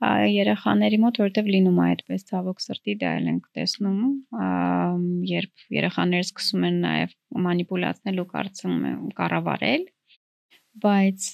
երեխաների 0.00 0.98
մոտ 1.00 1.18
որովհետև 1.20 1.48
լինում 1.54 1.80
է 1.80 1.86
այդպես 1.86 2.22
ցավոք 2.30 2.62
սրտի 2.64 2.94
դա 3.02 3.10
էլ 3.18 3.26
ենք 3.32 3.48
տեսնում 3.58 3.98
երբ 5.30 5.64
երեխաները 5.76 6.26
սկսում 6.26 6.64
են 6.70 6.78
նաև 6.84 7.12
մանիպուլացնել 7.46 8.22
ու 8.22 8.28
կարծում 8.30 8.78
կառավարել 9.20 9.84
բայց 10.86 11.26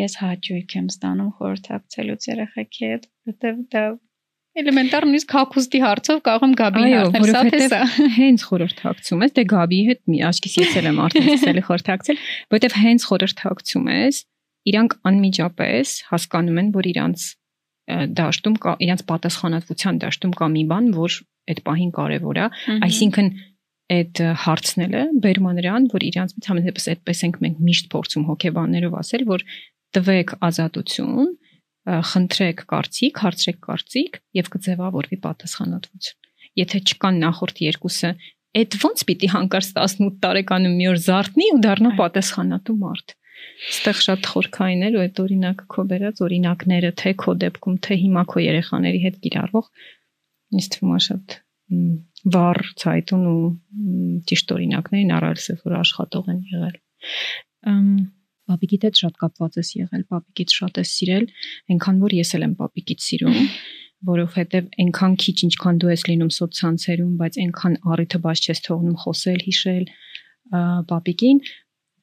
ես 0.00 0.16
հաճույք 0.22 0.78
եմ 0.80 0.88
ստանում 0.94 1.34
խորհրդակցելուց 1.42 2.30
երեխեքի 2.32 2.90
հետ 2.92 3.06
որովհետև 3.12 3.62
դա 3.76 3.84
էլեմենտար 4.52 5.04
նույնիսկ 5.08 5.30
հակոստի 5.32 5.78
հարցով 5.80 6.18
կարող 6.26 6.42
եմ 6.44 6.54
Գաբիին 6.60 6.90
հարցնել, 6.92 7.30
սա 7.32 7.42
թե 7.52 7.68
սա։ 7.72 7.78
Հենց 8.18 8.42
խորհրդակցում 8.48 9.22
ես, 9.24 9.32
դե 9.38 9.44
Գաբիի 9.52 9.86
հետ 9.86 10.00
մի 10.12 10.18
աչքիս 10.28 10.56
եկել 10.60 10.88
եմ 10.90 10.98
արդեն 11.06 11.28
սկսել 11.32 11.60
խորհրդակցել, 11.68 12.20
որովհետև 12.52 12.76
հենց 12.82 13.06
խորհրդակցում 13.08 13.88
ես, 13.92 14.18
իրանք 14.70 14.96
անմիջապես 15.10 15.94
հասկանում 16.12 16.60
են, 16.62 16.68
որ 16.76 16.88
իրանց 16.92 17.24
դաշտում 18.22 18.56
կա 18.62 18.72
իրանց 18.86 19.02
պատասխանատվության 19.10 20.00
դաշտում 20.02 20.34
կա 20.38 20.48
մի 20.52 20.64
բան, 20.70 20.90
որ 20.96 21.16
այդ 21.52 21.60
պահին 21.66 21.92
կարևոր 21.98 22.38
է, 22.38 22.44
այսինքն 22.86 23.30
այդ 23.92 24.20
հարցնելը 24.42 25.02
բերում 25.22 25.48
նրան, 25.58 25.86
որ 25.92 26.04
իրանց 26.08 26.34
մեջ 26.36 26.48
համենայնպես 26.52 26.86
այդպես 26.92 27.22
ենք 27.26 27.38
մենք 27.42 27.62
միշտ 27.66 27.88
փորձում 27.92 28.26
հոգեբաններով 28.30 28.94
ասել, 29.02 29.24
որ 29.32 29.44
տվեք 29.92 30.34
ազատություն, 30.48 31.32
խնդրեք 31.82 32.62
կարծիք, 32.70 33.20
հարցրեք 33.22 33.58
կարծիք 33.66 34.18
եւ 34.38 34.50
կձևավորվի 34.54 35.18
պատասխանատվություն։ 35.26 36.30
Եթե 36.62 36.80
չկան 36.92 37.18
նախորդ 37.22 37.60
երկուսը, 37.66 38.10
այդ 38.62 38.76
ո՞նց 38.86 39.02
պիտի 39.08 39.28
հանկարծ 39.32 39.68
18 39.82 40.16
տարեկանում 40.22 40.74
մի 40.78 40.86
օր 40.92 40.98
զարթնի 41.02 41.46
ու 41.52 41.60
դառնա 41.66 41.92
պատասխանատու 41.98 42.76
մարդ։ 42.82 43.14
Այստեղ 43.62 43.98
շատ 44.06 44.28
խորքային 44.32 44.84
էր 44.88 44.96
ու 44.98 45.02
այդ 45.02 45.20
օրինակը 45.22 45.66
քո 45.72 45.82
վերած 45.92 46.22
օրինակները 46.26 46.90
թե 47.02 47.12
քո 47.22 47.34
դեպքում 47.42 47.76
թե 47.86 47.98
հիմա 48.02 48.22
քո 48.32 48.42
երեխաների 48.42 49.02
հետ 49.02 49.18
կիրառվող 49.22 49.68
ինձ 50.58 50.68
թվում 50.72 50.94
է 50.96 51.00
շատ 51.06 51.36
վառ 52.32 52.60
ցայտուն 52.82 53.28
ու 53.32 53.44
ճիշտ 54.30 54.56
օրինակներին 54.56 55.14
առարսը 55.18 55.56
որ 55.62 55.76
աշխատող 55.78 56.32
են 56.32 56.42
եղել։ 56.52 56.76
Պապիկիդ 58.52 58.84
հետ 58.88 59.00
շատ 59.02 59.16
կապված 59.22 59.56
ես 59.62 59.70
եղել, 59.78 60.02
պապիկից 60.12 60.54
շատ 60.58 60.80
ես 60.82 60.92
սիրել, 60.98 61.26
այնքան 61.72 62.02
որ 62.02 62.14
ես 62.18 62.34
էլ 62.36 62.46
եմ 62.46 62.54
պապիկից 62.58 63.06
սիրում 63.06 63.38
որովհետև 64.02 64.70
այնքան 64.82 65.12
քիչ 65.22 65.36
ինչքան 65.46 65.76
դու 65.82 65.90
ես 65.92 66.02
լինում 66.08 66.30
սոցցանցերում, 66.36 67.12
բայց 67.22 67.36
այնքան 67.42 67.76
առիթը 67.94 68.20
բաց 68.24 68.40
չես 68.42 68.62
թողնում 68.66 68.96
խոսել, 69.02 69.44
հիշել 69.46 69.84
պապիկին, 70.90 71.38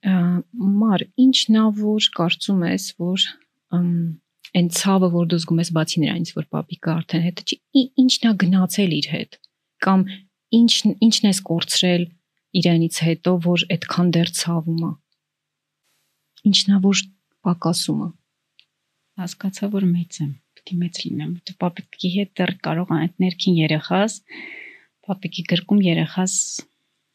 մար 0.06 1.04
ինչն 1.20 1.60
է 1.60 1.64
որ 1.80 2.08
կարծում 2.16 2.62
ես 2.70 2.86
որ 3.04 3.26
այն 3.80 4.70
ցավը 4.80 5.10
որ 5.16 5.26
դու 5.32 5.40
զգում 5.44 5.60
ես 5.64 5.72
բացի 5.76 6.04
նրանից 6.04 6.32
որ 6.38 6.46
պապիկը 6.56 6.92
արդեն 6.94 7.26
հետը 7.26 7.44
չի 7.50 7.84
ինչն 8.04 8.30
է 8.30 8.32
գնացել 8.44 8.96
իր 9.00 9.10
հետ 9.14 9.38
կամ 9.86 10.06
ինչ 10.60 10.72
ինչն 11.08 11.30
ես 11.30 11.42
կորցրել 11.50 12.06
իրանից 12.60 13.02
հետո 13.10 13.34
որ 13.46 13.66
այդքան 13.76 14.14
դեռ 14.16 14.32
ցավում 14.40 14.82
է 14.88 14.92
ինչն 16.50 16.74
է 16.74 16.80
որ 16.88 17.04
պակասում 17.46 18.02
է 18.08 18.10
հասկացա 19.20 19.70
որ 19.76 19.86
մեծ 19.90 20.22
եմ 20.24 20.32
պիտի 20.58 20.80
մեծ 20.80 21.02
լինեմ 21.04 21.36
որտեղ 21.36 21.60
պապիկի 21.60 22.12
հետ 22.16 22.34
դեռ 22.40 22.56
կարող 22.66 22.96
այդ 22.96 23.14
ներքին 23.24 23.60
երեխաս 23.60 24.18
պապիկի 25.10 25.46
գրկում 25.52 25.84
երեխաս 25.90 26.34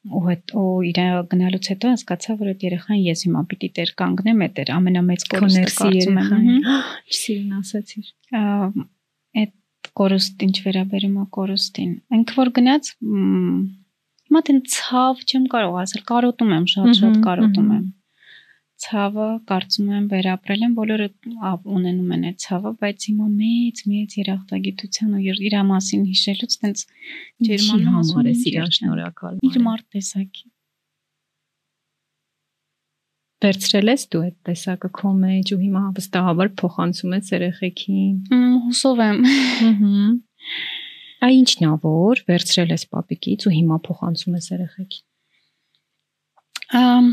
ու 0.04 0.22
հետ 0.24 0.52
ու 0.60 0.70
իր 0.88 0.98
գնալուց 1.32 1.68
հետո 1.72 1.90
հասկացա 1.94 2.34
որ 2.40 2.50
այդ 2.52 2.64
երեխան 2.66 2.98
ես 3.00 3.22
հիմա 3.24 3.42
պիտի 3.50 3.68
տեր 3.78 3.92
կանգնեմ 4.00 4.42
այդ 4.44 4.60
էր 4.64 4.72
ամենամեծ 4.74 5.24
կորուստը 5.32 5.64
կարծում 5.78 6.18
եմ 6.24 6.50
չսիրուն 7.14 7.54
ասացիր 7.60 8.10
այդ 9.44 9.54
կորուստ 10.00 10.44
ինչ 10.48 10.56
վերաբերում 10.66 11.16
է 11.24 11.26
կորուստին 11.38 11.92
ինքը 12.18 12.38
որ 12.40 12.52
գնաց 12.60 12.92
հիմա 13.00 14.44
դեն 14.48 14.60
ցավ 14.74 15.24
չեմ 15.24 15.48
կարող 15.54 15.80
ասել 15.84 16.04
կարոտում 16.12 16.54
եմ 16.58 16.66
շատ 16.74 16.96
շատ 17.00 17.20
կարոտում 17.28 17.72
եմ 17.78 17.84
ցավը 18.84 19.26
կարծում 19.50 19.92
եմ 19.98 20.06
վերապրել 20.12 20.64
են 20.66 20.74
բոլորը 20.78 21.08
ունենում 21.76 22.14
են 22.16 22.26
այդ 22.30 22.38
ցավը, 22.44 22.72
բայց 22.84 23.06
հիմա 23.10 23.28
մեծ 23.34 23.84
մեծ 23.90 24.16
երախտագիտության 24.20 25.14
ու 25.18 25.22
իր 25.48 25.56
մասին 25.70 26.02
հիշելուց 26.10 26.56
տենց 26.64 26.84
ջերմանում 27.48 27.94
համար 27.98 28.28
է 28.32 28.34
իրան 28.50 28.74
շնորհակալ։ 28.78 29.38
Իր 29.48 29.56
մարդ 29.68 29.86
տեսակի։ 29.96 30.46
վերցրել 33.44 33.90
ես 33.92 34.02
դու 34.12 34.22
այդ 34.24 34.36
տեսակը 34.48 34.88
քո 34.98 35.10
մեջ 35.20 35.50
ու 35.54 35.58
հիմա 35.64 35.82
վստահաբար 35.98 36.48
փոխանցում 36.60 37.16
ես 37.16 37.26
երեխեքին։ 37.34 38.14
Հուսով 38.64 39.02
եմ։ 39.04 39.18
Ահա։ 39.68 40.04
Այ 41.24 41.32
ինչն 41.34 41.66
ա 41.68 41.74
որ 41.84 42.22
վերցրել 42.30 42.72
ես 42.74 42.84
պապիկից 42.94 43.46
ու 43.48 43.54
հիմա 43.58 43.76
փոխանցում 43.84 44.38
ես 44.38 44.48
երեխեքին։ 44.54 45.04
Ամ 46.80 47.06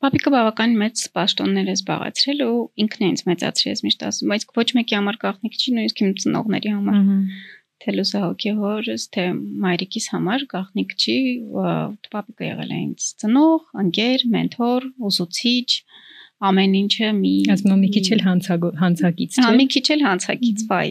Պապիկը 0.00 0.30
բավական 0.32 0.74
մեծ 0.80 1.00
պաշտոններ 1.16 1.66
է 1.68 1.72
զբաղեցրել 1.76 2.38
ու 2.46 2.60
ինքն 2.84 3.02
է 3.04 3.08
ինձ 3.10 3.22
մեծացրել, 3.28 3.72
ես 3.74 3.82
միշտ 3.84 4.04
ասում, 4.08 4.30
բայց 4.32 4.46
ոչ 4.56 4.68
մեկի 4.78 4.96
համար 4.96 5.18
գաղտնիք 5.24 5.58
չի, 5.60 5.72
նույնիսկ 5.76 6.00
իմ 6.00 6.14
ծնողների 6.24 6.72
համար։ 6.76 7.02
Թե 7.80 7.92
լուսահոգի 7.96 8.54
հորս, 8.60 9.04
թե 9.16 9.24
մայրիկիս 9.64 10.06
համար 10.14 10.46
գաղտնիք 10.54 10.94
չի, 11.00 11.18
պապիկը 12.16 12.48
եղել 12.48 12.72
է 12.72 12.80
ինձ 12.80 13.10
ծնող, 13.20 13.60
ընկեր, 13.84 14.24
մենթոր, 14.36 14.88
ուսուցիչ, 15.10 15.68
ամեն 16.40 16.74
ինչը 16.80 17.08
մի 17.20 17.32
ասում 17.52 17.80
մի 17.84 17.88
քիչ 17.94 18.04
էլ 18.16 18.22
հանցագից 18.24 19.34
չէ։ 19.36 19.42
Հա, 19.44 19.50
մի 19.60 19.66
քիչ 19.74 19.82
էլ 19.94 20.04
հանցագից, 20.06 20.62
բայ, 20.70 20.84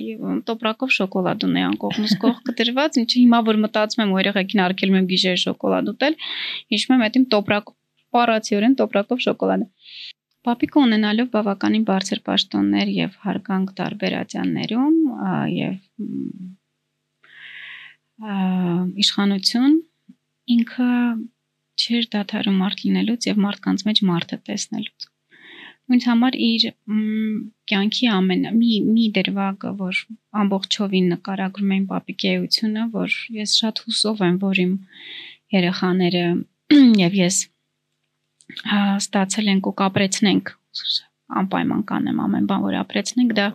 տոպրակով 0.49 0.93
շոկոլադ 0.97 1.45
ունի 1.47 1.63
անկողնուս 1.69 2.13
կողքը 2.21 2.55
դրված, 2.59 2.99
ինչ 3.01 3.09
հիմա 3.17 3.39
որ 3.49 3.59
մտածում 3.65 4.03
եմ 4.05 4.13
ու 4.13 4.19
երեխեքին 4.21 4.63
արկելում 4.69 4.99
եմ 4.99 5.09
գիշեր 5.09 5.41
շոկոլադ 5.45 5.89
ուտել, 5.93 6.19
հիշում 6.75 6.95
եմ 6.99 7.05
այդ 7.09 7.19
իմ 7.19 7.25
տոպրակ 7.33 7.73
պարացիորեն 8.15 8.77
տոպրակով 8.81 9.23
շոկոլադը։ 9.25 9.67
Պապիկը 10.47 10.81
ունենալով 10.81 11.27
բավականին 11.35 11.85
բարձր 11.89 12.21
պաշտոններ 12.29 12.91
եւ 12.95 13.17
հարգանք 13.25 13.73
տարբեր 13.79 14.15
ատյաններում 14.19 14.97
եւ 15.55 15.75
իշխանություն 19.03 19.77
ինքը 20.55 20.91
չէր 21.79 22.09
դադարում 22.15 22.59
մարդ 22.63 22.83
լինելուց 22.87 23.29
եւ 23.29 23.45
մարդկանց 23.45 23.85
մեջ 23.89 24.03
մարդը 24.09 24.39
տեսնելուց 24.49 25.09
ինձ 25.95 26.05
համար 26.05 26.35
իր 26.45 26.65
կյանքի 27.69 28.09
ամեն 28.13 28.43
մի 28.55 28.73
մի 28.85 29.05
դրվագը, 29.15 29.71
որ 29.79 30.01
ամբողջովին 30.41 31.07
նկարագրում 31.13 31.71
են 31.77 31.87
պապիկի 31.89 32.29
էությունը, 32.33 32.83
որ 32.93 33.15
ես 33.37 33.55
շատ 33.61 33.81
հուսով 33.85 34.21
եմ, 34.27 34.35
որ 34.43 34.61
իմ 34.65 34.75
երեխաները 35.55 36.25
եւ 37.05 37.17
ես 37.19 37.39
ստացել 38.65 39.51
ենք 39.53 39.69
ու 39.69 39.75
կապրեցնենք 39.81 40.53
անպայման 41.39 41.81
կանեմ 41.89 42.21
ամեն 42.25 42.49
բան 42.49 42.63
որ 42.65 42.77
ապրեցնենք 42.83 43.33
դա 43.39 43.47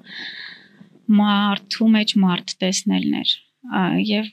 մարդու 1.20 1.88
մեջ 1.94 2.16
մարդ 2.24 2.56
տեսնելն 2.64 3.16
էր 3.20 3.32
եւ 4.08 4.28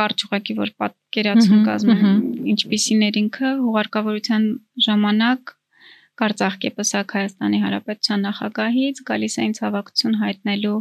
կարճ 0.00 0.26
ուղակի 0.26 0.54
որ 0.58 0.70
պատկերացում 0.80 1.64
կազմեմ 1.66 2.04
ինչպիսիներ 2.54 3.18
ինքը 3.20 3.50
հուղարկավորության 3.64 4.46
ժամանակ 4.86 5.56
Կարծախկեպսակ 6.20 7.12
Հայաստանի 7.16 7.58
Հանրապետության 7.62 8.24
նախագահից 8.26 8.98
գալիս 9.08 9.36
էին 9.40 9.54
ցավակցություն 9.58 10.16
հայտնելու 10.20 10.80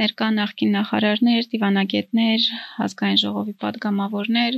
ներկա 0.00 0.28
նախկին 0.36 0.72
նախարարներ, 0.76 1.48
դիվանագետներ, 1.52 2.46
ազգային 2.86 3.20
ժողովի 3.24 3.54
падգամավորներ, 3.64 4.56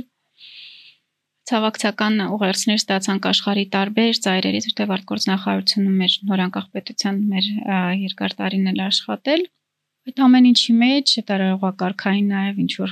ցավակցական 1.47 2.23
ուղերձներ 2.27 2.79
ստացանք 2.81 3.27
աշխարհի 3.31 3.65
տարբեր 3.75 4.17
ծայրերից, 4.25 4.65
որտեղ 4.71 4.93
արտգործնախարարությունը 4.97 5.93
մեր 6.01 6.15
նորանկախ 6.31 6.65
պետության 6.75 7.21
մեր 7.31 7.47
երկար 8.03 8.35
տարիներ 8.41 8.81
աշխատել։ 8.87 9.45
Այդ 10.07 10.21
ամեն 10.23 10.45
ինչի 10.47 10.73
մեջ 10.81 11.13
տարողակարգային 11.29 12.27
նաև 12.31 12.59
ինչ 12.63 12.73
որ 12.79 12.91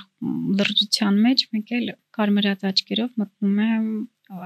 լրջության 0.59 1.19
մեջ 1.25 1.43
մեկ 1.55 1.73
էլ 1.79 1.91
կարմրած 2.17 2.65
աչքերով 2.71 3.11
մտնում 3.21 3.59
է 3.65 3.69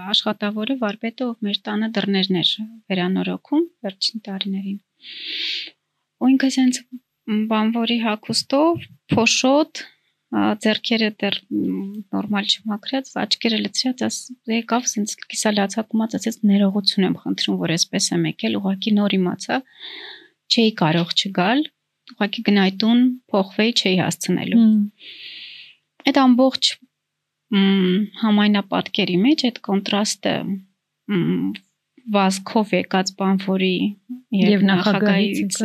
աշխատավորը 0.10 0.76
վարպետը, 0.84 1.28
ով 1.30 1.46
մեր 1.48 1.60
տանը 1.70 1.90
դռներն 1.98 2.40
էր 2.40 2.52
վերանորոգում 2.92 3.64
վերջին 3.86 4.24
տարիներին։ 4.28 4.80
Ու 6.20 6.30
ինքը 6.34 6.50
sense 6.56 6.84
բանվորի 7.50 7.98
հակոստով 8.04 8.86
փոշոտ 9.14 9.84
ձերքերը 10.30 11.10
դեռ 11.22 11.38
նորմալ 11.50 12.50
չմաքրած, 12.54 13.08
աչքերը 13.18 13.60
լցրած, 13.64 14.02
աս 14.06 14.18
եկավ 14.54 14.84
սենց 14.92 15.14
կիսալացակումած, 15.32 16.18
ասեց 16.20 16.38
ներողություն 16.50 17.08
եմ 17.08 17.16
խնդրում, 17.24 17.58
որ 17.64 17.74
այսպես 17.76 18.10
եմ 18.14 18.28
եկել, 18.30 18.58
ուղակի 18.60 18.94
նոր 19.00 19.16
իմացա, 19.18 19.58
չէի 20.54 20.74
կարող 20.84 21.16
չգալ, 21.18 21.64
ուղակի 22.14 22.44
գնայ 22.50 22.70
տուն, 22.84 23.02
փոխվեի, 23.34 23.74
չէի 23.80 23.98
հասցնելու։ 24.04 24.68
Այդ 26.10 26.22
ամբողջ 26.26 26.72
համայնապատկերի 27.50 29.18
մեջ 29.26 29.44
այդ 29.50 29.60
կոնտրաստը 29.66 30.36
վազքով 32.14 32.74
եկած 32.78 33.12
բանվորի 33.18 33.76
եւ 34.40 34.64
նախագահից 34.70 35.58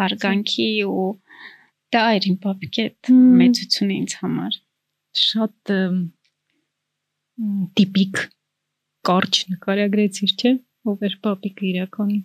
հարգանքի 0.00 0.70
ու 0.88 1.06
Դա 1.94 2.04
էր 2.16 2.28
իմ 2.30 2.38
պապիկի 2.44 2.84
այդ 2.86 3.10
մեծությունը 3.40 3.96
ինձ 3.96 4.14
համար։ 4.22 4.56
Շատ 5.26 5.74
տիպիկ 7.78 8.22
կարճ 9.06 9.42
նկարագրեցիր, 9.52 10.32
չէ՞, 10.40 10.52
ով 10.90 11.04
էր 11.06 11.18
պապիկը 11.26 11.68
իրականում։ 11.72 12.24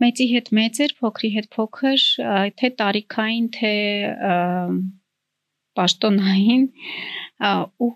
Մեծի 0.00 0.26
հետ 0.30 0.46
մեծ 0.56 0.80
էր, 0.86 0.92
փոքրի 1.00 1.30
հետ 1.36 1.48
փոքր, 1.54 2.04
թե 2.60 2.70
տարիքային, 2.80 3.48
թե 3.56 3.72
պաշտոնային 5.78 6.64
ու 7.84 7.90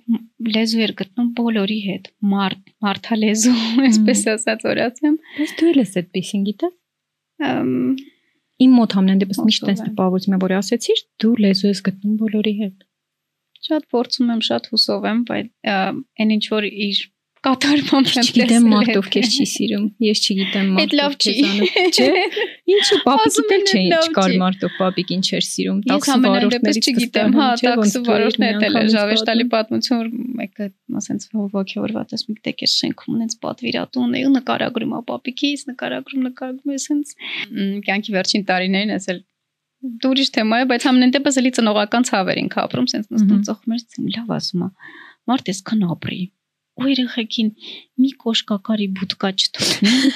լեզու 0.57 0.83
էր 0.87 0.93
գտնում 1.01 1.31
բոլորի 1.39 1.79
հետ 1.89 2.11
մարդ 2.33 2.73
մարդալեզու 2.87 3.55
այսպես 3.89 4.25
ասած 4.35 4.67
օրացեմ 4.73 5.17
բայց 5.39 5.55
դու 5.61 5.73
ես 5.81 5.97
այդպեսին 6.03 6.45
գիտես 6.49 6.75
Իմ 8.63 8.75
մոտ 8.79 8.95
համենայն 8.95 9.21
դեպս 9.25 9.41
միշտ 9.45 9.71
տպավորում 9.81 10.35
է, 10.37 10.39
որ 10.45 10.53
ասեցիր, 10.61 11.01
դու 11.23 11.33
լեզու 11.45 11.71
ես 11.71 11.81
գտնում 11.89 12.19
բոլորի 12.21 12.53
հետ։ 12.61 12.85
Շատ 13.65 13.87
փորձում 13.95 14.31
եմ, 14.35 14.43
շատ 14.49 14.69
հուսով 14.71 15.09
եմ, 15.11 15.21
բայց 15.31 15.49
այն 15.75 16.35
ինչ 16.35 16.45
որ 16.55 16.67
իր 16.69 17.01
կատարմամբ 17.45 18.09
եմ 18.09 18.15
տեսել։ 18.15 18.37
Գիտեմ 18.39 18.67
մարդ 18.73 18.99
ովքեր 19.01 19.27
չի 19.29 19.45
սիրում։ 19.51 19.85
Ես 20.05 20.21
չգիտեմ 20.25 20.69
մարդ 20.75 20.95
ովքեր 21.05 21.35
զանում, 21.41 21.91
չէ։ 21.95 22.07
Ինչու 22.75 22.99
պապիկին 23.05 23.53
էլ 23.55 23.65
չէ, 23.69 23.83
չկար 23.99 24.35
մարդ 24.41 24.65
ով 24.65 24.79
պապիկին 24.79 25.25
չէր 25.29 25.45
սիրում։ 25.49 25.83
Տաքսի 25.91 26.17
վարորդներից 26.25 26.89
չգիտեմ, 26.95 27.37
հա, 27.37 27.49
տաքսի 27.65 28.03
վարորդներն 28.09 28.79
էլ 28.81 28.89
ժավեշտալի 28.95 29.47
պատմություն, 29.55 30.01
որ 30.01 30.09
մեկը 30.41 30.69
ասենց 31.05 31.29
ոգևորված 31.55 32.15
ես, 32.17 32.25
մեկ 32.31 32.41
դեկեր 32.49 32.73
շենքում 32.75 33.19
ունենց 33.19 33.37
պատվիրատուն 33.45 34.15
է 34.15 34.25
ու 34.25 34.33
նկարագրում 34.39 34.95
է 34.95 35.03
պապիկից, 35.13 35.67
նկարագրում, 35.75 36.27
նկարագրում 36.31 36.75
է 36.75 36.79
ասենց 36.81 37.15
կյանքի 37.85 38.17
վերջին 38.17 38.47
տարիներին 38.49 38.95
ասել 38.97 39.21
դու 39.85 40.11
ուրիշ 40.15 40.31
թեմա 40.33 40.59
է, 40.63 40.69
բայց 40.71 40.85
ամեն 40.89 41.11
դեպս 41.13 41.39
էլի 41.43 41.51
ծնողական 41.59 42.07
ցավեր 42.09 42.39
ենք 42.41 42.55
ապրում, 42.63 42.87
սենց 42.95 43.11
նստում 43.13 43.43
ծխում 43.51 43.75
ես, 43.75 43.85
լավ 44.15 44.33
ասում 44.39 44.65
է։ 44.65 44.69
Մարդ 45.29 45.51
էսքան 45.53 45.85
ապրի 45.93 46.21
ու 46.81 46.91
երեխեքին 46.91 47.51
մի 48.03 48.11
կոշկակարի 48.25 48.89
բուտկա 48.99 49.31
չթողնի։ 49.35 50.13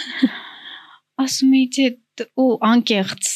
Ասում 1.24 1.54
էի 1.58 1.66
թե 1.76 1.88
ու 2.38 2.50
անկեղծ 2.68 3.32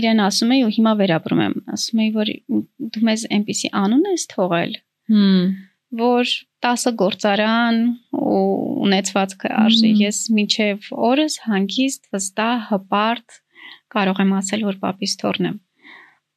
իրեն 0.00 0.22
ասում 0.24 0.52
էի 0.54 0.62
ու 0.66 0.74
հիմա 0.76 0.92
վերապրում 1.00 1.42
եմ 1.46 1.56
ասում 1.74 2.02
էի 2.04 2.12
որ 2.14 2.30
դու 2.94 3.02
մեզ 3.08 3.24
այնպեսի 3.36 3.70
անուն 3.80 4.06
ես 4.10 4.26
թողել 4.34 4.76
որ 6.00 6.34
10 6.66 6.94
գործարան 7.02 7.80
ու 8.20 8.44
ունեցվածքը 8.86 9.50
արժի 9.64 9.90
ես 10.04 10.20
մինչև 10.36 10.90
օրս 11.10 11.38
հանգիստ 11.48 12.06
վստահ 12.14 12.62
հպարտ 12.70 13.40
կարող 13.96 14.22
եմ 14.24 14.32
ասել 14.38 14.66
որ 14.70 14.78
պապիս 14.84 15.16
թորնեմ 15.24 15.58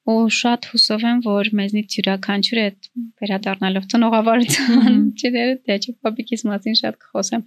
ու 0.10 0.28
շատ 0.36 0.68
հուսով 0.74 1.04
եմ, 1.08 1.20
որ 1.24 1.50
մեզնից 1.60 1.96
յուրաքանչյուրը 1.98 2.64
այդ 2.68 2.88
վերադառնալով 3.24 3.86
ծնողավարության 3.94 4.98
չդերը 5.16 5.54
դե 5.70 5.78
չէ 5.80 5.94
պապիկիս 6.04 6.46
մասին 6.50 6.80
շատ 6.82 6.98
կխոսեմ։ 7.04 7.46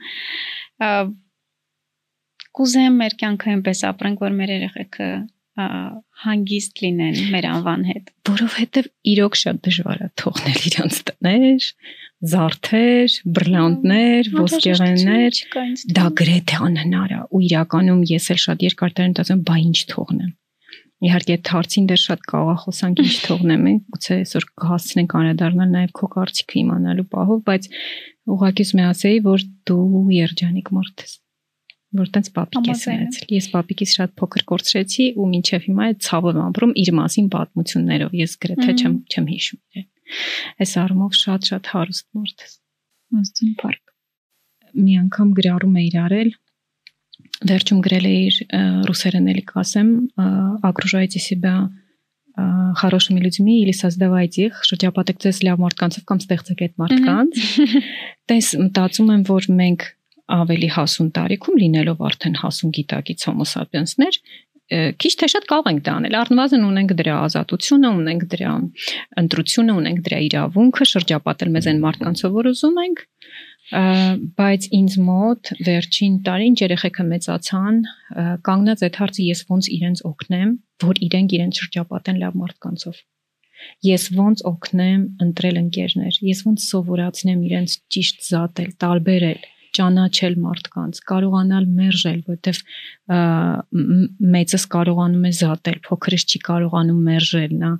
Կուզեմ 2.56 2.96
մեր 3.02 3.16
կյանքը 3.20 3.50
այնպես 3.56 3.82
ապրենք, 3.90 4.22
որ 4.24 4.36
մեր 4.40 4.52
երեխեքը 4.56 5.08
հանգիստ 5.56 6.80
լինեն 6.84 7.18
մեր 7.32 7.46
անվան 7.48 7.84
հետ, 7.90 8.10
որովհետև 8.28 8.88
իրոք 9.12 9.38
շատ 9.40 9.60
դժվար 9.66 10.02
է 10.04 10.08
թողնել 10.20 10.58
իրանց 10.70 10.98
տներ, 11.10 11.68
զարդեր, 12.32 13.16
բրլանդներ, 13.38 14.30
ոսկեղեններ, 14.36 15.40
դա 15.96 16.06
գրեթե 16.20 16.60
անհնար 16.68 17.14
է 17.16 17.20
ու 17.32 17.44
իրականում 17.48 18.02
ես 18.12 18.32
էլ 18.36 18.42
շատ 18.44 18.66
երկար 18.68 18.96
տարի 18.96 19.12
մտածում, 19.14 19.46
բա 19.48 19.56
ինչ 19.64 19.78
թողնեմ 19.92 20.34
Իհարկե 21.04 21.34
այդ 21.36 21.48
հարցին 21.52 21.86
դեռ 21.90 22.00
շատ 22.00 22.22
կարող 22.30 22.58
խոսանք 22.62 23.00
ինչ 23.02 23.16
թողնեմ, 23.26 23.64
գուցե 23.92 24.16
այսօր 24.16 24.46
կհասցնենք 24.62 25.14
անդրադառնալ 25.20 25.70
նաև 25.76 25.92
քո 25.98 26.08
կարծիքը 26.14 26.56
իմանալու 26.62 27.06
պահով, 27.12 27.42
բայց 27.50 27.68
ուղղակի 28.36 28.66
եմ 28.72 28.82
ասեի, 28.86 29.18
որ 29.26 29.44
դու 29.68 30.04
երջանիկ 30.16 30.70
մարդ 30.76 31.04
ես 31.04 31.12
որ 31.96 32.08
տենց 32.12 32.30
պապիկ 32.36 32.68
ես 32.70 32.82
ունեցել։ 32.92 33.34
Ես 33.36 33.46
պապիկից 33.52 33.92
շատ 33.96 34.14
փոքր 34.20 34.44
կորցրեցի 34.50 35.06
ու 35.16 35.26
մինչև 35.32 35.66
հիմա 35.66 35.86
այդ 35.86 36.00
ցավով 36.06 36.36
եմ 36.36 36.46
ապրում 36.46 36.72
իր 36.82 36.90
մասին 36.98 37.28
պատմություններով։ 37.36 38.16
Ես 38.20 38.34
գրեթե 38.42 38.74
չեմ 38.76 38.96
չեմ 39.06 39.28
հիշում 39.32 39.84
Այս 40.62 40.72
առումով 40.82 41.16
շատ-շատ 41.20 41.70
հարուստ 41.72 42.06
մարդ 42.16 42.44
ես։ 42.46 42.56
Աստուն 43.20 43.54
փառք։ 43.62 43.84
մի 44.76 44.94
անգամ 45.06 45.28
գրառում 45.38 45.76
է 45.76 45.82
իրարել 45.86 46.30
վերջում 47.51 47.79
գրել 47.85 48.05
է 48.07 48.13
իր 48.25 48.35
ռուսերեն 48.87 49.29
էլի 49.33 49.45
կասեմ 49.51 49.89
окружайте 50.71 51.19
себя 51.19 51.69
хорошими 52.75 53.19
людьми 53.19 53.61
или 53.61 53.73
создавайте 53.75 54.47
их 54.47 54.61
շրջապատեք 54.63 55.17
ձեզ 55.23 55.41
լավ 55.47 55.57
մարդկանցով 55.63 56.05
կամ 56.07 56.21
ստեղծեք 56.23 56.61
այդ 56.65 56.77
մարդկանց 56.81 57.41
տես 58.31 58.47
մտածում 58.61 59.11
եմ 59.15 59.25
որ 59.27 59.47
մենք 59.59 59.83
ավելի 60.31 60.69
հասուն 60.77 61.09
տարիքում 61.17 61.59
լինելով 61.63 62.05
արդեն 62.07 62.39
հասուն 62.39 62.71
գիտակից 62.77 63.27
homo 63.27 63.47
sapiens-ներ 63.51 64.21
քիչ 64.71 65.11
թե 65.19 65.27
շատ 65.33 65.47
կարող 65.51 65.65
ենք 65.67 65.81
դա 65.83 65.93
անել։ 65.99 66.13
Առնվազն 66.15 66.61
ունենք 66.63 66.91
դրա 67.01 67.15
ազատությունը, 67.27 67.89
ունենք 68.01 68.21
դրա 68.31 68.51
ընտրությունը, 69.21 69.73
ունենք 69.81 69.99
դրա 70.05 70.19
իրավունքը 70.27 70.87
շրջապատել 70.91 71.51
մեզ 71.55 71.67
այն 71.71 71.81
մարդկանցով, 71.83 72.37
որ 72.39 72.49
ուզում 72.51 72.79
ենք, 72.85 73.01
բայց 73.66 74.66
ինձ 74.78 74.94
մոտ 75.02 75.50
վերջին 75.66 76.14
տարին 76.26 76.54
երեխեքը 76.60 77.04
մեծացան, 77.10 77.80
կանգնած 78.46 78.84
այդ 78.86 78.98
հարցը 79.00 79.26
ես 79.26 79.42
ոնց 79.50 79.68
իրենց 79.76 80.02
օգնեմ, 80.10 80.52
որ 80.86 81.00
իրենք 81.06 81.34
իրենց 81.36 81.60
շրջապատեն 81.62 82.20
լավ 82.22 82.38
մարդկանցով։ 82.42 83.00
Ես 83.86 84.04
ոնց 84.14 84.44
օգնեմ 84.46 85.02
ընտրել 85.26 85.60
ընկերներ, 85.64 86.18
ես 86.30 86.40
ոնց 86.46 86.66
սովորացնեմ 86.70 87.44
իրենց 87.48 87.76
ճիշտ 87.96 88.26
զատել, 88.30 88.70
տարբերել 88.86 89.40
ճանաչել 89.76 90.34
մարդկանց, 90.42 91.00
կարողանալ 91.10 91.64
մերժել, 91.76 92.20
որովհետև 92.26 92.60
մեծս 94.36 94.64
կարողանում 94.72 95.26
է 95.26 95.32
զատել, 95.36 95.78
փոքրս 95.86 96.24
չի 96.26 96.40
կարողանում 96.46 97.00
մերժել, 97.06 97.52
նա 97.60 97.70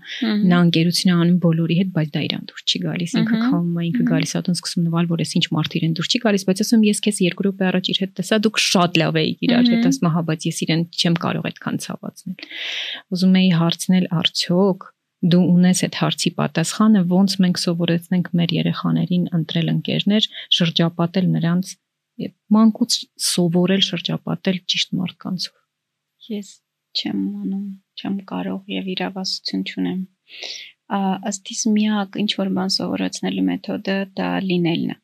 նա 0.53 0.61
ընկերություն 0.67 1.11
է 1.11 1.17
անում 1.17 1.39
բոլորի 1.47 1.79
հետ, 1.81 1.91
բայց 1.97 2.11
դա 2.15 2.23
իրան 2.27 2.45
դուր 2.51 2.63
չի 2.67 2.81
գալիս, 2.87 3.15
ինքը 3.21 3.41
քամում 3.47 3.77
է, 3.77 3.87
ինքը 3.91 4.05
գալիս 4.11 4.35
է 4.37 4.39
ատոն 4.41 4.59
սկսում 4.61 4.87
նվալ, 4.87 5.09
որ 5.11 5.25
ես 5.27 5.33
ինչ 5.41 5.47
մարդ 5.57 5.77
իրեն 5.81 5.97
դուր 5.97 6.11
չի 6.11 6.21
գալիս, 6.27 6.47
բայց 6.47 6.63
ասում 6.67 6.85
ես 6.87 7.03
քեզ 7.07 7.23
երկու 7.27 7.47
րոպե 7.47 7.67
առաջ 7.71 7.91
իր 7.91 8.01
հետ 8.07 8.13
տեսա, 8.21 8.41
դուք 8.47 8.61
շատ 8.67 9.01
լավ 9.03 9.19
էիք 9.27 9.47
իրար 9.47 9.71
հետ, 9.73 9.89
ասում 9.91 10.13
հա, 10.17 10.23
բայց 10.31 10.47
ես 10.47 10.61
իրեն 10.67 10.83
չեմ 10.97 11.17
կարող 11.27 11.49
այդքան 11.51 11.81
ցավացնել։ 11.87 12.47
Ուզում 13.17 13.41
էի 13.41 13.51
հարցնել 13.57 14.07
արդյոք 14.21 14.93
դու 15.33 15.43
ունես 15.49 15.81
այդ 15.87 15.97
հարցի 16.01 16.31
պատասխանը 16.37 17.03
ոնց 17.11 17.35
մենք 17.43 17.61
սովորեցնենք 17.63 18.27
մեր 18.37 18.53
երեխաներին 18.57 19.25
ընտրել 19.39 19.71
ընկերներ, 19.73 20.29
շրջապատել 20.59 21.29
նրանց 21.37 21.73
եւ 22.25 22.33
մանկուց 22.57 22.99
սովորել 23.29 23.83
շրջապատել 23.87 24.61
ճիշտ 24.73 24.95
մարդկանցով։ 25.01 26.31
Ես 26.37 26.53
չեմ 26.97 27.19
անում, 27.43 27.67
չեմ 28.01 28.15
կարող 28.31 28.73
եւ 28.77 28.93
իրավասություն 28.97 29.67
չունեմ։ 29.67 30.01
Ըստ 31.31 31.53
իս 31.57 31.63
միակ 31.77 32.21
ինչ 32.23 32.31
որ 32.41 32.53
բան 32.57 32.73
սովորեցնելու 32.77 33.47
մեթոդը 33.51 33.97
դա 34.17 34.31
լինելն 34.47 34.95
է։ 34.95 34.99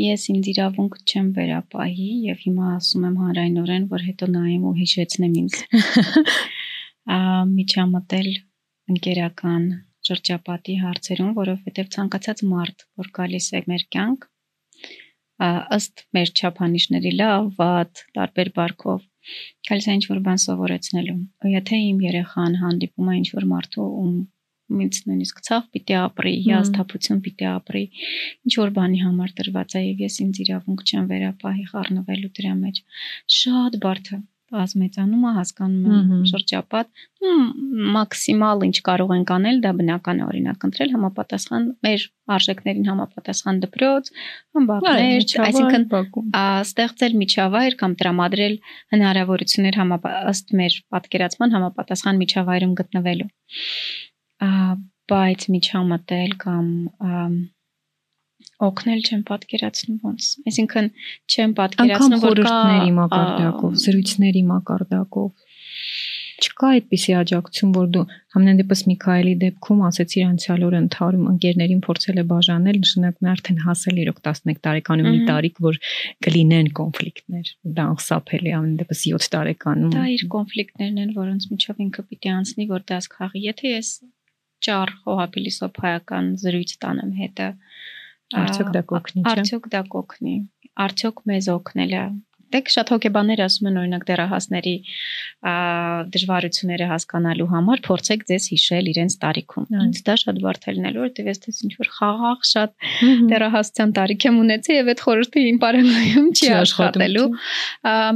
Ես 0.00 0.24
ինձ 0.30 0.48
իրավունք 0.52 0.98
չեմ 1.02 1.30
վերապահի 1.36 2.10
եւ 2.30 2.42
հիմա 2.46 2.66
ասում 2.76 3.06
եմ 3.08 3.16
հանրայնորեն, 3.24 3.86
որ 3.90 4.04
հետո 4.06 4.28
նայեմ 4.34 4.66
ու 4.70 4.74
հիշեցնեմ 4.80 5.38
ինձ։ 5.40 5.56
Ա 7.10 7.18
միջամտել 7.50 8.28
ընկերական 8.92 9.64
շրջապատի 10.06 10.74
հարցերում, 10.82 11.32
որովհետև 11.38 11.88
ցանկացած 11.94 12.42
մարդ, 12.50 12.84
որ 13.00 13.10
գալիս 13.18 13.48
է 13.58 13.62
մեր 13.70 13.84
կյանք, 13.96 14.29
ըստ 15.40 16.04
մեր 16.16 16.32
չափանիշների 16.36 17.12
լավ, 17.20 17.46
վատ, 17.60 18.02
տարբեր 18.18 18.50
բարգով 18.58 19.06
գալիս 19.68 19.86
է 19.90 19.94
ինչ-որ 19.98 20.20
բան 20.26 20.42
սովորեցնելու։ 20.44 21.16
Եթե 21.54 21.78
իմ 21.86 21.98
երեխան 22.06 22.58
հանդիպում 22.60 23.10
է 23.12 23.16
ինչ-որ 23.20 23.46
մարդու 23.52 23.88
ում 24.00 24.14
ինձ 24.84 24.98
նույնիսկ 25.10 25.40
ցավ 25.46 25.64
պիտի 25.74 25.96
ապրի, 26.00 26.32
հիասթափություն 26.46 27.22
պիտի 27.24 27.46
ապրի, 27.50 27.84
ինչ 28.46 28.52
որ 28.60 28.74
բանի 28.76 29.00
համար 29.04 29.32
տրված 29.40 29.76
է 29.80 29.82
եւ 29.86 30.04
ես 30.06 30.18
ինձ 30.24 30.42
իրավունք 30.44 30.84
չեմ 30.86 31.08
վերապահի 31.10 31.64
խառնվելու 31.72 32.32
դրա 32.38 32.52
մեջ։ 32.60 32.82
Շատ 33.40 33.80
բարդ 33.84 34.12
է 34.14 34.20
բազմեցանում 34.50 35.24
է, 35.26 35.30
հասկանում 35.36 35.92
եմ 35.94 36.22
շրջապատ, 36.30 36.88
մաքսիմալ 37.96 38.64
ինչ 38.66 38.76
կարող 38.88 39.12
ենք 39.16 39.30
անել, 39.36 39.60
դա 39.64 39.72
բնական 39.80 40.20
է 40.20 40.24
օրինակ 40.26 40.66
ընտրել 40.68 40.90
համապատասխան 40.96 41.68
մեր 41.86 42.06
արժեքներին 42.36 42.88
համապատասխան 42.90 43.60
դպրոց, 43.64 44.10
համբակներ, 44.58 45.26
այսինքն 45.46 45.86
ստեղծել 46.70 47.16
միջավայր 47.22 47.78
կամ 47.84 47.96
տրամադրել 48.02 48.58
հնարավորություններ 48.96 49.80
ըստ 50.34 50.54
մեր 50.60 50.80
պատկերացման 50.96 51.56
համապատասխան 51.58 52.20
միջավայրում 52.24 52.74
գտնվելու։ 52.82 53.30
Բայց 55.10 55.48
միջամտել 55.54 56.36
կամ 56.42 56.68
օգնել 58.68 59.00
չեմ 59.08 59.22
պատկերացնում 59.30 59.98
ոնց։ 60.06 60.30
Այսինքն 60.50 60.90
չեմ 61.34 61.54
պատկերացնում 61.60 62.24
որ 62.26 62.42
կա 62.46 62.56
մակարդակով, 63.00 63.76
զրույցների 63.84 64.42
մակարդակով 64.50 65.30
չկա 66.40 66.68
այդպիսի 66.74 67.14
աջակցություն, 67.20 67.72
որ 67.76 67.88
դու 67.94 68.02
համենայն 68.34 68.60
դեպս 68.60 68.82
Միքայելի 68.90 69.32
դեպքում 69.42 69.80
ասեցիր 69.88 70.24
անցյալ 70.26 70.62
օրը 70.68 70.78
ընթարում 70.80 71.26
ընկերներին 71.32 71.82
փորձել 71.86 72.20
է 72.20 72.24
բաժանել, 72.30 72.78
նշանակում 72.84 73.28
է 73.28 73.30
արդեն 73.32 73.60
հասել 73.64 74.00
իրոք 74.04 74.22
11 74.28 74.62
տարեկանում 74.66 75.10
մի 75.10 75.20
տարիք, 75.30 75.60
որ 75.66 75.80
կլինեն 76.26 76.70
կոնֆլիկտներ։ 76.80 77.52
Դա 77.76 77.86
անխուսափելի 77.90 78.54
ամեն 78.60 78.78
դեպս 78.80 79.04
7 79.10 79.28
տարեկանում։ 79.36 79.92
Դա 79.96 80.06
իր 80.16 80.24
կոնֆլիկտներն 80.36 81.02
են, 81.04 81.12
որոնց 81.20 81.50
միջով 81.50 81.84
ինքը 81.86 82.06
պիտի 82.10 82.32
անցնի, 82.40 82.68
որ 82.70 82.86
դաս 82.90 83.10
խաղի։ 83.16 83.44
Եթե 83.50 83.74
ես 83.76 83.92
ճար 84.60 84.90
խոհապիլիսոփայական 85.04 86.26
զրույց 86.40 86.72
տանեմ 86.84 87.12
հետը, 87.20 87.48
Արդյոք 88.38 88.72
դա 88.76 88.82
կօգնի, 88.90 89.22
չէ՞։ 89.22 89.30
Արդյոք 89.30 89.70
դա 89.74 89.84
կօգնի։ 89.94 90.34
Արդյոք 90.86 91.22
մեզ 91.30 91.48
օգնել 91.54 91.94
է։ 91.98 92.02
Դեք 92.50 92.70
շատ 92.74 92.88
հոգեբաններ 92.90 93.40
ասում 93.44 93.66
են 93.70 93.76
օրինակ 93.80 94.04
դերահասների 94.08 94.72
դժվարությունները 96.14 96.88
հասկանալու 96.90 97.46
համար 97.52 97.82
փորձեք 97.86 98.24
ձեզ 98.30 98.48
հիշել 98.50 98.90
իրենց 98.90 99.16
տարիքում։ 99.22 99.68
Ինձ 99.84 100.00
դա 100.08 100.16
շատ 100.22 100.40
բարդ 100.46 100.66
է 100.66 100.74
լինելու, 100.78 101.04
որտեղ 101.04 101.30
ես 101.30 101.42
դες 101.46 101.60
ինչ 101.68 101.72
որ 101.78 101.90
խաղաղ 101.94 102.42
շատ 102.50 102.74
դերահասության 103.30 103.94
տարիք 104.00 104.26
եմ 104.30 104.40
ունեցել 104.42 104.78
եւ 104.80 104.90
այդ 104.90 105.04
խորհուրդը 105.06 105.44
իմ 105.50 105.60
պարագայում 105.62 106.28
չի 106.34 106.50
աշխատելու։ 106.58 107.26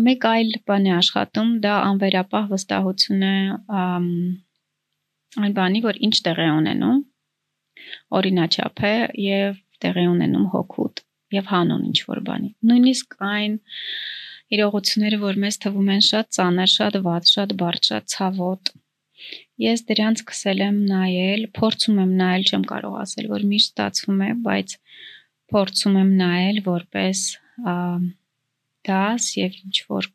Մեկ 0.03 0.29
այլ 0.35 0.55
բան 0.67 0.89
է 0.91 0.95
աշխատում, 0.99 1.51
դա 1.63 1.75
անվերապահ 1.95 2.51
վստահություն 2.55 3.27
է 3.31 3.37
այն 5.45 5.55
բանի, 5.55 5.85
որ 5.85 6.03
ինչ 6.11 6.17
տեղ 6.27 6.43
է 6.43 6.49
ունենում 6.59 6.99
օրինաչափ 8.19 8.83
է 8.87 8.95
եւ 9.25 9.63
տեղի 9.83 10.05
ունենում 10.13 10.47
հոգուտ 10.55 11.03
եւ 11.35 11.51
հանուն 11.51 11.85
ինչ 11.91 11.99
որ 12.09 12.21
բանի։ 12.29 12.51
Նույնիսկ 12.71 13.17
այն 13.29 13.55
իրողությունները, 14.55 15.19
որ 15.25 15.39
մեզ 15.45 15.59
թվում 15.65 15.91
են 15.95 16.03
շատ 16.09 16.31
ծանր, 16.37 16.71
շատ 16.75 16.99
վատ, 17.05 17.31
շատ 17.35 17.55
բարդ, 17.61 17.89
շատ 17.91 18.09
ցավոտ, 18.15 18.73
ես 19.65 19.85
դրանց 19.89 20.23
սկսել 20.23 20.63
եմ 20.65 20.79
նայել, 20.91 21.47
փորձում 21.59 22.01
եմ 22.05 22.13
նայել, 22.21 22.45
չեմ 22.51 22.67
կարող 22.71 22.99
ասել, 23.05 23.31
որ 23.35 23.47
միշտ 23.51 23.73
ստացվում 23.73 24.21
է, 24.25 24.31
բայց 24.45 24.77
փորձում 25.55 25.99
եմ 26.03 26.13
նայել 26.21 26.61
որպես 26.69 27.25
դաս 28.91 29.31
եւ 29.41 29.59
ինչ 29.65 29.77
որ 29.95 30.11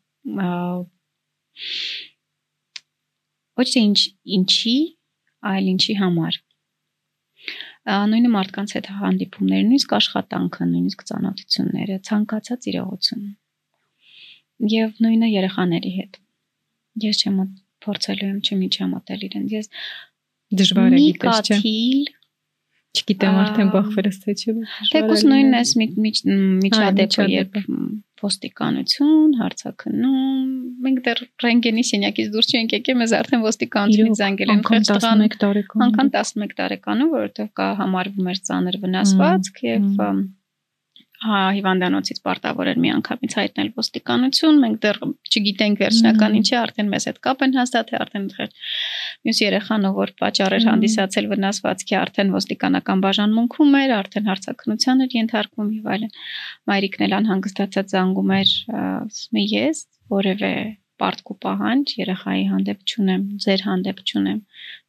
ոչ 3.60 3.66
թե 3.74 3.82
ինչ 3.90 4.00
ինչի, 4.40 4.78
այլ 5.50 5.72
ինչի 5.74 5.96
համար 6.00 6.40
նույնը 7.88 8.30
մարդկանց 8.34 8.72
հետ 8.76 8.88
հանդիպումները, 9.00 9.64
նույնիսկ 9.70 9.92
աշխատանքը, 9.96 10.66
նույնիսկ 10.70 11.04
ծանոթությունները, 11.10 11.96
ցանկացած 12.10 12.68
իրողություն։ 12.70 13.24
Եվ 14.70 15.00
նույնը 15.06 15.30
երեխաների 15.30 15.92
հետ։ 15.96 16.18
Ես 17.06 17.22
չեմ 17.24 17.38
փորձելու 17.80 18.28
եմ 18.28 18.40
չմիջամտել 18.44 19.24
իրենց։ 19.30 19.54
Ես 19.56 19.70
դժվար 20.60 20.96
է 20.96 21.00
գիտես, 21.00 21.40
չէ՞։ 21.48 21.74
Չգիտեմ 22.90 23.36
արդեն 23.40 23.68
բախվելս 23.70 24.16
թե 24.24 24.32
չէ։ 24.34 24.54
Թեկուս 24.90 25.22
նույնն 25.30 25.56
էս 25.60 25.74
միջադեպը 25.80 27.26
երբ 27.30 27.58
ոստիկանություն, 28.24 29.36
հարցակնում, 29.40 30.50
մենք 30.86 31.00
դեռ 31.06 31.22
ռենտգենի 31.44 31.84
սենյակից 31.90 32.28
դուրս 32.34 32.50
չենք 32.50 32.74
եկել, 32.76 32.98
մեզ 33.00 33.14
արդեն 33.20 33.44
ոստիկանությունից 33.46 34.20
զանգել 34.20 34.52
են 34.54 34.64
խեղճ 34.70 34.90
տղան 34.90 35.24
11 35.26 35.40
տարեկան։ 35.44 35.86
Անկան 35.86 36.12
11 36.16 36.54
տարեկանում, 36.60 37.14
որովհետև 37.16 37.50
կա 37.60 37.70
համարվում 37.80 38.30
էր 38.34 38.44
ծանր 38.50 38.78
վնասվածք 38.84 39.64
եւ 39.70 39.88
հա 40.00 40.10
հիվանդանոցից 41.20 42.18
պարտավոր 42.24 42.68
էր 42.70 42.78
միանգամից 42.80 43.34
հայտնել 43.36 43.68
ոստիկանություն, 43.76 44.60
մենք 44.64 44.78
դեռ 44.84 44.98
չգիտենք 45.04 45.82
վերջնական 45.84 46.36
ինչի, 46.40 46.54
արդեն 46.60 46.88
մեզ 46.94 47.06
հետ 47.10 47.18
կապ 47.26 47.44
են 47.44 47.56
հաստատել, 47.60 47.98
արդեն 48.00 48.26
մյուս 49.28 49.40
երեխան, 49.44 49.88
որ 50.00 50.12
պատճառ 50.20 50.56
էր 50.56 50.66
հանդիսացել 50.70 51.30
վնասվածքի, 51.34 51.96
արդեն 52.00 52.34
ոստիկանական 52.40 53.04
բաժանմունքում 53.04 53.76
էր, 53.80 53.94
արդեն 54.00 54.30
հարցակնության 54.30 55.04
էր 55.04 55.16
ենթարկվում 55.20 55.72
եւ 55.76 55.90
այլն։ 55.92 56.14
Մայրիկն 56.72 57.04
էլ 57.04 57.16
անհանգստացած 57.20 57.94
զանգում 58.00 58.32
էր, 58.40 58.54
ասում 58.80 59.40
է 59.40 59.44
ես 59.50 59.84
որևէ 60.16 60.54
պարտք 61.00 61.30
ու 61.32 61.36
պահանջ 61.44 61.92
երեխայի 62.00 62.44
հանդեպ 62.50 62.80
չունեմ, 62.90 63.22
ձեր 63.44 63.64
հանդեպ 63.66 64.02
չունեմ։ 64.04 64.38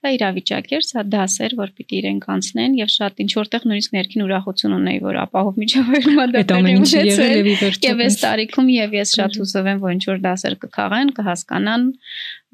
Դա 0.02 0.12
իրավիճակ 0.18 0.72
էր, 0.76 0.86
սա 0.88 1.04
դաս 1.14 1.36
էր, 1.46 1.56
որ 1.62 1.72
պիտի 1.78 1.98
իրենք 2.02 2.28
անցնեն 2.36 2.78
եւ 2.82 2.90
շատ 2.96 3.22
ինչ 3.22 3.32
որտեղ 3.38 3.68
նույնիսկ 3.72 3.96
ներքին 3.96 4.24
ուրախություն 4.26 4.76
ունեի, 4.78 5.00
որ 5.06 5.20
ապահով 5.22 5.60
միջավայրում 5.62 6.22
դա 6.36 6.44
տեղի 6.52 6.74
ունեցել։ 6.82 7.52
Եվ 7.86 8.04
այս 8.08 8.18
տարիքում 8.22 8.72
եւ 8.76 8.96
ես 8.98 9.14
շատ 9.22 9.40
հուսով 9.42 9.70
եմ, 9.72 9.82
որ 9.86 9.96
ինչ 9.96 10.04
որ 10.12 10.24
դասեր 10.26 10.58
կքաղեն, 10.66 11.14
կհասկանան, 11.22 11.86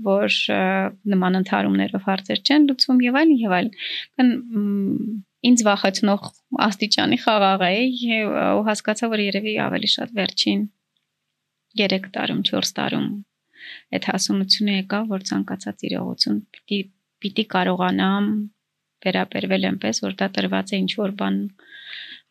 որ 0.08 0.36
նման 1.16 1.39
ընթարումներով 1.41 2.03
հարցեր 2.05 2.43
չեն 2.43 2.68
լուծվում 2.70 2.99
եւ 3.08 3.18
այլն 3.22 3.39
եւ 3.41 3.55
այլն 3.58 4.36
ինձ 5.47 5.64
վախեցնող 5.68 6.28
աստիճանի 6.68 7.18
խաղաղ 7.24 7.64
էի 7.68 8.20
ու 8.28 8.66
հասկացա 8.68 9.10
որ 9.14 9.24
երևի 9.28 9.53
ավելի 9.68 9.89
շատ 9.93 10.14
վերջին 10.18 10.62
3 11.82 12.12
տարում 12.18 12.41
4 12.51 12.72
տարում 12.78 13.08
այդ 13.97 14.10
հասունությունը 14.12 14.78
եկա 14.78 14.99
որ 15.12 15.26
ցանկացած 15.30 15.86
իրողություն 15.89 16.39
պիտի 16.58 16.80
պիտի 17.24 17.45
կարողանամ 17.53 18.26
վերաբերվել 19.05 19.70
այնպես 19.72 20.03
որ 20.08 20.18
դա 20.22 20.28
տրված 20.38 20.74
է 20.74 20.82
ինչ 20.84 20.91
որ 21.01 21.16
բան 21.22 21.39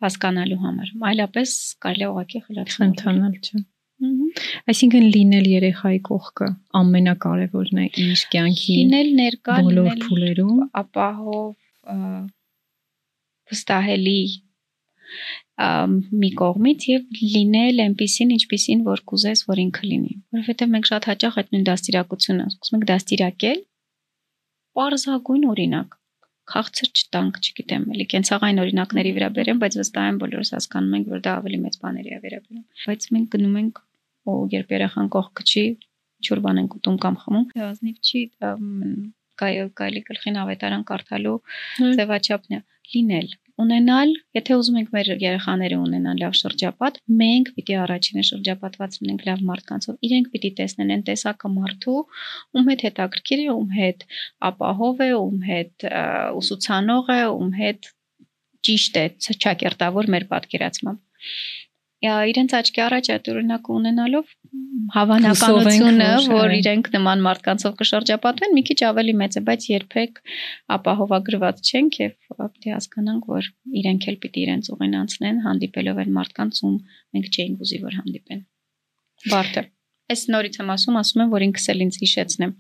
հասկանալու 0.07 0.61
համար 0.67 0.93
այլապես 1.11 1.57
կարելի 1.87 2.07
է 2.07 2.11
ուղղակի 2.13 2.45
խլացնել 2.47 3.41
չէ 3.47 3.65
Այսինքն 3.97 5.05
լինել 5.15 5.47
երեխայի 5.49 6.01
կողքը 6.05 6.47
ամենակարևորն 6.81 7.79
է 7.81 7.87
իր 8.03 8.25
կյանքի 8.35 8.75
լինել 8.77 9.13
ներկա 9.21 9.55
բոլոր 9.69 10.03
փուլերում 10.03 10.59
ապահով 10.81 11.95
վստահելի 13.53 14.19
մի 16.23 16.31
կողմից 16.41 16.87
եւ 16.91 17.21
լինել 17.35 17.85
այնպեսին 17.87 18.33
ինչպեսին 18.37 18.83
որ 18.87 19.03
կուզես 19.13 19.45
որ 19.51 19.63
ինքը 19.67 19.91
լինի 19.91 20.17
որովհետեւ 20.37 20.73
մենք 20.77 20.91
շատ 20.91 21.09
հաճախ 21.11 21.39
այդ 21.41 21.55
նույն 21.55 21.69
դաստիարակությունը 21.71 22.49
սկսում 22.53 22.77
ենք 22.77 22.89
դաստիարակել 22.93 23.63
parzagoyn 24.77 25.47
օրինակ 25.53 25.97
քաղցր 26.47 26.91
չտանք, 26.95 27.39
չգիտեմ, 27.43 27.85
էլի 27.97 28.05
կենցաղային 28.13 28.61
օրինակների 28.63 29.13
վրա 29.17 29.29
բերեմ, 29.35 29.61
բայց 29.63 29.77
վստահ 29.81 30.05
եմ 30.11 30.19
բոլորս 30.23 30.53
հասկանում 30.55 30.97
ենք, 30.99 31.09
որ 31.15 31.23
դա 31.27 31.33
ավելի 31.41 31.59
մեծ 31.63 31.79
բաների 31.83 32.13
է 32.17 32.19
վերաբերում։ 32.23 32.63
Բայց 32.87 33.07
մենք 33.17 33.27
գնում 33.35 33.57
ենք 33.63 33.81
ու 34.31 34.37
երբ 34.55 34.75
երախան 34.77 35.09
կողքը 35.17 35.47
չի, 35.51 35.65
ինչ-որ 36.23 36.43
բան 36.47 36.61
ենք 36.63 36.77
ուտում 36.79 37.01
կամ 37.03 37.19
խմում, 37.25 37.49
ազնիվ 37.67 37.97
չի 38.07 38.23
կարելի 39.43 40.03
գլխին 40.07 40.39
ավետարան 40.47 40.87
կարդալու 40.91 41.37
ձևաչափն 41.99 42.57
է 42.57 42.61
լինել 42.95 43.35
ունենալ, 43.63 44.13
եթե 44.37 44.57
ուզում 44.61 44.79
ենք 44.81 44.91
մեր 44.97 45.11
երեխաները 45.23 45.77
ունենան 45.81 46.21
լավ 46.23 46.35
շրջապատ, 46.41 46.99
մենք 47.23 47.51
պիտի 47.57 47.77
առաջինը 47.83 48.25
շրջապատված 48.31 48.99
լինենք 49.01 49.25
լավ 49.29 49.45
մարդկանցով։ 49.51 49.99
Իրենք 50.09 50.31
պիտի 50.35 50.51
տեսնեն 50.61 50.93
այն 50.97 51.05
տեսակը 51.09 51.53
մարդու, 51.57 51.99
ում 52.57 52.71
հետ 52.73 52.85
հետաքրքիր 52.87 53.45
է, 53.47 53.49
ում 53.57 53.71
հետ 53.81 54.07
ապահով 54.51 55.05
է, 55.07 55.11
ում 55.21 55.39
հետ 55.51 55.89
ուսուցանող 56.43 57.13
է, 57.17 57.21
ում 57.37 57.53
հետ 57.63 57.91
ճիշտ 58.67 59.01
է, 59.01 59.07
չակերտավոր 59.47 60.13
մեր 60.17 60.29
պատկերացմամբ 60.37 61.03
իրենց 62.05 62.53
աչքի 62.59 62.81
առաջ 62.87 63.09
այդ 63.15 63.29
օրինակը 63.33 63.71
ունենալով 63.73 64.33
հավանականությունը, 64.97 66.09
որ 66.29 66.53
իրենք 66.57 66.91
նման 66.93 67.23
մարդկանցով 67.27 67.77
կշրջապատվեն, 67.81 68.53
մի 68.57 68.63
քիչ 68.69 68.77
ավելի 68.89 69.15
մեծ 69.21 69.39
է, 69.41 69.43
բայց 69.47 69.69
երբեք 69.71 70.21
ապահովագրված 70.77 71.63
չենք 71.71 71.97
եւ 72.03 72.13
պիտի 72.37 72.75
հասկանանք, 72.77 73.31
որ 73.33 73.49
իրենք 73.81 74.09
էլ 74.13 74.19
պիտի 74.27 74.45
իրենց 74.47 74.71
ուղին 74.77 74.99
անցնեն, 75.01 75.41
հանդիպելով 75.47 76.03
այն 76.05 76.13
մարդկանց, 76.21 76.61
ում 76.67 76.77
մենք 77.17 77.31
չէինք 77.33 77.65
ուզի 77.67 77.81
որ 77.87 77.97
հանդիպեն։ 78.01 78.45
Բարդ 79.33 79.57
է։ 79.57 79.65
Այս 80.07 80.21
նորից 80.31 80.57
եմ 80.61 80.69
ասում, 80.77 80.97
ասում 81.01 81.23
եմ, 81.25 81.31
որ 81.33 81.45
ինքս 81.47 81.65
էլ 81.73 81.81
ինձ 81.83 81.97
հիշեցնեմ։ 82.03 82.53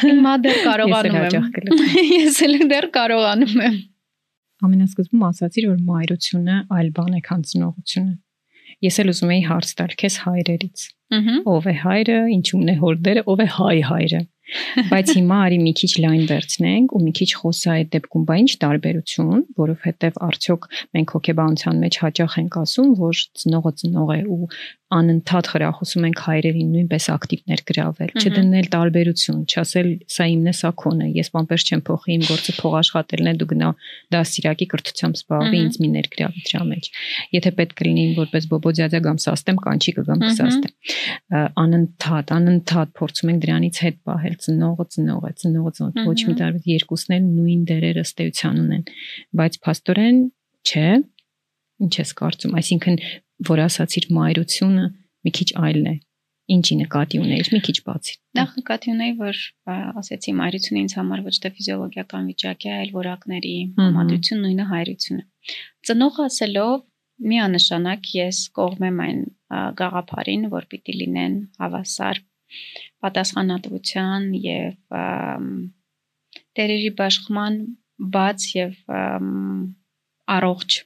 Հիմա 0.00 0.34
դեռ 0.46 0.60
կարողանում 0.64 1.18
եմ։ 1.26 1.82
Ես 2.24 2.38
էլ 2.46 2.54
դեռ 2.70 2.86
կարողանում 2.94 3.58
եմ։ 3.66 3.76
Ամենասկզբում 4.64 5.26
ասացիր, 5.26 5.66
որ 5.74 5.82
մայրությունը 5.90 6.56
այլ 6.72 6.88
բան 6.96 7.18
է, 7.18 7.20
քան 7.26 7.42
ծնողությունը 7.50 8.14
Ես 8.84 9.00
էլ 9.02 9.12
ուզում 9.12 9.32
էի 9.36 9.42
հարց 9.48 9.74
տալ 9.80 9.92
քեզ 10.02 10.16
հայրերից։ 10.26 10.86
Ո՞վ 11.46 11.66
է 11.70 11.74
հայրը, 11.80 12.16
ինչու՞մն 12.36 12.72
է 12.72 12.74
հորդերը, 12.82 13.22
ով 13.32 13.42
է 13.44 13.46
հայ 13.56 13.76
հայրը։ 13.90 14.20
Բայց 14.92 15.12
հիմա 15.16 15.36
արի 15.46 15.56
մի 15.58 15.72
քիչ 15.78 15.90
լայն 16.02 16.26
վերցնենք 16.30 16.92
ու 16.94 17.00
մի 17.02 17.12
քիչ 17.18 17.28
խոսա 17.40 17.72
այդ 17.76 17.88
դեպքում, 17.94 18.26
բա 18.28 18.36
ինչ 18.42 18.50
տարբերություն, 18.62 19.40
որովհետև 19.58 20.20
արդյոք 20.26 20.68
մենք 20.96 21.14
հոգեբանության 21.16 21.80
մեջ 21.82 21.98
հաճախ 22.04 22.36
ենք 22.42 22.58
ասում, 22.62 22.92
որ 23.00 23.22
ծնողը 23.42 23.72
ծնող 23.82 24.12
է 24.14 24.20
ու 24.36 24.50
անընդհատ 24.94 25.48
խրախուսում 25.50 26.04
ենք 26.06 26.20
հայրերին 26.22 26.68
նույնպես 26.70 27.06
ակտիվ 27.10 27.40
ներգրավել, 27.50 28.10
չդնել 28.22 28.66
տարբերություն, 28.70 29.40
չասել 29.50 29.88
սա 30.14 30.26
իմն 30.30 30.46
է, 30.46 30.52
սա 30.54 30.70
քոն 30.78 31.00
է, 31.02 31.08
ես 31.16 31.30
բամպես 31.34 31.64
չեմ 31.66 31.82
փոխի, 31.88 32.12
իմ 32.16 32.22
գործը 32.26 32.54
փող 32.60 32.76
աշխատելն 32.80 33.26
է, 33.26 33.32
դու 33.40 33.48
գնա 33.50 33.70
դասիրակի 34.14 34.68
կրթությամբ 34.70 35.18
զբաղվի, 35.18 35.58
ինձ 35.66 35.78
մի 35.82 35.90
ներգրավի 35.96 36.44
դրա 36.46 36.62
մեջ։ 36.70 36.90
Եթե 37.34 37.52
պետք 37.58 37.74
կլինի 37.82 38.06
որպես 38.20 38.48
բոբոձյաձա 38.54 39.00
կամ 39.10 39.20
սաստեմ, 39.26 39.60
կանչի 39.66 39.96
կգամ 39.96 40.22
կսաստեմ։ 40.22 40.72
Անընդհատ, 41.66 42.32
անընդհատ 42.36 42.94
փորձում 43.00 43.34
ենք 43.34 43.42
դրանից 43.42 43.82
հետ 43.86 44.00
պահել 44.06 44.38
ծնողը 44.46 44.86
ծնողը 44.94 45.30
ծնող, 45.42 46.00
ոչ 46.06 46.20
մի 46.30 46.34
տարբեր 46.46 46.70
երկուսն 46.76 47.16
էլ 47.16 47.28
նույն 47.36 47.66
դերերը 47.66 48.04
էության 48.06 48.60
ունեն, 48.62 48.84
բայց 49.36 49.58
փաստորեն 49.66 50.20
չէ, 50.66 50.88
ինչ 51.86 51.92
ես 52.00 52.12
կարծում, 52.16 52.54
այսինքն 52.56 53.00
որ 53.50 53.62
ասացիր 53.66 54.08
մայրությունը 54.16 54.84
մի 55.26 55.32
քիչ 55.38 55.48
այլն 55.66 55.88
է 55.92 55.94
ինչի 56.56 56.76
նկատի 56.80 57.20
ունեիր 57.20 57.48
մի 57.52 57.60
քիչ 57.66 57.76
բացի 57.86 58.14
նախ 58.38 58.50
նկատի 58.60 58.92
ունեի 58.92 59.14
որ 59.20 59.40
ասեցի 60.00 60.34
մայրությունը 60.40 60.82
ինձ 60.84 60.94
համար 60.98 61.22
ոչ 61.26 61.34
թե 61.42 61.50
ֆիզիոլոգիական 61.56 62.28
վիճակ 62.30 62.66
է 62.66 62.74
այլ 62.76 62.92
որակների 62.96 63.54
համադրություն 63.80 64.44
նույնը 64.46 64.66
հայրությունը 64.70 65.24
ծնող 65.90 66.20
ասելով 66.26 66.76
միանշանակ 67.32 68.10
ես 68.14 68.40
կողմեմ 68.60 69.02
այն 69.06 69.20
գաղափարին 69.80 70.48
որ 70.52 70.68
պիտի 70.70 70.96
լինեն 71.00 71.36
հավասար 71.60 72.22
պատասխանատվության 73.04 74.26
եւ 74.46 74.96
տերերի 76.56 76.90
բաշխման 77.00 77.58
բաց 78.16 78.46
եւ 78.56 78.76
առողջ 80.36 80.78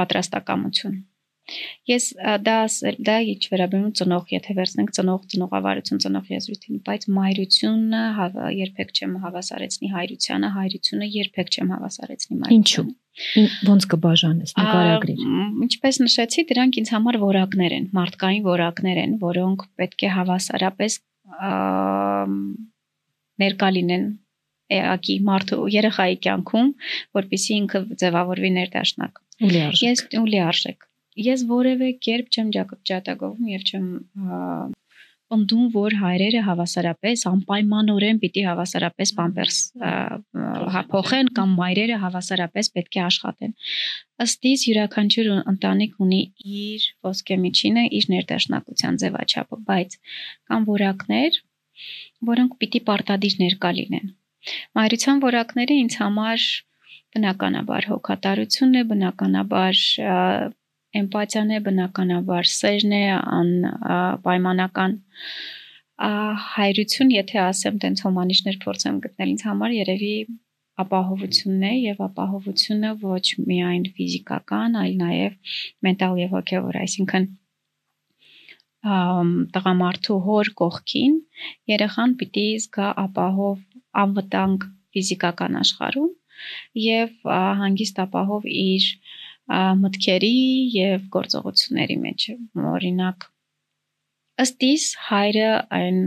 պատրաստակամություն։ 0.00 0.98
Ես 1.90 2.04
դա 2.46 2.56
դա 3.06 3.14
ինչ 3.32 3.40
վերաբերում 3.50 3.92
ծնող, 3.98 4.24
եթե 4.30 4.54
վերցնենք 4.58 4.92
ծնող, 4.96 5.22
ծնողավարություն, 5.32 6.00
ծնող 6.04 6.28
եզրույթին, 6.30 6.80
բայց 6.86 7.06
մայրությունը 7.16 8.02
երբեք 8.60 8.92
չեմ 8.94 9.16
հավասարեցնի 9.24 9.90
հայրությանը, 9.94 10.50
հայրությունը 10.56 11.08
երբեք 11.16 11.50
չեմ 11.50 11.72
հավասարեցնի 11.74 12.38
մայրությանը։ 12.40 12.60
Ինչու՞ 12.60 12.86
ոնց 13.66 13.86
կբաժանես 13.90 14.54
նկարագրիր։ 14.60 15.24
Ինչպես 15.66 16.00
նշեցի, 16.04 16.44
դրանք 16.50 16.78
ինձ 16.80 16.92
համար 16.94 17.18
որակներ 17.24 17.74
են, 17.80 17.88
մարդկային 17.98 18.44
որակներ 18.46 19.00
են, 19.02 19.16
որոնք 19.24 19.64
պետք 19.80 20.04
է 20.06 20.12
հավասարապես 20.20 20.98
ներկա 23.40 23.70
լինեն 23.76 24.06
էակի 24.70 25.16
մարդու 25.26 25.66
երեխայի 25.74 26.16
կյանքում, 26.24 26.70
որpիսի 27.18 27.56
ինքը 27.60 27.82
ձևավորվի 28.02 28.50
ներդաշնակ։ 28.60 29.20
Ես 29.40 30.04
ուլի 30.20 30.40
արժեք։ 30.44 30.86
Ես 31.30 31.46
որևէ 31.48 31.88
կերպ 32.06 32.36
չեմ 32.36 32.50
ջատագովում 32.90 33.48
եւ 33.50 33.62
չեմ 33.70 33.86
ընդդում 35.30 35.66
որ 35.74 35.94
հայրերը 36.00 36.40
հավասարապես 36.46 37.22
անպայմանորեն 37.30 38.18
պիտի 38.22 38.42
հավասարապես 38.46 39.12
պամպերս 39.18 39.58
փոխեն 40.90 41.30
կամ 41.36 41.52
մայրերը 41.60 41.98
հավասարապես 42.04 42.70
պետք 42.76 42.98
է 42.98 43.02
աշխատեն 43.06 43.52
ըստ 44.26 44.48
իս 44.50 44.64
յուրաքանչյուր 44.70 45.30
ընտանիք 45.54 46.00
ունի 46.06 46.20
իր 46.62 46.88
ոսկե 47.08 47.38
միջինը 47.44 47.84
իր 48.00 48.08
ներդաշնակության 48.14 48.98
ձևաչափը 49.04 49.60
բայց 49.70 49.96
կան 50.50 50.66
որակներ 50.70 51.38
որոնք 52.32 52.58
պիտի 52.64 52.82
պարտադիր 52.90 53.38
ներկա 53.44 53.70
լինեն 53.78 54.10
Մայրության 54.76 55.22
որակները 55.22 55.78
ինձ 55.84 55.96
համար 56.00 56.44
բնականաբար 57.14 57.86
հոգատարությունն 57.90 58.80
է, 58.80 58.82
բնականաբար 58.90 59.80
էմպաթիան 61.00 61.50
է, 61.56 61.58
բնականաբար 61.66 62.50
սերն 62.50 62.94
է, 62.98 63.02
ան 63.38 63.50
պայմանական 64.26 64.94
հայրություն, 66.50 67.10
եթե 67.16 67.42
ասեմ, 67.44 67.82
տենց 67.82 68.04
հոմանիշներ 68.06 68.56
փորձեմ 68.62 69.02
գտնել 69.04 69.32
ինձ 69.34 69.42
համար 69.50 69.74
երևի 69.76 70.14
ապահովությունն 70.80 71.66
է 71.68 71.72
եւ 71.76 72.00
ապահովությունը 72.06 72.90
ոչ 73.02 73.26
միայն 73.50 73.84
ֆիզիկական, 73.96 74.78
այլ 74.80 74.94
նաեւ 75.02 75.56
մենտալ 75.86 76.20
եւ 76.22 76.34
հոգեվոր, 76.38 76.78
այսինքն 76.84 77.26
տղամարդու 78.80 80.18
հոր 80.24 80.50
կողքին 80.56 81.16
երեխան 81.68 82.14
պիտի 82.22 82.46
զգա 82.64 82.86
ապահով 83.02 83.58
անվտանգ 84.04 84.64
ֆիզիկական 84.96 85.58
աշխարհում 85.60 86.14
եւ 86.84 87.28
հանգիստ 87.62 88.00
ապահով 88.06 88.48
իր 88.54 88.88
մտքերի 89.82 90.34
եւ 90.76 91.06
գործողությունների 91.16 91.96
մեջ 92.06 92.26
օրինակ 92.72 93.28
ըստ 94.44 94.66
իս 94.70 94.84
հայրը 95.10 95.50
այն 95.80 96.00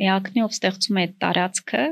միակնի 0.00 0.44
ով 0.44 0.54
ստեղծում 0.56 1.00
է 1.00 1.06
տարածքը 1.24 1.84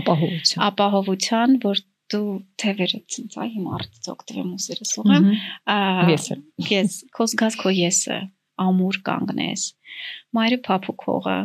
ապահովության 0.00 0.64
ապահովության 0.68 1.58
որ 1.64 1.82
դու 2.12 2.30
թևերը 2.60 3.00
ցնց 3.14 3.36
այ 3.40 3.48
հիմա 3.54 3.74
արդյոք 3.78 4.14
օգտվեմ 4.14 4.48
ուսերս 4.58 4.94
ուղեմ 5.02 5.28
ես 6.12 6.26
ես 6.70 6.96
կոսգաս 7.18 7.58
քո 7.62 7.72
եսը 7.78 8.18
ամուր 8.64 8.98
կանգնես 9.08 9.66
մայրը 10.36 10.58
փափուկողը 10.68 11.38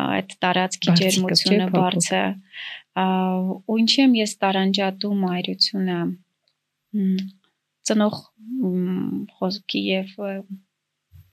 այդ 0.00 0.34
տարածքի 0.44 0.94
ջերմությունը 1.00 1.68
բարձը 1.74 2.22
ու 2.98 3.78
ինչի 3.82 4.00
եմ 4.04 4.16
ես 4.18 4.32
տարանջատում 4.44 5.22
այրությունը 5.30 5.98
ծնող 7.90 8.16
խոսքի 9.38 9.82
եւ 9.86 10.16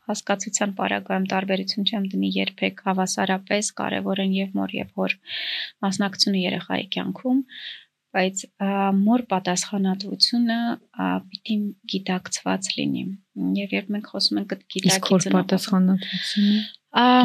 հասկացության 0.08 0.74
պարագայում 0.78 1.26
տարբերություն 1.34 1.88
չեմ 1.88 2.06
դնի 2.14 2.30
երբեք 2.38 2.84
հավասարապես 2.86 3.72
կարևոր 3.82 4.22
են 4.24 4.38
եւ 4.38 4.54
մոր 4.60 4.76
եւ 4.78 4.94
հոր 5.02 5.16
մասնակցությունը 5.84 6.44
երեխայի 6.46 6.88
կյանքում 6.96 7.42
բայց 8.18 8.44
մոր 8.98 9.24
պատասխանատվությունը 9.34 10.60
պիտի 11.32 11.58
գիտակցված 11.94 12.70
լինի 12.78 13.04
եւ 13.60 13.76
երբ 13.78 13.92
մենք 13.98 14.12
խոսում 14.14 14.40
ենք 14.42 14.56
գիտակցի 14.78 15.20
ծնողի 15.28 15.34
պատասխանատվությունը 15.36 16.62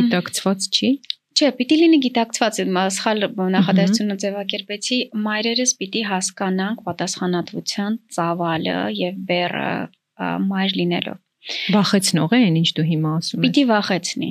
գիտակցված 0.02 0.68
չի? 0.72 0.90
Չէ, 1.32 1.48
պիտի 1.58 1.76
լինի 1.80 1.98
գիտակցված, 2.04 2.58
սխալ 2.96 3.26
նախադասությունը 3.54 4.16
ձևակերպեցի, 4.22 4.98
մայրերս 5.26 5.72
պիտի 5.80 6.02
հասկանանք 6.10 6.82
պատասխանատվության 6.88 7.98
ծավալը 8.16 8.78
եւ 8.98 9.20
բերը 9.32 9.68
մայր 10.52 10.76
լինելով։ 10.82 11.18
Վախեցնող 11.74 12.34
է, 12.36 12.40
ինչ 12.62 12.68
դու 12.76 12.86
հիմա 12.92 13.12
ասում 13.18 13.38
ես։ 13.40 13.46
Պիտի 13.48 13.64
վախեցնի։ 13.72 14.30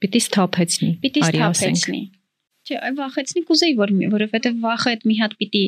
Պիտի 0.00 0.20
սթափեցնի։ 0.26 0.90
Պիտի 1.04 1.22
սթափեցնի։ 1.30 2.02
Չէ, 2.70 2.76
այ 2.86 2.92
վախեցնի 2.94 3.40
կուզեի 3.48 3.72
որ 3.80 3.92
որովհետեւ 4.12 4.58
վախը 4.62 4.90
այդ 4.90 5.06
մի 5.10 5.14
հատ 5.20 5.32
պիտի 5.40 5.62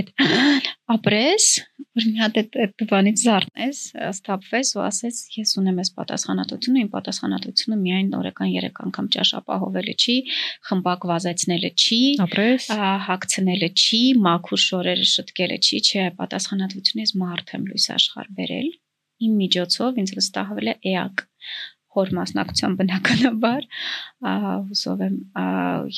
այդ 0.00 0.12
ապրես, 0.94 1.48
որ 1.98 2.06
մի 2.08 2.22
հատ 2.22 2.38
այդ 2.40 2.56
այդ 2.64 2.84
բանից 2.92 3.24
զարթնես, 3.26 3.82
ստապվես 4.08 4.72
ու 4.78 4.82
ասես 4.86 5.20
ես 5.36 5.52
ունեմ 5.60 5.82
այս 5.84 5.92
պատասխանատվությունը, 5.98 6.84
իմ 6.86 6.90
պատասխանատվությունը 6.96 7.78
միայն 7.84 8.10
օրական 8.22 8.56
3 8.56 8.82
անգամ 8.88 9.12
ճաշ 9.18 9.34
ապահովելը 9.42 9.96
չի, 9.98 10.16
խմբակ 10.72 11.08
վազեցնելը 11.12 11.72
չի, 11.84 12.02
ապրես, 12.24 12.72
հագցնելը 13.12 13.72
չի, 13.84 14.02
մաքուր 14.28 14.66
շորերը 14.68 15.08
շտկելը 15.12 15.62
չի, 15.68 15.84
չէ, 15.84 16.10
պատասխանատվությունը 16.22 17.08
ես 17.08 17.16
մարդ 17.24 17.56
եմ 17.58 17.72
լույս 17.72 17.90
աշխարհ 17.98 18.36
բերել 18.40 18.76
իմ 19.26 19.38
միջոցով 19.42 19.96
ինձ 19.98 20.10
վստահվել 20.14 20.68
է 20.70 20.74
էակ 20.94 21.22
հոր 21.96 22.10
մասնակցության 22.18 22.74
բնականաբար 22.78 23.68
հուսով 24.68 25.04
եմ 25.08 25.20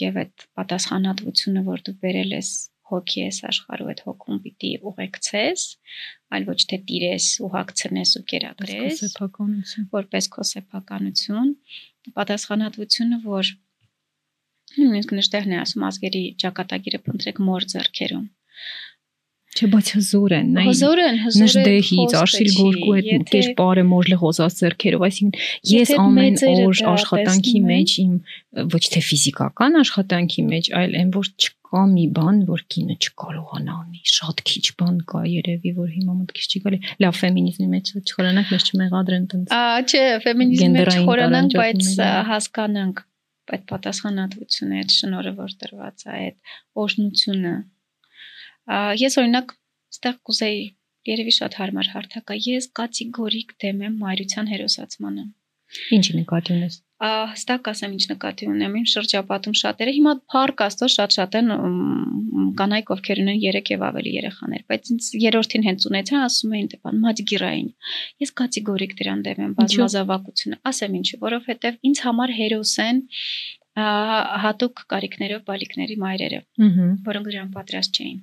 եւ 0.00 0.20
այդ 0.24 0.44
պատասխանատվությունը 0.60 1.64
որ 1.70 1.82
դու 1.88 1.96
բերել 2.04 2.36
ես 2.36 2.50
հոգի 2.90 3.22
ես 3.22 3.38
աշխարհու 3.50 3.88
այդ 3.92 4.02
հոգում 4.06 4.38
պիտի 4.44 4.70
ուղեկցես 4.90 5.64
այլ 6.36 6.46
ոչ 6.50 6.58
թե 6.70 6.78
տիրես 6.90 7.26
ու 7.44 7.50
հագցնես 7.54 8.14
ու 8.20 8.24
կերակրես 8.32 9.02
սեփականություն 9.04 9.88
որպես 9.94 10.30
քո 10.34 10.46
սեփականություն 10.50 11.52
պատասխանատվությունը 12.18 13.20
որ 13.26 13.52
նույնիսկ 14.80 15.14
նշտեղն 15.18 15.54
է 15.54 15.60
ասում 15.60 15.86
ազգերի 15.90 16.24
ճակատագիրը 16.42 17.02
փնտրեք 17.06 17.40
մոր 17.46 17.66
ձեռքերում 17.74 18.26
Չէ, 19.50 19.66
բայց 19.66 19.88
հզոր 19.96 20.32
են, 20.36 20.50
նայ։ 20.54 20.64
Հզոր 20.68 21.00
են, 21.02 21.16
հզոր 21.24 21.40
են։ 21.40 21.48
Նժդեհից, 21.50 22.12
արշիլ 22.20 22.50
գորգու 22.54 22.92
այդ 22.96 23.24
կերպարը 23.30 23.82
մորլը 23.90 24.18
հոզած 24.20 24.58
ձեռքերով, 24.60 25.04
այսինքն 25.08 25.40
ես 25.70 25.90
ամեն 26.04 26.38
օր 26.50 26.82
աշխատանքի 26.90 27.62
մեջ 27.66 27.94
իմ 28.04 28.12
ոչ 28.70 28.82
թե 28.94 29.02
ֆիզիկական 29.10 29.80
աշխատանքի 29.80 30.44
մեջ, 30.50 30.70
այլ 30.80 30.94
այն 31.00 31.10
որ 31.18 31.30
չկա 31.34 31.82
մի 31.90 32.06
բան, 32.14 32.38
որ 32.46 32.64
կինը 32.70 32.96
չկարողանա 33.10 33.74
անի։ 33.80 34.00
Շատ 34.14 34.42
քիչ 34.50 34.64
բան 34.80 34.96
կա 35.10 35.20
երևի, 35.34 35.74
որ 35.82 35.90
հիմա 35.98 36.16
մտքից 36.20 36.46
չի 36.50 36.62
գալի։ 36.66 36.80
Լավ, 37.02 37.18
ֆեմինիզմի 37.20 37.68
մեջ 37.74 37.92
չխորանանք, 38.06 38.54
մեզ 38.54 38.66
չմեղադրեն 38.70 39.28
տենց։ 39.34 39.54
Ա, 39.54 39.62
չէ, 39.86 40.04
ֆեմինիզմի 40.30 40.70
մեջ 40.78 40.92
չխորանանք, 41.00 41.58
բայց 41.60 41.90
հասկանանք 42.30 43.04
այդ 43.50 43.62
պատասխանատվությունը, 43.70 44.80
այդ 44.80 44.92
շնորհը, 44.94 45.32
որ 45.40 45.54
տրված 45.60 46.04
է, 46.06 46.10
այդ 46.20 46.52
օժնությունը 46.84 47.54
Ես 49.00 49.18
օրինակ 49.20 49.56
ստեղ 49.94 50.20
կուզեի 50.28 50.62
երևի 51.10 51.34
շատ 51.40 51.58
հարմար 51.60 51.90
հարթակա։ 51.94 52.38
Ես 52.46 52.70
կատեգորիկ 52.80 53.54
դեմ 53.64 53.84
եմ 53.88 53.98
մայրության 54.04 54.50
հերոսացմանը։ 54.52 55.26
Ինչի 55.96 56.14
նկատի 56.18 56.52
ունես։ 56.56 56.76
Հստակ 57.00 57.68
ասեմ 57.70 57.92
ինչ 57.96 58.04
նկատի 58.10 58.46
ունեմ։ 58.50 58.72
Իմ 58.80 58.86
շրջապատում 58.92 59.54
շատերը 59.60 59.92
հիմա 59.96 60.12
փառք 60.32 60.62
աստծո 60.66 60.88
շատ-շատ 60.94 61.36
են 61.40 61.52
կանայք 62.58 62.90
ովքեր 62.94 63.20
ունեն 63.22 63.38
3 63.44 63.70
եւ 63.72 63.84
ավելի 63.86 64.12
երեխաներ, 64.16 64.64
բայց 64.70 64.90
ինձ 64.94 65.08
երրորդին 65.24 65.64
հենց 65.68 65.86
ունեցա 65.90 66.20
ասում 66.26 66.56
էին 66.58 66.68
տեպան 66.74 67.00
մաջգիրային։ 67.06 67.70
Ես 68.24 68.34
կատեգորիկ 68.40 68.94
դրան 69.00 69.24
դեմ 69.30 69.40
եմ 69.46 69.54
բազմազավակությունը։ 69.60 70.60
Ասեմ 70.70 70.98
ինչի, 71.00 71.20
որովհետեւ 71.24 71.80
ինձ 71.90 72.02
համար 72.10 72.34
հերոս 72.40 72.74
են 72.84 73.02
հատուկ 73.78 74.80
կարիքներով 74.90 75.42
բալիկների 75.46 75.96
մայրերը, 76.02 76.40
որոնք 77.06 77.28
դրան 77.30 77.50
պատրաստ 77.54 78.00
չէին։ 78.00 78.18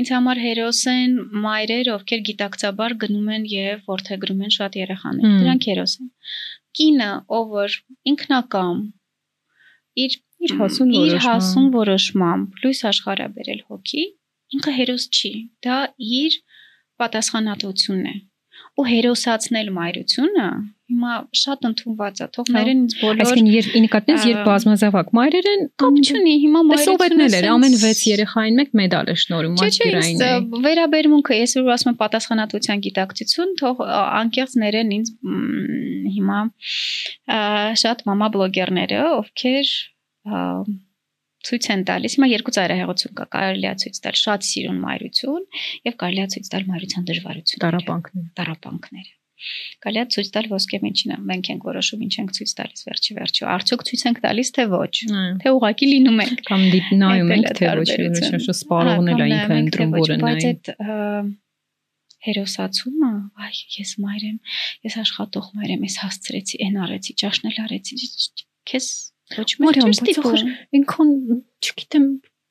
Ինձ 0.00 0.10
համար 0.12 0.40
հերոս 0.42 0.80
են 0.92 1.16
մայրեր, 1.46 1.90
ովքեր 1.96 2.20
գիտակցաբար 2.28 2.96
գնում 3.06 3.30
են 3.36 3.46
եւ 3.52 3.88
ворթեգրում 3.88 4.44
են 4.46 4.54
շատ 4.56 4.78
երեխաներ։ 4.82 5.34
Դրանք 5.40 5.68
հերոս 5.70 5.96
են։ 6.02 6.10
Կինը, 6.76 7.10
ով 7.40 7.56
ինքնակամ 8.12 8.84
իր 10.04 10.20
իր 10.46 10.52
հասուն 10.60 10.90
որոշմամբ, 10.92 11.16
իր 11.16 11.24
հասուն 11.24 11.68
որոշմամբ 11.72 12.58
լույս 12.62 12.80
աշխարհա 12.90 13.26
բերել 13.36 13.60
հոգի, 13.72 14.02
ինքը 14.56 14.72
հերոս 14.76 15.06
չի։ 15.16 15.30
Դա 15.64 15.78
իր 15.96 16.36
պատասխանատվությունն 17.00 18.10
է 18.12 18.16
ու 18.76 18.84
հերոսացնել 18.86 19.68
մայրությունը 19.76 20.48
հիմա 20.86 21.12
շատ 21.34 21.64
ընդունված 21.66 22.20
է 22.22 22.26
թողներեն 22.36 22.82
ինձ 22.82 22.92
բոլոր 23.00 23.22
այսինքն 23.24 23.48
երբ 23.52 23.70
նկատես 23.84 24.26
երբ 24.28 24.42
բազմազավակ 24.46 25.08
մայրեր 25.18 25.48
են 25.52 25.64
կապ 25.82 25.96
չունի 26.02 26.34
հիմա 26.44 26.62
մայրությունն 26.68 27.36
էր 27.38 27.48
ամեն 27.52 27.76
6 27.82 28.02
երեխային 28.12 28.60
մեկ 28.60 28.70
մեդալ 28.80 29.10
է 29.10 29.16
շնորհում 29.22 29.56
մատկերային 29.62 30.22
է 30.26 30.30
վերաբերմունքը 30.66 31.40
ես 31.40 31.56
որ 31.58 31.72
ասում 31.74 31.90
եմ 31.90 31.98
պատասխանատվության 32.04 32.84
գիտակցություն 32.86 33.54
թող 33.62 33.82
անկեղծ 34.22 34.56
ներեն 34.62 34.94
ինձ 35.00 35.12
հիմա 36.16 36.40
շատ 37.82 38.06
մամա 38.06 38.30
բլոգերները 38.36 39.02
ովքեր 39.16 39.74
ցույց 41.46 41.68
են 41.74 41.84
տալիս։ 41.90 42.16
Հիմա 42.16 42.28
երկու 42.32 42.54
ծայրահեղություն 42.56 43.14
կա։ 43.20 43.26
Կարելի 43.36 43.68
է 43.70 43.74
ցույց 43.82 44.00
տալ 44.06 44.18
շատ 44.22 44.46
սիրուն 44.50 44.80
մայրություն 44.86 45.44
եւ 45.86 46.00
կարելի 46.02 46.24
է 46.24 46.26
ցույց 46.34 46.50
տալ 46.54 46.66
մայրության 46.72 47.06
դժվարություն։ 47.10 47.62
Տարապանքները։ 47.66 48.28
Տարապանքները։ 48.40 49.12
Կարելի 49.84 50.00
է 50.00 50.04
ցույց 50.16 50.28
տալ 50.32 50.46
ոսկե 50.48 50.78
մեջինը։ 50.82 51.16
Մենք 51.30 51.48
ենք 51.52 51.64
որոշում 51.68 52.04
ինչ 52.06 52.14
ենք 52.16 52.30
ցույց 52.36 52.52
տալիս 52.56 52.86
վերջի 52.86 53.16
վերջո։ 53.16 53.48
Արդյոք 53.52 53.82
ցույց 53.86 54.04
ենք 54.08 54.20
տալիս 54.24 54.50
թե 54.56 54.64
ոչ։ 54.72 54.94
Թե 55.42 55.52
ուղակի 55.56 55.88
լինում 55.92 56.22
ենք։ 56.24 56.40
Կամ 56.48 56.62
դիտնայում 56.72 57.32
ենք 57.36 57.50
թե 57.60 57.72
ոչ, 57.76 57.88
ուրիշ 58.06 58.48
սպառողն 58.56 59.10
էլ 59.12 59.24
ինքը 59.26 59.58
ընտրում 59.60 59.92
որը 59.96 60.16
նայ։ 60.16 60.30
Բայց 60.32 60.46
այդ 60.50 60.72
հերոսացումը, 62.26 63.12
այ 63.44 63.58
ես 63.76 63.92
մայր 64.02 64.22
եմ, 64.26 64.38
ես 64.88 64.96
աշխատող 65.04 65.50
մայր 65.60 65.74
եմ, 65.76 65.84
ես 65.86 65.98
հասցրեցի, 66.02 66.60
այն 66.66 66.80
արեցի, 66.86 67.14
ճաշնել 67.22 67.60
արեցի, 67.66 67.98
քեզ 68.66 68.88
Ոչ 69.34 69.50
մեկ 69.58 69.78
չի 69.82 69.92
ստիպում։ 69.96 70.50
Ինքան, 70.78 71.12
չգիտեմ, 71.66 72.04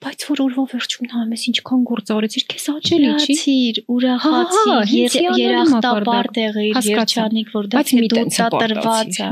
բայց 0.05 0.23
որ 0.30 0.41
օրվա 0.43 0.63
վերջում 0.71 1.07
նայում 1.11 1.32
ես 1.36 1.43
ինչքան 1.49 1.84
գործ 1.89 2.11
արեցիր, 2.15 2.45
քեզ 2.51 2.65
աջելի 2.73 3.11
չի։ 3.15 3.36
Ացիր, 3.36 3.80
ուրախացիր, 3.95 5.15
երախտապար 5.39 6.30
տեղիր, 6.36 6.80
երջանիկ, 6.89 7.53
որ 7.55 7.69
դա 7.76 7.84
դու 7.89 8.49
տրված 8.55 9.19
է, 9.26 9.30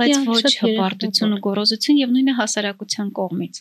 բայց 0.00 0.16
ոչ 0.30 0.52
հպարտություն 0.62 1.36
ու 1.36 1.42
գոռոզություն 1.46 2.00
եւ 2.00 2.14
նույնը 2.16 2.36
հասարակության 2.40 3.12
կողմից։ 3.20 3.60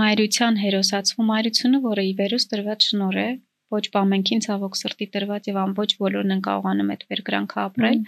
Մայրության 0.00 0.58
հերոսացվում 0.64 1.30
մայրությունը, 1.30 1.78
որը 1.86 2.02
ի 2.10 2.12
վերուս 2.20 2.44
տրված 2.50 2.90
շնոր 2.90 3.16
է, 3.20 3.28
ոչ 3.70 3.84
բամենքին 3.94 4.44
ցավոք 4.44 4.76
սրտի 4.80 5.06
տրված 5.14 5.48
եւ 5.50 5.58
ամբողջ 5.62 5.92
բոլորն 6.02 6.34
են 6.34 6.42
կարողանում 6.46 6.92
այդ 6.94 7.02
վերգրանքը 7.10 7.58
ապրել, 7.64 8.00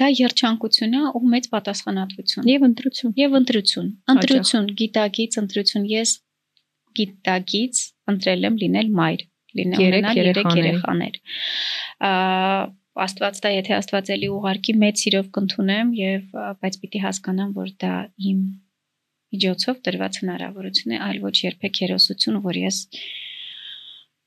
դա 0.00 0.08
երջանկություն 0.16 0.96
է 1.00 1.02
ու 1.18 1.22
մեծ 1.34 1.48
պատասխանատվություն 1.54 2.50
եւ 2.50 2.66
ընտրություն 2.70 3.14
եւ 3.20 3.36
ընտրություն 3.40 3.88
ընտրություն 4.14 4.68
գիտակից 4.80 5.38
ընտրություն 5.42 5.86
ես 5.90 6.14
գիտակից 7.00 7.82
ընտրել 8.12 8.48
եմ 8.50 8.58
լինել 8.64 8.92
մայր 9.00 9.24
լինել 9.60 9.86
ունենալ 9.86 10.20
երեք 10.20 10.50
երեխաներ 10.60 11.20
աստված 13.00 13.38
դա 13.44 13.52
եթե 13.54 13.74
աստված 13.76 14.10
էլի 14.16 14.28
ուղարկի 14.36 14.74
մեծ 14.82 15.02
սիրով 15.04 15.30
կընդունեմ 15.36 15.92
եւ 16.00 16.36
բայց 16.64 16.78
պիտի 16.82 17.02
հասկանամ 17.04 17.52
որ 17.56 17.72
դա 17.84 17.92
իմ 18.30 18.40
միջոցով 19.30 19.82
տրված 19.86 20.20
հնարավորություն 20.20 20.94
է 20.96 21.00
այլ 21.06 21.20
ոչ 21.24 21.34
երբեք 21.44 21.82
հերոսություն 21.84 22.40
որ 22.46 22.60
ես 22.60 22.80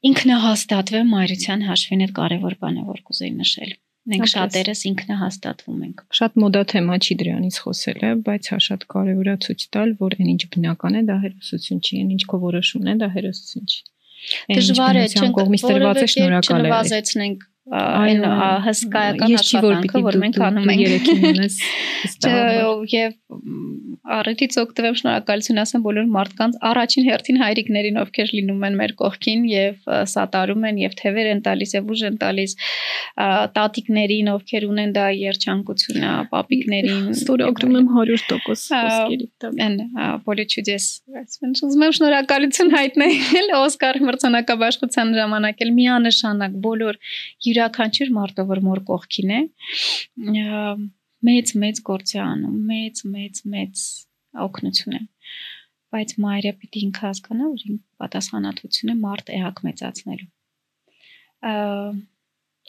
ինքնահաստատվեմ 0.10 1.12
մայրության 1.16 1.66
հաշվին 1.70 2.06
այդ 2.06 2.14
կարևոր 2.20 2.56
բանը 2.64 2.86
որ 2.88 3.04
կուզեի 3.10 3.34
նշել 3.40 3.74
Մենք 4.04 4.28
շատերս 4.34 4.82
ինքնահաստատվում 4.90 5.84
ենք։ 5.88 6.02
Շատ 6.18 6.34
մոդա 6.44 6.62
թեմա 6.74 6.98
չի 7.00 7.16
դրանից 7.22 7.60
խոսելը, 7.64 8.10
բայց 8.28 8.50
հա 8.52 8.58
շատ 8.66 8.82
կարևոր 8.94 9.30
է 9.32 9.36
ցույց 9.46 9.64
տալ, 9.76 9.94
որ 10.04 10.16
այն 10.18 10.32
ինչ 10.34 10.42
բնական 10.56 10.98
է, 11.00 11.04
դա 11.08 11.16
հերոսություն 11.24 11.80
չի, 11.88 12.02
այն 12.04 12.12
ինչ 12.18 12.24
քո 12.34 12.40
որոշումն 12.44 12.92
է, 12.92 12.96
դա 13.00 13.10
հերոսություն 13.16 13.72
չի։ 13.72 13.80
Դժվար 14.60 15.00
է 15.00 15.06
չենք 15.14 15.40
կողմից 15.40 15.64
տրված 15.72 16.02
է 16.04 16.08
շնորհակալ 16.14 16.60
է։ 16.60 16.68
Չնվազեցնենք 16.68 17.48
այն 17.72 18.26
հսկայական 18.66 19.36
աշխատանքը, 19.40 20.02
որ 20.04 20.18
մենք 20.24 20.40
անում 20.50 20.72
ենք 20.74 20.82
երեքին 20.84 21.28
ունես 21.30 21.60
եւ 22.94 23.14
առիթից 24.04 24.56
օգտվեմ 24.60 24.96
շնորհակալություն 25.00 25.62
ասեմ 25.64 25.84
բոլոր 25.86 26.08
մարդկանց 26.12 26.58
առաջին 26.70 27.06
հերթին 27.08 27.38
հայրիկներին 27.40 28.00
ովքեր 28.02 28.34
լինում 28.36 28.66
են 28.68 28.76
մեր 28.82 28.94
կողքին 29.00 29.46
եւ 29.48 29.88
սատարում 30.12 30.66
են 30.70 30.82
եւ 30.84 30.98
թևեր 31.00 31.30
են 31.34 31.42
տալիս 31.46 31.76
եւ 31.78 31.94
ուժ 31.94 32.04
են 32.10 32.18
տալիս 32.24 32.56
տատիկներին 33.56 34.32
ովքեր 34.34 34.68
ունեն 34.68 34.92
դա 34.98 35.06
երջանկությունը 35.24 36.12
պապիկներին 36.34 37.08
ստորը 37.14 37.48
օգտվում 37.54 37.78
եմ 37.80 37.88
100% 37.94 38.44
խոսքերի 38.44 39.30
այն 39.64 39.80
բոլի 40.28 40.46
ճուդես 40.54 40.90
ասեմ 41.24 41.56
ուզում 41.64 41.88
եմ 41.88 41.96
շնորհակալություն 42.00 42.74
հայտնել 42.76 43.56
օսկար 43.64 44.02
մրցանակաբաշխության 44.10 45.16
ժամանակ 45.22 45.64
էլ 45.64 45.74
միանշանակ 45.80 46.60
բոլոր 46.68 47.00
յուրաքանչյուր 47.54 48.12
մարդը 48.18 48.46
որ 48.50 48.62
մոր 48.68 48.82
կողքին 48.90 49.34
է 49.38 49.42
մեծ 51.30 51.54
մեծ 51.64 51.82
գործ 51.90 52.14
է 52.18 52.22
անում 52.24 52.56
մեծ 52.70 53.02
մեծ 53.14 53.42
մեծ 53.54 53.84
օգնություն 54.46 54.98
է 54.98 55.02
բայց 55.94 56.14
մայրը 56.26 56.52
պիտի 56.62 56.82
ինքը 56.88 57.04
հասկանա 57.06 57.50
որ 57.52 57.66
ինքը 57.70 58.04
պատասխանատվություն 58.04 58.94
է 58.94 58.96
մարդ 59.04 59.30
էակ 59.38 59.62
մեծացնելու 59.68 60.32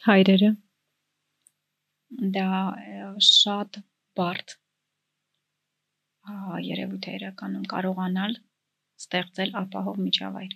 հայրերը 0.08 0.50
դա 2.36 2.48
շատ 3.28 3.80
բարդ 4.20 4.56
երևույթ 6.66 7.08
է 7.10 7.14
իրականում 7.20 7.64
կարողանալ 7.72 8.36
ստեղծել 9.04 9.56
ապահով 9.60 9.96
միջավայր 10.04 10.54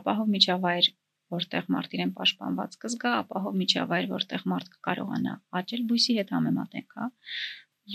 ապահով 0.00 0.32
միջավայր 0.34 0.90
որտեղ 1.34 1.66
մարդ 1.74 1.96
իրեն 1.96 2.12
պաշտպանված 2.18 2.76
կզգա, 2.84 3.14
ապահով 3.22 3.58
միջավայր, 3.60 4.06
որտեղ 4.10 4.46
մարդ 4.52 4.70
կկարողանա 4.76 5.34
աճել 5.60 5.82
բույսի 5.90 6.16
հետ 6.20 6.32
համեմատենք, 6.36 6.96
հա։ 7.00 7.08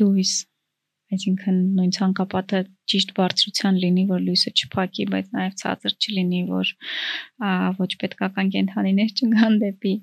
Լուիս 0.02 0.34
այսինքն 1.16 1.58
նույն 1.78 1.92
ցանկապատը 1.96 2.60
ճիշտ 2.92 3.12
բարձրության 3.20 3.76
լինի, 3.84 4.06
որ 4.10 4.24
լույսը 4.26 4.52
չփակի, 4.56 5.06
բայց 5.12 5.28
նաև 5.36 5.58
ցածր 5.62 5.96
չլինի, 6.02 6.42
որ 6.50 6.72
ոչ 7.80 7.90
պետքական 8.04 8.50
կենթանիներ 8.56 9.14
չգան 9.16 9.60
դեպի 9.66 9.94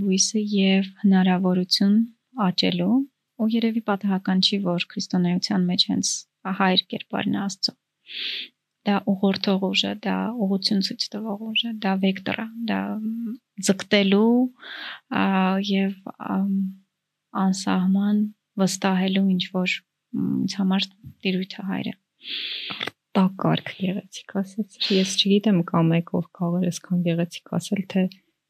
բույսը 0.00 0.44
եւ 0.54 0.88
հնարավորություն 1.02 1.98
աճելու 2.46 2.94
ու 3.40 3.50
երևի 3.56 3.82
պատահական 3.90 4.40
չի, 4.46 4.60
որ 4.64 4.88
քրիստոնեության 4.94 5.68
մեջ 5.68 5.86
հենց 5.90 6.14
հայր 6.60 6.86
կերպարն 6.94 7.38
Աստծո 7.44 7.76
դա 8.88 8.96
ուղղորդող 9.12 9.64
ուժ 9.70 9.82
է, 9.90 9.92
դա 10.06 10.16
ուղղություն 10.44 10.84
ցույց 10.86 11.06
տվող 11.12 11.40
ուժ 11.50 11.64
է, 11.68 11.72
դա 11.84 11.92
վեկտոր 12.04 12.38
է, 12.40 12.46
դա 12.70 12.80
ձգտելու 13.68 14.36
եւ 15.70 15.92
անսահման 17.44 18.22
վստահելու 18.60 19.26
ինչ 19.34 19.44
որ 19.56 19.76
ինձ 20.20 20.56
համար 20.60 20.86
տիրույթը 21.24 21.66
հայրը 21.70 21.94
տակարք 23.16 23.70
գեղեցիկ 23.80 24.34
ասեց 24.40 24.76
ես 24.96 25.12
չգիտեմ 25.20 25.60
կամ 25.70 25.92
եկով 25.98 26.26
կարող 26.40 26.66
ես 26.66 26.80
քան 26.86 27.04
գեղեցիկ 27.06 27.52
ասել 27.58 27.82
թե 27.94 28.04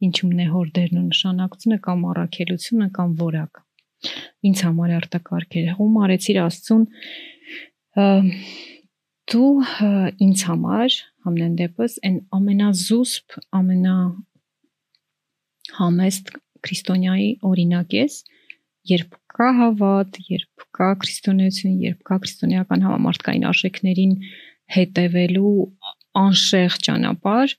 ինչումն 0.07 0.41
է 0.45 0.47
հորդերն 0.55 1.01
ու 1.01 1.07
նշանակությունը 1.11 1.79
կամ 1.87 2.05
առաքելությունը 2.11 2.89
կամ 2.99 3.15
որակ 3.21 3.63
ինձ 4.51 4.63
համար 4.67 4.93
արտակարգ 5.01 5.57
է 5.61 5.65
հում 5.79 5.97
արեցիր 6.05 6.41
աստծուն 6.45 6.85
դու 9.31 9.51
ինձ 10.27 10.43
համար 10.49 10.95
համենայն 11.27 11.57
դեպս 11.61 11.97
այն 12.09 12.17
ամենազուսպ, 12.37 13.37
ամենա 13.55 13.97
համեստ 15.77 16.33
քրիստոնյայի 16.67 17.29
օրինակ 17.51 17.97
ես, 17.97 18.17
երբ 18.91 19.19
կա 19.37 19.51
հավատ, 19.61 20.19
երբ 20.35 20.65
կա 20.77 20.89
քրիստոնեություն, 21.05 21.77
երբ 21.85 22.01
կա 22.11 22.19
քրիստոնեական 22.25 22.87
համամարտկային 22.87 23.47
արժեքներին 23.51 24.17
հետևելու 24.77 25.55
անշեղ 26.21 26.79
ճանապարհ, 26.87 27.55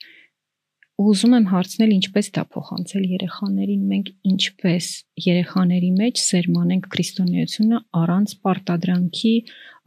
ուզում 1.02 1.34
եմ 1.38 1.46
հարցնել 1.50 1.94
ինչպես 1.96 2.28
դա 2.36 2.44
փոխանցել 2.54 3.06
երեխաներին 3.16 3.86
մենք 3.92 4.10
ինչպես 4.32 4.90
երեխաների 5.26 5.92
մեջ 5.98 6.22
սերմանենք 6.22 6.90
քրիստոնեությունը 6.94 7.80
առանց 8.02 8.36
պարտադրանքի, 8.46 9.34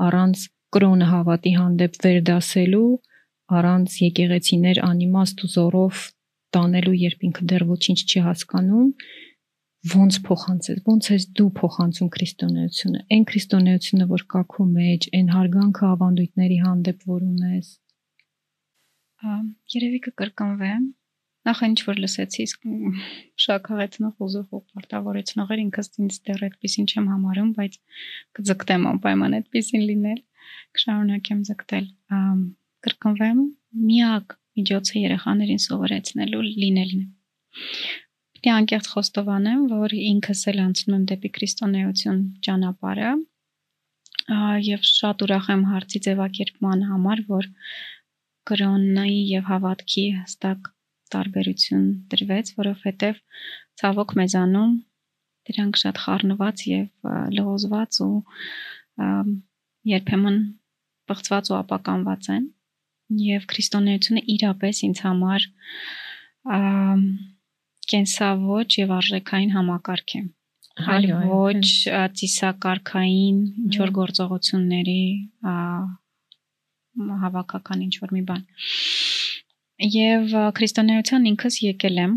առանց 0.09 0.47
կրոնը 0.75 1.11
հավատի 1.11 1.53
հանդեպ 1.59 1.99
վերդասելու 2.05 2.89
առանց 3.59 3.97
եկեղեցիներ 4.05 4.81
անիմաստ 4.89 5.45
ու 5.45 5.51
զորով 5.55 6.01
տանելու, 6.55 6.97
երբ 7.03 7.25
ինքը 7.29 7.47
դեռ 7.51 7.65
ոչինչ 7.69 7.99
չի 8.05 8.23
հասկանում, 8.25 8.89
ոնց 9.95 10.19
փոխանցես, 10.27 10.83
ոնց 10.89 11.09
ես 11.13 11.25
դու 11.39 11.49
փոխանցում 11.61 12.11
քրիստոնեությունը, 12.15 13.01
այն 13.15 13.25
քրիստոնեությունը, 13.31 14.07
որ 14.15 14.27
կա 14.35 14.43
քո 14.55 14.67
մեջ, 14.75 15.09
այն 15.19 15.33
հարգանքը 15.35 15.89
ավանդույթների 15.93 16.59
հանդեպ, 16.65 17.09
որ 17.15 17.25
ունես։ 17.31 17.73
Երևի 19.75 20.01
կկրկնվեմ, 20.07 20.87
նախ 21.45 21.61
ինչ 21.69 21.79
որ 21.85 22.01
լսեցի 22.05 22.45
շաքարեցնող 23.45 24.25
ուզող 24.25 24.47
պարտավորեցնող 24.75 25.51
էր 25.55 25.63
ինքս 25.65 25.91
ինձ 26.01 26.19
դեռ 26.29 26.45
այդպեսին 26.49 26.89
չեմ 26.89 27.09
համարում, 27.13 27.51
բայց 27.59 27.77
կձգտեմ 28.39 28.87
անպայման 28.95 29.37
այդպեսին 29.41 29.85
լինել 29.91 30.21
կշարունակեմ 30.79 31.43
ձգտել 31.51 31.91
կրկնվեմ 32.85 33.43
միակ 33.91 34.39
միջոցը 34.61 35.03
երեխաներին 35.05 35.63
սովորեցնելու 35.67 36.47
լինելն 36.49 37.05
է 37.05 37.09
Պետք 38.45 38.53
է 38.53 38.59
անկեղծ 38.61 38.89
խոստովանեմ, 38.93 39.61
որ 39.71 39.93
ինքս 39.97 40.41
էլ 40.51 40.59
անցնում 40.65 40.95
եմ 40.97 41.05
դեպի 41.11 41.29
քրիստոնեություն 41.37 42.19
ճանապարհը 42.45 43.13
եւ 44.67 44.83
շատ 44.89 45.25
ուրախ 45.25 45.49
եմ 45.55 45.63
հարցի 45.71 46.01
ձևակերպման 46.07 46.83
համար, 46.91 47.23
որ 47.31 47.49
կրոննայի 48.51 49.23
եւ 49.31 49.49
հավատքի 49.49 50.05
հստակ 50.19 50.69
տարբերություն 51.15 51.87
դրվեց, 52.13 52.53
որովհետեւ 52.61 53.23
ցավոք 53.81 54.15
մեզանում 54.21 54.77
դրանք 55.49 55.81
շատ 55.85 56.05
խառնված 56.05 56.67
եւ 56.75 57.11
լողոզված 57.39 58.01
ու 58.05 58.13
երբեմն 59.91 60.39
բղծված 61.11 61.51
ու 61.53 61.59
ապականված 61.61 62.29
են 62.35 62.45
եւ 63.25 63.45
քրիստոնեությունը 63.53 64.23
իրապես 64.35 64.81
ինձ 64.89 65.03
համար 65.07 65.47
կենսավոճ 67.93 68.79
եւ 68.81 68.95
արժեքային 68.99 69.55
համակարգ 69.55 70.17
է 70.19 70.23
այլ 70.95 71.09
ոչ 71.31 71.65
ծիսակարգային 72.21 73.41
ինչ 73.65 73.75
որ 73.83 73.93
գործողությունների 73.99 75.03
հավաքական 77.25 77.85
ինչ 77.87 77.95
որ 78.03 78.15
մի 78.17 78.23
բան 78.31 78.47
եւ 79.95 80.35
քրիստոնեության 80.59 81.29
ինքս 81.31 81.61
եկել 81.67 82.01
եմ 82.05 82.17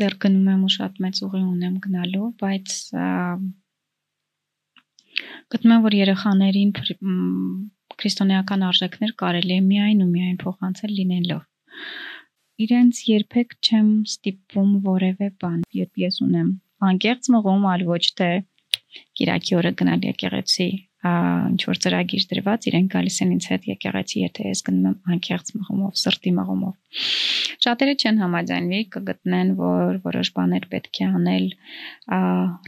դեռ 0.00 0.16
գնում 0.22 0.48
եմ 0.54 0.64
ու 0.68 0.74
շատ 0.76 1.00
մեծ 1.04 1.22
ուղի 1.26 1.42
ունեմ 1.50 1.76
գնալու 1.84 2.28
բայց 2.40 2.74
գտնում 5.54 5.74
եմ 5.76 5.84
որ 5.86 5.96
երեխաներին 5.98 6.72
քրիստոնեական 8.00 8.64
արժեքներ 8.70 9.14
կարելի 9.22 9.56
է 9.56 9.64
միայն 9.66 10.04
ու 10.04 10.10
միայն 10.10 10.38
փոխանցել 10.44 10.94
լինելով։ 11.00 11.42
Իրենց 12.64 13.00
երբեք 13.08 13.54
չեմ 13.60 13.88
ստիպում 14.10 14.70
որևէ 14.86 15.28
բան, 15.42 15.60
երբ 15.80 16.02
ես 16.04 16.20
ունեմ 16.26 16.48
անկեղծ 16.90 17.30
մղում, 17.34 17.66
այլ 17.72 17.84
ոչ 17.90 18.04
թե 18.20 18.30
Կիրակի 19.18 19.56
օրը 19.60 19.70
գնալ 19.80 20.06
եկեղեցի, 20.08 20.68
ինչ 21.00 21.60
որ 21.64 21.78
ծրագիր 21.80 22.24
դրված, 22.30 22.66
իրեն 22.70 22.88
գալիս 22.92 23.16
են 23.24 23.30
ինձ 23.36 23.44
հետ 23.50 23.68
եկեղեցի, 23.70 24.18
եթե 24.20 24.48
ես 24.50 24.60
գնում 24.66 24.88
եմ 24.90 25.14
անկեղծ 25.14 25.52
մղումով, 25.56 25.92
սրտի 26.00 26.32
մղումով։ 26.36 27.04
Շատերը 27.64 27.94
չեն 28.00 28.20
համաձայնվի, 28.20 28.80
կգտնեն, 28.96 29.52
որ 29.60 30.00
որոշ 30.04 30.32
բաներ 30.36 30.66
պետք 30.74 31.00
է 31.00 31.08
անել 31.20 31.46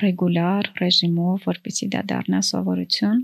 ռեգուլար 0.02 0.70
ռեժիմով, 0.80 1.48
որպեսզի 1.52 1.90
դա 1.92 2.02
դառնա 2.12 2.40
սովորություն 2.52 3.20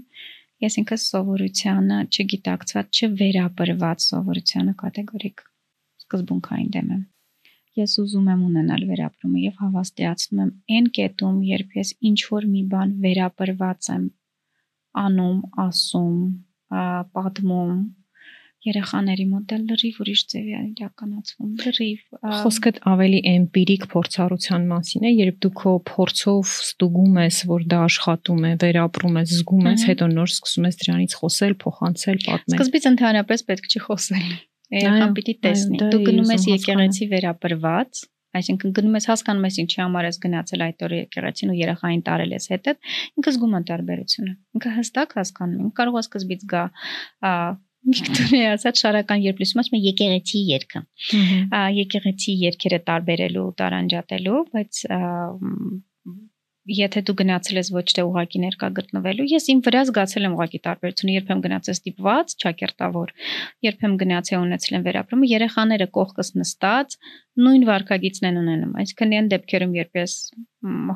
ես 0.58 0.76
ինքս 0.82 1.02
սովորությանը 1.12 1.98
չգիտակցված, 2.12 2.98
չվերապրված 2.98 4.06
սովորությանը 4.08 4.72
կատեգորիկ 4.80 5.44
սկզբունքային 6.02 6.72
դեմ 6.76 6.88
եմ։ 6.96 7.04
Ես 7.78 7.92
ուզում 8.02 8.30
եմ 8.32 8.40
ունենալ 8.48 8.84
վերապրումը 8.88 9.42
եւ 9.44 9.60
հավաստիացնում 9.62 10.40
եմ 10.44 10.50
այն 10.76 10.88
կետում, 10.98 11.36
երբ 11.52 11.76
ես 11.78 11.92
ինչ 12.10 12.18
որ 12.32 12.48
մի 12.54 12.62
բան 12.72 12.94
վերապրված 13.04 13.90
եմ 13.94 14.08
անում, 15.04 15.38
ասում, 15.68 16.18
պատմում 17.14 17.78
երեխաների 18.66 19.24
մոտ 19.30 19.52
էլ 19.54 19.62
լրիվ 19.70 19.98
ուրիշ 20.02 20.22
ձևի 20.32 20.54
է 20.58 20.60
իրականացվում 20.68 21.50
լրիվ 21.62 22.00
խոսքը 22.42 22.72
ավելի 22.92 23.20
էմպիրիկ 23.32 23.86
փորձառության 23.92 24.66
մասին 24.72 25.06
է 25.08 25.12
երբ 25.14 25.38
դու 25.44 25.52
քո 25.60 25.74
փորձով 25.90 26.50
ստուգում 26.66 27.20
ես 27.22 27.38
որ 27.52 27.66
դա 27.72 27.78
աշխատում 27.86 28.42
է 28.48 28.52
վերապրում 28.64 29.18
ես 29.22 29.34
զգում 29.38 29.70
ես 29.70 29.86
հետո 29.92 30.10
նոր 30.18 30.32
սկսում 30.34 30.68
ես 30.68 30.80
դրանից 30.82 31.16
խոսել 31.22 31.56
փոխանցել 31.62 32.20
պատմել 32.26 32.58
սկզբից 32.58 32.90
ընդհանրապես 32.92 33.46
պետք 33.48 33.70
չի 33.70 33.84
խոսել 33.86 34.28
երեխան 34.78 35.16
պիտի 35.18 35.34
տեսնի 35.46 35.82
դու 35.86 36.02
գնում 36.08 36.32
ես 36.34 36.48
եկեղեցի 36.58 37.10
վերապրված 37.14 38.02
Այսինքն 38.36 38.74
գնում 38.76 38.98
ես 38.98 39.06
հասկանում 39.08 39.46
ես 39.48 39.56
ինչի 39.62 39.78
համար 39.82 40.08
ես 40.08 40.18
գնացել 40.24 40.64
այդ 40.68 40.84
օրը 40.88 40.98
եկեղեցին 40.98 41.52
ու 41.52 41.56
երախային 41.58 42.02
տարել 42.08 42.34
ես 42.36 42.48
հետդ, 42.52 42.82
ինքը 43.18 43.32
զգում 43.38 43.56
է 43.58 43.62
տարբերությունը։ 43.70 44.34
Ինքը 44.58 44.74
հստակ 44.78 45.16
հասկանում 45.18 45.64
է։ 45.68 45.72
Կարող 45.78 45.98
է 45.98 46.02
սկզբից 46.04 46.44
գա 46.52 46.64
Վիկտորիա 47.88 48.48
ասած 48.56 48.80
շարական 48.82 49.20
երբ 49.24 49.38
լսում 49.40 49.60
ես 49.62 49.68
եկեղեցի 49.84 50.40
երգը։ 50.48 50.80
Եկեղեցի 51.78 52.34
երգերը 52.42 52.80
տարբերելու, 52.88 53.44
տարանջատելու, 53.62 54.40
բայց 54.56 54.80
եթե 56.68 57.02
դու 57.08 57.14
գնացել 57.20 57.58
ես 57.58 57.70
ոչ 57.74 57.84
թե 57.96 58.04
ուղակի 58.08 58.40
ներկա 58.44 58.68
գտնվելու, 58.78 59.26
ես 59.32 59.46
իմ 59.52 59.60
վրա 59.66 59.82
զգացել 59.88 60.26
եմ 60.28 60.34
ուղակի 60.36 60.60
տարբերությունը, 60.66 61.14
երբեմն 61.18 61.44
գնացել 61.46 61.76
ստիպված, 61.78 62.34
ճակերտավոր, 62.44 63.14
երբեմն 63.68 63.96
գնացել 64.02 64.44
ունեցել 64.48 64.78
եմ 64.78 64.84
վերապրումը, 64.88 65.30
երեխաները 65.32 65.88
կողքս 65.98 66.32
նստած, 66.42 66.98
նույն 67.38 67.64
վարկագիծն 67.68 68.28
են 68.28 68.38
ունենում։ 68.42 68.76
Այսինքն 68.82 69.16
այն 69.18 69.32
դեպքերում, 69.32 69.74
երբ 69.78 69.98
ես 69.98 70.14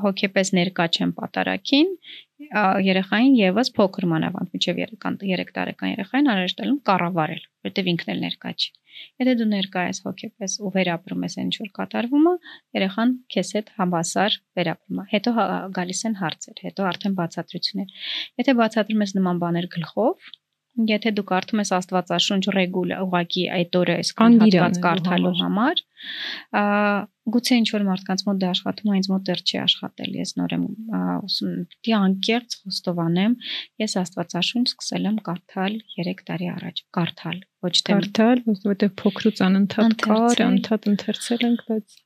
հոգեպես 0.03 0.49
ներկա 0.59 0.87
չեմ 0.93 1.13
պատարակին, 1.19 1.93
երեխային 2.87 3.35
եւս 3.39 3.71
փոքր 3.79 4.07
մանավանդ 4.13 4.55
միջև 4.57 4.81
3 4.85 5.53
տարեկան 5.59 5.93
երեխային 5.93 6.31
անհրաժեշտ 6.33 6.63
կառավարել, 6.89 7.43
որտեվ 7.69 7.91
ինքն 7.93 8.13
էլ 8.15 8.23
ներկա 8.27 8.53
չի։ 8.53 8.71
Եթե 9.23 9.35
դու 9.41 9.47
ներկա 9.53 9.83
ես 9.89 10.01
հոգեպես 10.07 10.57
ու 10.63 10.73
վերապրում 10.75 11.25
ես 11.27 11.37
ինչ 11.43 11.55
որ 11.63 11.71
կատարվում 11.79 12.27
է, 12.29 12.35
երեխան 12.79 13.15
քեզ 13.35 13.53
հետ 13.57 13.73
համասար 13.79 14.37
վերապրում 14.59 15.01
է։ 15.03 15.07
Հետո 15.13 15.35
հա, 15.39 15.47
գալիս 15.79 16.03
են 16.09 16.19
հարցեր, 16.21 16.63
հետո 16.67 16.89
արդեն 16.93 17.17
բացատրություններ։ 17.23 18.05
Եթե 18.43 18.57
բացատրում 18.61 19.05
ես 19.07 19.15
նման 19.19 19.43
բաներ 19.43 19.69
գլխով, 19.77 20.33
Եթե 20.73 21.11
դու 21.13 21.25
կարդում 21.29 21.61
ես 21.61 21.71
Աստվածաշունչ 21.77 22.45
ռեգուլ 22.57 22.93
ուղակի 23.03 23.43
այդ 23.59 23.77
օրը 23.77 23.97
այսքան 24.03 24.37
հատված 24.41 24.79
կարդալու 24.87 25.33
համար, 25.41 25.83
գուցե 27.35 27.59
ինչ 27.61 27.67
որ 27.75 27.85
մարդկանց 27.89 28.25
մոտ 28.29 28.41
դա 28.43 28.49
աշխատում 28.53 28.93
է, 28.93 28.97
ինձ 29.03 29.09
մոտ 29.13 29.27
դեռ 29.29 29.43
չի 29.45 29.59
աշխատել։ 29.63 30.17
Ես 30.23 30.33
նոր 30.41 30.55
եմ 30.57 30.65
ուսում, 31.29 31.53
դի 31.85 31.95
անկեղծ 31.99 32.57
խոստովանեմ, 32.63 33.37
ես 33.85 33.97
Աստվածաշունչ 34.03 34.67
սկսել 34.73 35.11
եմ 35.13 35.21
կարդալ 35.29 35.79
3 36.01 36.25
տարի 36.33 36.51
առաջ, 36.57 36.83
կարդալ, 36.99 37.39
ոչ 37.69 37.75
թե 37.77 37.99
կարդալ, 38.01 38.43
որովհետեւ 38.49 38.97
փոքրուց 39.03 39.45
անընդհատ 39.53 39.97
կար, 40.09 40.43
անընդհատ 40.49 40.91
ընթերցել 40.93 41.47
ենք, 41.53 41.65
բայց 41.69 42.01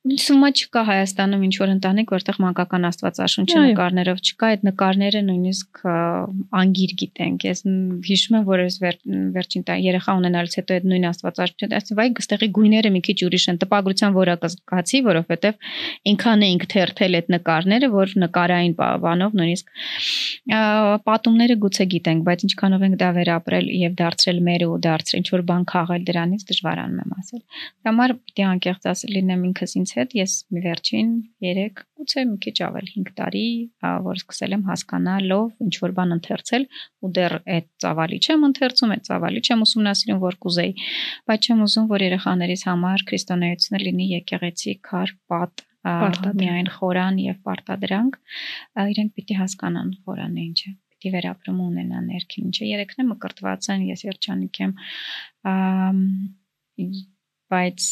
Սումա 0.00 0.48
չկա 0.56 0.80
Հայաստանում 0.88 1.42
ինչ 1.44 1.56
որ 1.60 1.70
ընտանիք, 1.74 2.12
որտեղ 2.14 2.36
մանկական 2.40 2.86
աստվածաշունչի 2.88 3.56
նկարներով 3.60 4.20
չկա, 4.24 4.48
այդ 4.54 4.62
նկարները 4.64 5.20
նույնիսկ 5.26 5.80
անգիր 6.56 6.94
գիտենք։ 7.02 7.44
Ես 7.44 7.60
հիշում 8.08 8.38
եմ, 8.38 8.46
որ 8.48 8.62
ես 8.64 8.78
վերջին 8.80 9.66
երեխա 9.84 10.14
ունենալուց 10.20 10.56
հետո 10.56 10.78
այդ 10.78 10.86
նույն 10.88 11.04
աստվածաշունչը, 11.10 11.68
ասի 11.80 11.96
վայ, 12.00 12.06
գստեղի 12.16 12.48
գույները 12.56 12.92
մի 12.96 13.02
քիչ 13.10 13.18
ուրիշ 13.28 13.44
են, 13.52 13.60
տպագրության 13.60 14.16
որակը 14.16 14.50
կացի, 14.72 15.02
որովհետև 15.04 15.68
ինքան 16.16 16.46
էինք 16.48 16.64
թերթել 16.72 17.20
այդ 17.20 17.30
նկարները, 17.36 17.92
որ 18.00 18.16
նկարային 18.24 18.74
բանով 18.80 19.36
նույնիսկ 19.36 19.74
պատումները 21.10 21.56
գուցե 21.60 21.84
գիտենք, 21.92 22.24
բայց 22.24 22.44
ինչքանով 22.48 22.84
ենք 22.88 22.96
դա 23.04 23.10
վերապրել 23.20 23.70
եւ 23.80 23.92
դարձրել 24.00 24.40
մեր 24.48 24.64
ու 24.70 24.80
դարձրել 24.86 25.20
ինչ 25.20 25.28
որ 25.34 25.42
բան 25.50 25.64
քաղել 25.70 26.06
դրանից 26.10 26.44
դժվարանում 26.50 27.00
եմ 27.04 27.14
ասել։ 27.20 27.42
Դա 27.84 27.90
համար 27.90 28.14
պիտի 28.20 28.46
անկեղծ 28.50 28.88
ասել 28.90 29.14
լինեմ 29.20 29.44
ինքս 29.50 29.76
ինձ 29.80 29.89
հետ, 29.98 30.14
ես 30.18 30.34
մի 30.54 30.62
վերջին 30.64 31.10
3, 31.46 31.80
գուցե 32.00 32.24
մի 32.30 32.36
քիչ 32.44 32.54
ավել 32.66 32.90
5 32.96 33.12
տարի, 33.20 33.46
որ 34.06 34.20
սկսել 34.20 34.56
եմ 34.56 34.64
հասկանալով 34.70 35.64
ինչ 35.66 35.74
որ 35.84 35.94
բան 36.00 36.14
ընթերցել 36.16 36.66
ու 37.00 37.12
դեռ 37.20 37.36
այդ 37.56 37.68
ծավալի 37.84 38.20
չեմ 38.20 38.46
ընթերցում, 38.50 38.94
այդ 38.96 39.08
ծավալի 39.10 39.42
չեմ 39.46 39.64
ուսումնասիրում, 39.66 40.20
որ 40.26 40.38
կուզեի, 40.44 40.76
բայց 41.30 41.50
չեմ 41.50 41.64
ուզում, 41.66 41.90
որ 41.90 42.06
երեխաներիս 42.10 42.62
համար 42.70 43.04
քրիստոնեությունը 43.10 43.82
լինի 43.86 44.06
եկեղեցի 44.20 44.76
քար 44.90 45.16
պատ 45.30 45.66
միայն 45.80 46.68
խորան 46.76 47.18
եւ 47.24 47.36
պարտադրանք 47.46 48.16
իրենք 48.90 49.14
պիտի 49.16 49.36
հասկանան 49.40 49.92
խորանը 50.04 50.42
ինչ 50.44 50.58
է 50.68 50.72
պիտի 51.00 51.12
վերապրում 51.14 51.60
ունենան 51.64 52.10
ներքին 52.12 52.50
ինչը 52.50 52.68
երեքն 52.68 53.00
է 53.00 53.06
մկրտված 53.10 53.68
են 53.72 53.86
ես 53.88 54.04
երջանիկ 54.04 54.60
եմ 54.60 54.74
բայց 57.54 57.88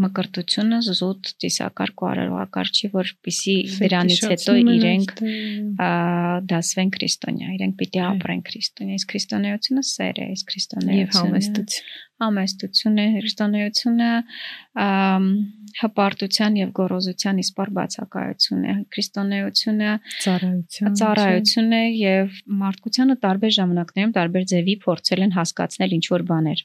մկրտությունը 0.00 0.78
զուտ 0.86 1.30
տեսակարգ 1.42 2.02
ու 2.02 2.06
արարողակարգ 2.08 2.78
չի, 2.78 2.88
որպիսի 2.94 3.56
դրանից 3.82 4.22
հետո 4.32 4.54
իրենք 4.72 5.10
դասվեն 6.52 6.92
քրիստոնյա, 6.96 7.48
իրենք 7.58 7.76
պիտի 7.82 8.00
ապրեն 8.06 8.40
քրիստոնյա։ 8.48 8.96
Իսկ 9.02 9.12
քրիստոնեությունը 9.12 9.84
սեր 9.92 10.22
է, 10.22 10.28
իսկ 10.32 10.52
քրիստոնեությունը 10.52 11.68
համեստություն 12.22 12.98
է, 13.02 13.06
քրիստոնեությունը 13.18 14.10
հպարտության 15.82 16.58
եւ 16.62 16.72
գոռոզության 16.78 17.40
իսպար 17.42 17.72
բացակայություն 17.78 18.66
է։ 18.72 18.74
Քրիստոնեությունը 18.96 19.92
ծառայություն 20.24 20.98
ծառայություն 21.02 21.72
է 21.78 21.84
եւ 22.00 22.42
մարդկությանը 22.62 23.16
տարբեր 23.24 23.56
ժամանակներում 23.60 24.14
տարբեր 24.18 24.46
ձևի 24.52 24.76
փորձել 24.86 25.26
են 25.26 25.34
հասկացնել 25.38 25.96
ինչ 25.98 26.06
որ 26.12 26.26
բաներ 26.32 26.64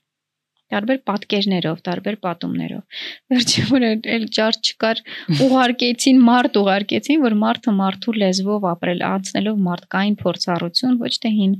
տարբեր 0.74 1.00
պատկերներով, 1.08 1.82
տարբեր 1.88 2.18
պատումներով։ 2.28 3.02
Վերջի 3.34 3.64
որ 3.72 3.86
էլ 3.88 4.26
ճար 4.38 4.60
չկար, 4.68 5.02
ուղարկեցին 5.48 6.22
մարդ, 6.28 6.60
ուղարկեցին, 6.62 7.24
որ 7.24 7.36
մարդը 7.44 7.74
մարդու 7.78 8.16
լեզվով 8.24 8.68
ապրել, 8.74 9.04
անցնելով 9.08 9.62
մարդկային 9.68 10.18
փորձառություն, 10.24 11.00
ոչ 11.08 11.14
թե 11.24 11.34
հին 11.38 11.58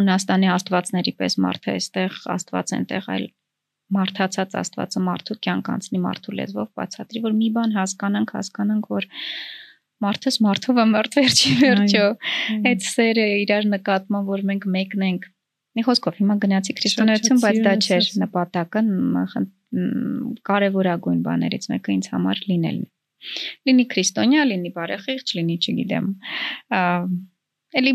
Հունաստանի 0.00 0.50
աստվածների 0.60 1.14
պես 1.20 1.38
մարդը 1.46 1.76
այստեղ 1.80 2.18
աստված 2.36 2.74
ենտեղ, 2.76 3.10
այլ 3.16 3.26
մարդացած 3.90 4.54
աստվածը 4.60 5.00
մարդու 5.06 5.36
կյանք 5.46 5.70
անցնի 5.74 6.00
մարդու 6.04 6.36
լեզվով 6.40 6.68
բացատրի, 6.78 7.22
որ 7.24 7.34
մի 7.40 7.48
բան 7.56 7.74
հասկանանք, 7.80 8.34
հասկանանք, 8.38 8.90
որ 8.94 9.08
մարդս 10.04 10.38
մարդով 10.46 10.80
է 10.80 10.86
մարդ 10.94 11.18
վերջի 11.18 11.54
վերջո։ 11.64 12.06
Այդ 12.70 12.86
սերը 12.86 13.26
իրար 13.42 13.68
նկատմամբ, 13.74 14.30
որ 14.30 14.44
մենք 14.50 14.68
մեկն 14.76 15.06
ենք 15.10 15.26
Մի 15.78 15.82
խոսքով 15.86 16.16
հիմա 16.20 16.36
գնացի 16.44 16.74
քրիստոնեություն, 16.80 17.42
բայց 17.44 17.58
դա 17.66 17.74
չէր 17.86 18.06
նպատակը 18.24 18.82
կարևորագույն 20.50 21.20
բաներից 21.26 21.68
մեկը 21.70 21.92
ինձ 21.94 22.08
համար 22.14 22.40
լինելն 22.50 22.86
է։ 22.86 22.88
Լինի 23.68 23.84
քրիստոնյա, 23.92 24.46
լինի 24.50 24.70
բարեխիղճ, 24.76 25.34
լինի, 25.38 25.56
չգիտեմ, 25.60 26.06
էլի 27.80 27.92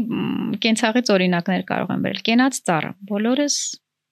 կենցաղից 0.63 1.11
օրինակներ 1.15 1.65
կարող 1.71 1.93
եմ 1.95 2.05
բերել։ 2.05 2.21
Կենաց 2.29 2.59
ծառը։ 2.69 2.91
Բոլորս 3.09 3.57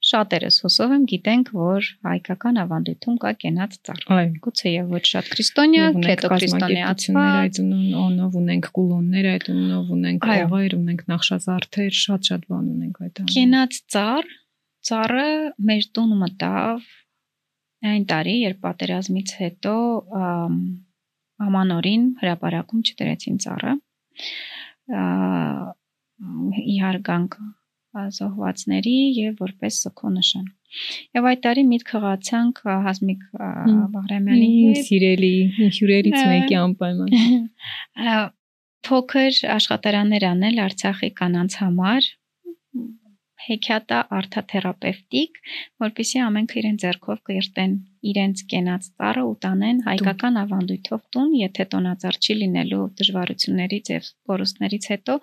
Շատերս 0.04 0.58
հուսով 0.66 0.94
եմ 0.94 1.04
գիտենք, 1.08 1.50
որ 1.56 1.86
հայկական 2.04 2.58
ավանդույթում 2.64 3.20
կա 3.24 3.32
կենաց 3.44 3.76
ծառ։ 3.88 4.02
Այո, 4.16 4.26
գուցե 4.44 4.74
եւ 4.74 4.90
ոչ 4.98 5.02
շատ 5.10 5.30
քրիստոնյա, 5.34 5.86
հետո 6.08 6.32
քրիստոնեացիներ 6.34 7.38
այդ 7.44 7.60
ունով 7.64 8.36
ունենք 8.42 8.68
կուլոններ, 8.76 9.30
այդ 9.32 9.48
ունով 9.54 9.94
ունենք 9.98 10.28
ողեր, 10.34 10.76
ունենք 10.80 11.06
նախշազարդեր, 11.14 11.96
շատ-շատ 12.04 12.46
բան 12.52 12.68
ունենք 12.74 13.00
այդ 13.08 13.24
անում։ 13.24 13.32
Կենաց 13.38 13.80
ծառ, 13.96 14.30
ծառը 14.92 15.30
մեր 15.72 15.88
տուն 15.96 16.14
մտավ 16.24 16.92
այն 17.94 18.06
տարի, 18.12 18.36
երբ 18.44 18.62
պատերազմից 18.64 19.36
հետո 19.40 19.76
ամանորին 21.48 22.06
հրաապարակում 22.20 22.84
չդրեցին 22.92 23.42
ծառը։ 23.44 23.74
Իհարգանք 26.74 27.38
զոհվածների 27.94 28.96
եւ 29.20 29.42
որպես 29.44 29.80
սոքո 29.86 30.14
նշան։ 30.18 30.46
Եվ 31.18 31.28
այդ 31.30 31.42
տարի 31.44 31.64
միտք 31.70 31.92
խաղացանք 31.94 32.62
Հասմիկ 32.88 33.26
Բաղրամյանի 33.94 34.48
հետ 34.54 34.80
սիրելի 34.88 35.34
հյուրերից 35.78 36.18
մեկի 36.32 36.58
անպայման 36.64 37.14
փոքր 38.88 39.38
աշխատարաններ 39.54 40.26
անել 40.34 40.60
Արցախի 40.64 41.10
կանանց 41.20 41.60
համար 41.62 42.10
հեքիաթա 43.44 44.00
արթաթերապևտիկ, 44.18 45.40
որpիսի 45.84 46.22
ամենքը 46.26 46.60
իրեն 46.62 46.78
ձեռքով 46.84 47.20
կերտեն 47.30 47.74
իրենց 48.12 48.44
կենած 48.54 48.88
ծառը 48.94 49.24
ու 49.30 49.36
տանեն 49.46 49.82
հայկական 49.88 50.40
ավանդույթով 50.44 51.04
տուն, 51.16 51.36
եթե 51.42 51.68
տոնածառ 51.74 52.20
չի 52.24 52.38
լինելու 52.40 52.86
դժվարություններից 53.02 53.94
եւ 53.96 54.10
կորուստներից 54.32 54.90
հետո 54.94 55.20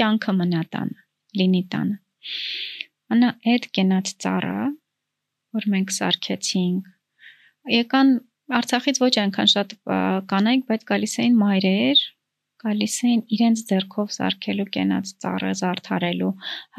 կյանքը 0.00 0.36
մնա 0.40 0.64
տանը, 0.76 0.98
լինի 1.42 1.62
տանը։ 1.74 2.03
Անա 3.14 3.30
այդ 3.54 3.66
կենաց 3.76 4.12
ծառը, 4.24 4.60
որ 5.54 5.66
մենք 5.74 5.92
սարքեցինք, 5.98 6.86
եկան 7.74 8.14
Արցախից 8.54 8.98
ոչ 9.00 9.12
այնքան 9.22 9.48
շատ 9.50 9.70
կանայք, 10.30 10.64
բայց 10.68 10.82
գալիս 10.90 11.14
էին 11.22 11.36
մայրեր, 11.40 12.02
գալիս 12.64 12.96
էին 13.08 13.22
իրենց 13.36 13.62
ձեռքով 13.70 14.12
սարքելու 14.16 14.66
կենաց 14.74 15.12
ծառը 15.24 15.52
զարթարելու, 15.62 16.30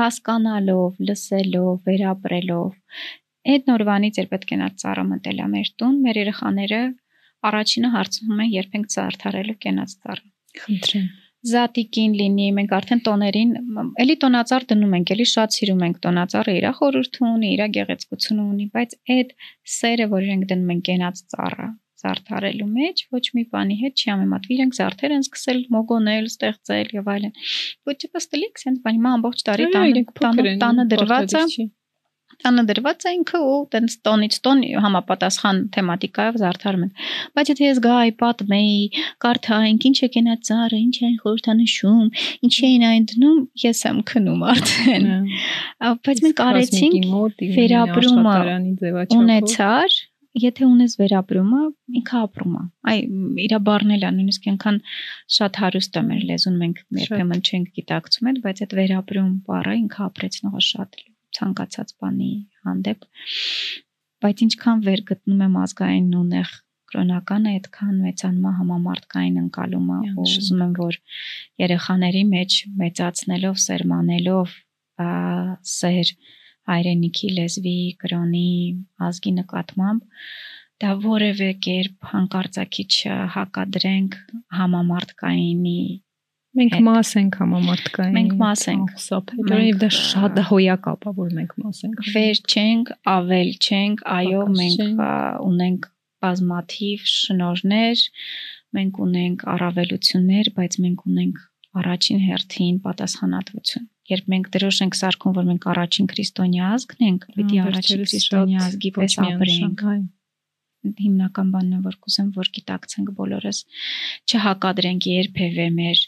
հասկանալով, 0.01 1.01
լսելով, 1.09 1.73
վերապրելով։ 1.89 3.01
Այդ 3.55 3.67
նորվանից 3.73 4.21
երբ 4.21 4.37
այդ 4.37 4.47
կենաց 4.53 4.79
ծառը 4.85 5.09
մտել 5.09 5.43
է 5.45 5.51
մեր 5.57 5.75
տուն, 5.81 5.99
մեր 6.05 6.21
երեխաները 6.21 6.81
առաջինը 7.49 7.93
հարցնում 7.97 8.41
են 8.45 8.55
երբ 8.61 8.79
ենք 8.81 8.89
զարթարելու 8.97 9.61
կենաց 9.65 9.99
ծառը։ 10.01 10.27
Խնդրեմ 10.65 11.13
զատիկին 11.49 12.13
լինի, 12.19 12.47
մենք 12.57 12.73
արդեն 12.77 13.01
տոներին, 13.05 13.53
էլի 14.03 14.15
տոնածառ 14.23 14.65
դնում 14.71 14.93
ենք, 14.97 15.13
էլի 15.15 15.25
շատ 15.31 15.55
սիրում 15.55 15.83
ենք 15.87 15.97
տոնածառը, 16.05 16.55
իր 16.59 16.67
խորհուրդը 16.79 17.23
ունի, 17.29 17.49
իր 17.55 17.63
գեղեցկությունը 17.77 18.45
ունի, 18.45 18.67
բայց 18.75 18.95
այդ 19.15 19.33
սերը, 19.75 20.07
որ 20.15 20.27
իրենք 20.29 20.47
դնում 20.51 20.73
են 20.75 20.81
կենաց 20.89 21.21
ծառը, 21.35 21.67
զարդարելու 22.05 22.69
մեջ 22.75 23.05
ոչ 23.15 23.23
մի 23.37 23.43
բանի 23.55 23.79
հետ 23.81 24.03
չի 24.03 24.11
համեմատվի 24.11 24.53
իրենք 24.55 24.77
զարդեր 24.79 25.15
են 25.15 25.25
սկսել 25.25 25.61
մոգոնել, 25.75 26.27
ստեղծել 26.33 26.91
եւ 26.97 27.09
այլն։ 27.15 27.33
Ոչ 27.89 27.97
չփստելիք, 28.05 28.61
sense 28.65 28.83
բանի 28.85 29.01
մա 29.05 29.15
ամբողջ 29.19 29.45
տարի 29.49 29.71
տանը 29.75 30.55
տանը 30.65 30.87
դրված 30.95 31.39
է 31.39 31.69
տանը 32.43 32.63
դրված 32.69 33.05
է 33.05 33.13
ինքը 33.15 33.41
ու 33.49 33.59
տենց 33.75 33.95
տոնից 34.07 34.37
տոն 34.45 34.63
համապատասխան 34.85 35.61
թեմատիկայով 35.75 36.39
զարդարում 36.41 36.85
են։ 36.85 36.91
Բայց 37.35 37.51
եթե 37.53 37.69
ես 37.69 37.81
գայի 37.85 38.15
պատմեի, 38.21 38.79
կարդայինք 39.25 39.87
ինչ 39.89 39.97
է 40.05 40.09
կենա 40.15 40.35
ծառը, 40.49 40.81
ինչ 40.85 40.95
են 41.09 41.15
խորհրդանշում, 41.25 42.09
ինչ 42.47 42.55
էին 42.69 42.87
այն 42.89 43.07
դնում, 43.13 43.39
ես 43.65 43.85
եմ 43.91 44.01
քնում 44.11 44.43
արդեն։ 44.55 45.07
Բայց 46.05 46.25
մենք 46.25 46.43
արեցինք 46.49 47.47
վերապրումը 47.59 48.35
ունեցար 49.21 50.03
եթե 50.35 50.67
ունես 50.67 50.95
վերապրումը, 50.99 51.61
ինքը 51.99 52.17
ապրում 52.21 52.55
է։ 52.59 52.63
Այ 52.91 52.97
իր 53.45 53.55
բառն 53.67 53.95
էլա 53.95 54.11
նույնիսկ 54.17 54.49
այնքան 54.51 54.79
շատ 55.37 55.59
հարուստ 55.63 55.99
է 56.01 56.05
մեր 56.11 56.25
լեզուն, 56.31 56.57
մենք 56.63 56.81
երբեմն 57.05 57.43
չենք 57.49 57.73
գիտակցում 57.79 58.31
այդ, 58.31 58.41
բայց 58.47 58.63
այդ 58.65 58.79
վերապրում 58.81 59.33
բառը 59.47 59.75
ինքը 59.85 60.07
ապրեցնող 60.09 60.59
է 60.59 60.65
շատ 60.71 60.99
ցանկացած 61.37 61.95
բանի 62.01 62.31
հանդեպ։ 62.67 63.09
Բայց 64.25 64.45
ինչքան 64.45 64.85
վեր 64.85 65.01
գտնում 65.09 65.43
եմ 65.45 65.57
ազգային 65.65 66.13
ունեղ 66.21 66.53
կրոնականը 66.95 67.51
այդքան 67.55 67.95
մեծանումա 68.05 68.51
համամարտկային 68.59 69.39
ընկալումը 69.41 69.97
ու 70.05 70.25
ուզում 70.25 70.61
եմ 70.65 70.73
որ 70.79 70.97
երեխաների 71.61 72.23
մեջ 72.31 72.57
մեծացնելով, 72.81 73.55
սերմանելով, 73.65 74.53
սեր 75.75 76.11
հայրենիքի 76.71 77.31
լեզվի, 77.39 77.79
կրոնի, 78.01 78.51
ազգի 79.07 79.33
նկատմամբ 79.39 80.05
դա 80.83 80.93
որևէ 81.03 81.49
կերպ 81.65 82.07
հանկարծակի 82.11 82.85
չհակադրենք 82.95 84.17
համամարտկայինի 84.59 85.81
Մենք 86.55 86.75
մաս 86.85 87.09
ենք 87.19 87.37
համամարտկային։ 87.41 88.13
Մենք 88.15 88.35
մաս 88.39 88.61
ենք։ 88.71 88.91
Սոփետրով 89.05 89.79
դա 89.81 89.89
շատ 89.95 90.39
հոյակ 90.49 90.87
ապա 90.91 91.11
որ 91.17 91.33
մենք 91.39 91.55
մաս 91.63 91.81
ենք։ 91.87 92.03
Վեր 92.15 92.39
չենք, 92.55 92.93
ավել 93.15 93.51
չենք, 93.59 94.05
այո, 94.15 94.43
մենք 94.59 95.01
ունենք 95.49 95.89
բազմաթիվ 96.25 97.09
շնորներ, 97.15 98.05
մենք 98.79 99.01
ունենք 99.07 99.43
առավելություններ, 99.55 100.53
բայց 100.55 100.79
մենք 100.85 101.03
ունենք 101.11 101.43
առաջին 101.75 102.23
հերթին 102.29 102.79
պատասխանատվություն 102.87 103.91
երբ 104.05 104.27
մենք 104.31 104.49
դրոշ 104.53 104.79
ենք 104.85 104.97
սարքում, 104.99 105.33
որ 105.35 105.45
մենք 105.49 105.63
առաջին 105.71 106.09
քրիստոնյա 106.11 106.67
ազգն 106.75 107.05
ենք, 107.09 107.23
պիտի 107.35 107.61
առաջին 107.65 108.03
քրիստոնյա 108.05 108.59
ազգի 108.65 108.91
պես 108.97 109.15
ապրենք։ 109.25 109.83
Հիմնական 110.99 111.51
բանն 111.55 111.73
է, 111.77 111.79
որ 111.85 111.97
կուզեմ, 112.05 112.29
որ 112.35 112.51
գիտակցենք 112.57 113.11
բոլորս, 113.19 113.59
չհակադրենք 114.29 115.09
երբևէ 115.11 115.67
մեր 115.79 116.05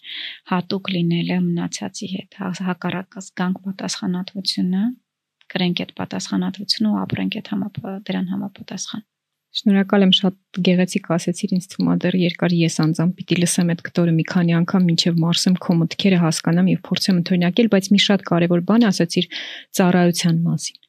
հատուկ 0.53 0.93
լինելը 0.95 1.37
մնացածի 1.47 2.09
հետ, 2.13 2.39
հակառակը 2.69 3.25
զգանք 3.27 3.61
պատասխանատվությունը, 3.67 4.87
կրենք 5.53 5.83
այդ 5.83 5.93
պատասխանատվությունը 6.01 6.89
ու 6.93 7.03
ապրենք 7.03 7.37
այդ 7.41 7.53
համապ 7.53 7.77
դրան 8.07 8.33
համապատասխան։ 8.33 9.05
Շնորհակալ 9.57 10.03
եմ 10.05 10.11
շատ 10.17 10.35
գեղեցիկ 10.67 11.07
ասեցիր 11.15 11.53
ինձ 11.57 11.67
թվում 11.71 11.87
է 11.89 11.95
դեռ 12.03 12.17
երկար 12.21 12.55
ես 12.57 12.75
անձամբ 12.83 13.13
պիտի 13.17 13.37
լսեմ 13.41 13.71
այդ 13.73 13.81
կտորը 13.87 14.13
մի 14.17 14.25
քանի 14.33 14.57
անգամ 14.57 14.85
մինչև 14.91 15.21
մարսեմ 15.23 15.55
քո 15.65 15.77
մտքերը 15.81 16.19
հասկանամ 16.27 16.69
եւ 16.73 16.81
փորձեմ 16.89 17.21
ընդօրինակել, 17.23 17.71
բայց 17.73 17.89
մի 17.95 18.01
շատ 18.05 18.27
կարեւոր 18.27 18.65
բան 18.67 18.87
ասացիր 18.91 19.31
ծառայության 19.79 20.43
մասին 20.45 20.86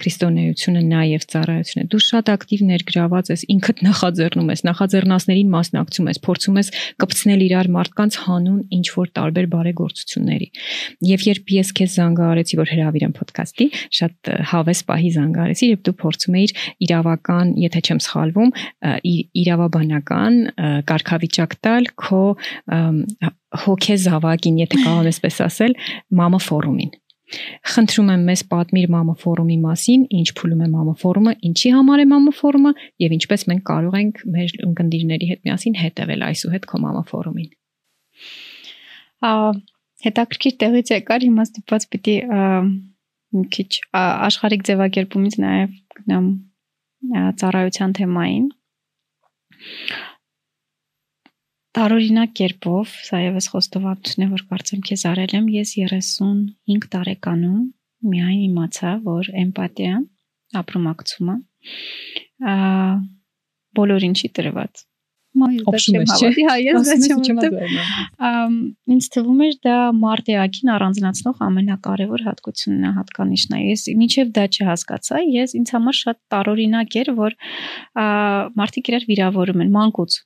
քրիստոնեությունը 0.00 0.82
նաև 0.86 1.24
ծառայություն 1.32 1.82
է։ 1.82 1.84
Դու 1.92 2.00
շատ 2.06 2.30
ակտիվ 2.32 2.62
ներգրաված 2.70 3.30
ես, 3.32 3.44
ինքդ 3.54 3.78
նախաձեռնում 3.86 4.50
ես, 4.52 4.62
նախաձեռնասներին 4.66 5.52
մասնակցում 5.56 6.10
ես, 6.10 6.20
փորձում 6.26 6.58
ես 6.60 6.68
կպցնել 7.02 7.44
իրար 7.46 7.70
մարդկանց 7.76 8.18
հանուն 8.26 8.60
ինչ 8.76 8.86
որ 8.96 9.10
տարբեր 9.16 9.48
բարեգործությունների։ 9.56 10.48
Եվ 11.06 11.24
երբ 11.26 11.54
ես 11.56 11.72
քեզ 11.80 11.96
զանգահարեցի, 11.96 12.58
որ 12.60 12.72
հրավիրեմ 12.76 13.16
ոդքասթի, 13.16 13.66
շատ 13.96 14.32
հավես 14.52 14.84
պահի 14.90 15.10
զանգահարեցի, 15.16 15.70
երբ 15.72 15.82
դու 15.86 15.96
փորձում 16.04 16.38
էիր 16.40 16.54
իրավական, 16.86 17.54
եթե 17.64 17.82
չեմ 17.86 18.02
սխալվում, 18.06 18.52
իրավաբանական 19.46 20.38
կարգավիճակ 20.92 21.58
տալ 21.66 21.90
քո 22.04 22.22
հոգե 23.66 23.96
զավակին, 24.04 24.62
եթե 24.66 24.84
կարող 24.84 25.10
ես 25.12 25.20
պես 25.24 25.42
ասել, 25.46 25.76
մամա 26.20 26.40
ֆորումին 26.44 26.94
Խնդրում 27.66 28.10
եմ 28.14 28.26
մեզ 28.30 28.42
պատմիր 28.52 28.90
մամա 28.94 29.14
ֆորումի 29.22 29.56
մասին, 29.62 30.02
ինչ 30.14 30.28
փուլում 30.38 30.60
է 30.62 30.68
մամա 30.72 30.92
ֆորումը, 31.00 31.32
ինչի 31.48 31.72
համար 31.74 32.02
է 32.02 32.06
մամա 32.12 32.34
ֆորումը 32.38 32.72
եւ 33.02 33.14
ինչպես 33.16 33.44
մենք 33.50 33.64
կարող 33.70 33.96
ենք 34.00 34.20
մեր 34.36 34.52
ընկերների 34.66 35.30
հետ 35.32 35.40
միասին 35.48 35.78
հետևել 35.80 36.26
այսուհետ 36.26 36.68
քո 36.70 36.80
մամա 36.86 37.02
ֆորումին։ 37.10 37.50
Ա 39.26 39.32
հետաքրքիր 40.06 40.56
տեղից 40.60 40.92
եկար, 40.92 41.24
հիմա 41.26 41.46
ստիպված 41.46 41.86
պիտի 41.92 42.16
մի 43.36 43.44
քիչ 43.56 43.70
աշխարհիկ 43.96 44.66
ձևակերպումից 44.68 45.38
նաեւ 45.42 45.72
գնամ 45.98 46.28
ծառայության 47.42 47.96
թեմային 47.96 48.46
տարօրինակ 51.76 52.32
կերպով, 52.40 52.92
սա 53.06 53.18
եւս 53.20 53.48
խոստովանություն 53.52 54.24
է, 54.24 54.28
որ 54.32 54.44
կարծեմ 54.50 54.82
քեզ 54.86 55.02
արել 55.10 55.34
եմ, 55.36 55.48
ես 55.52 55.72
35 55.76 56.88
տարեկանում 56.94 57.62
միայն 58.06 58.42
իմացա, 58.46 58.92
որ 59.04 59.30
էմպաթիա, 59.44 59.94
ապրումակցումը, 60.62 61.38
ա 62.52 62.56
բոլորին 63.76 64.14
չի 64.16 64.30
տրված։ 64.36 64.84
Օպշնալ 65.36 66.06
չէ։ 66.16 66.28
Հա, 66.46 66.54
ես 66.64 66.86
դա 66.88 67.16
չեմ 67.26 67.40
ամ 68.24 68.54
ինձ 68.94 69.08
թվում 69.16 69.42
էր 69.46 69.58
դա 69.66 69.74
մարտեակին 69.98 70.70
առանձնացնող 70.76 71.42
ամենակարևոր 71.46 72.24
հատկությունն 72.28 72.86
է, 72.88 72.92
հատկանիշն 73.00 73.56
է։ 73.58 73.60
Ես 73.66 73.84
մինչև 74.00 74.30
դա 74.38 74.46
չհասկացա, 74.56 75.20
ես 75.34 75.54
ինձ 75.60 75.74
համար 75.76 75.98
շատ 76.00 76.18
տարօրինակ 76.32 76.96
էր, 77.02 77.12
որ 77.20 77.36
մարդիկ 78.62 78.90
իրար 78.94 79.06
վիրավորում 79.12 79.66
են 79.66 79.76
մանկուց 79.76 80.18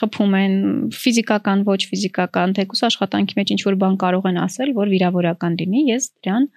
խփում 0.00 0.34
են 0.40 0.54
ֆիզիկական 0.96 1.62
ոչ 1.68 1.80
ֆիզիկական 1.90 2.54
թեկուս 2.56 2.82
աշխատանքի 2.88 3.38
մեջ 3.40 3.52
ինչ 3.54 3.60
որ 3.68 3.76
բան 3.82 4.00
կարող 4.04 4.28
են 4.30 4.40
ասել 4.44 4.72
որ 4.76 4.90
վիրավորական 4.94 5.56
լինի 5.60 5.84
ես 5.90 6.08
դրան 6.24 6.48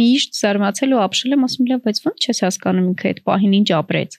միշտ 0.00 0.40
զարմացել 0.40 0.96
ու 0.96 1.04
ապշել 1.04 1.36
եմ 1.36 1.46
ասում 1.48 1.70
լավ 1.70 1.86
բայց 1.86 2.02
ո՞նց 2.10 2.26
չես 2.26 2.42
հասկանում 2.46 2.90
ինքը 2.90 3.08
այդ 3.10 3.22
պահին 3.30 3.54
ինչ 3.60 3.68
ապրեց 3.80 4.18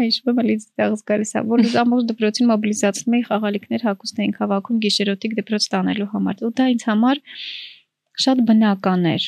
Այժմ 0.00 0.30
մալից 0.38 0.66
դեղս 0.78 1.02
գալիս 1.10 1.32
է 1.34 1.40
որ 1.50 1.62
ամբողջ 1.82 2.04
դպրոցին 2.10 2.48
մոբիլիզացնում 2.50 3.16
էի 3.18 3.24
խաղալիքներ 3.26 3.84
հակուստ 3.88 4.20
էինք 4.22 4.38
հավաքում 4.42 4.78
գիշերօթիկ 4.84 5.34
դպրոց 5.40 5.66
տանելու 5.74 6.08
համար 6.14 6.44
ու 6.46 6.52
դա 6.60 6.68
ինձ 6.74 6.84
համար 6.90 7.20
շատ 8.24 8.44
բնական 8.50 9.08
էր 9.10 9.26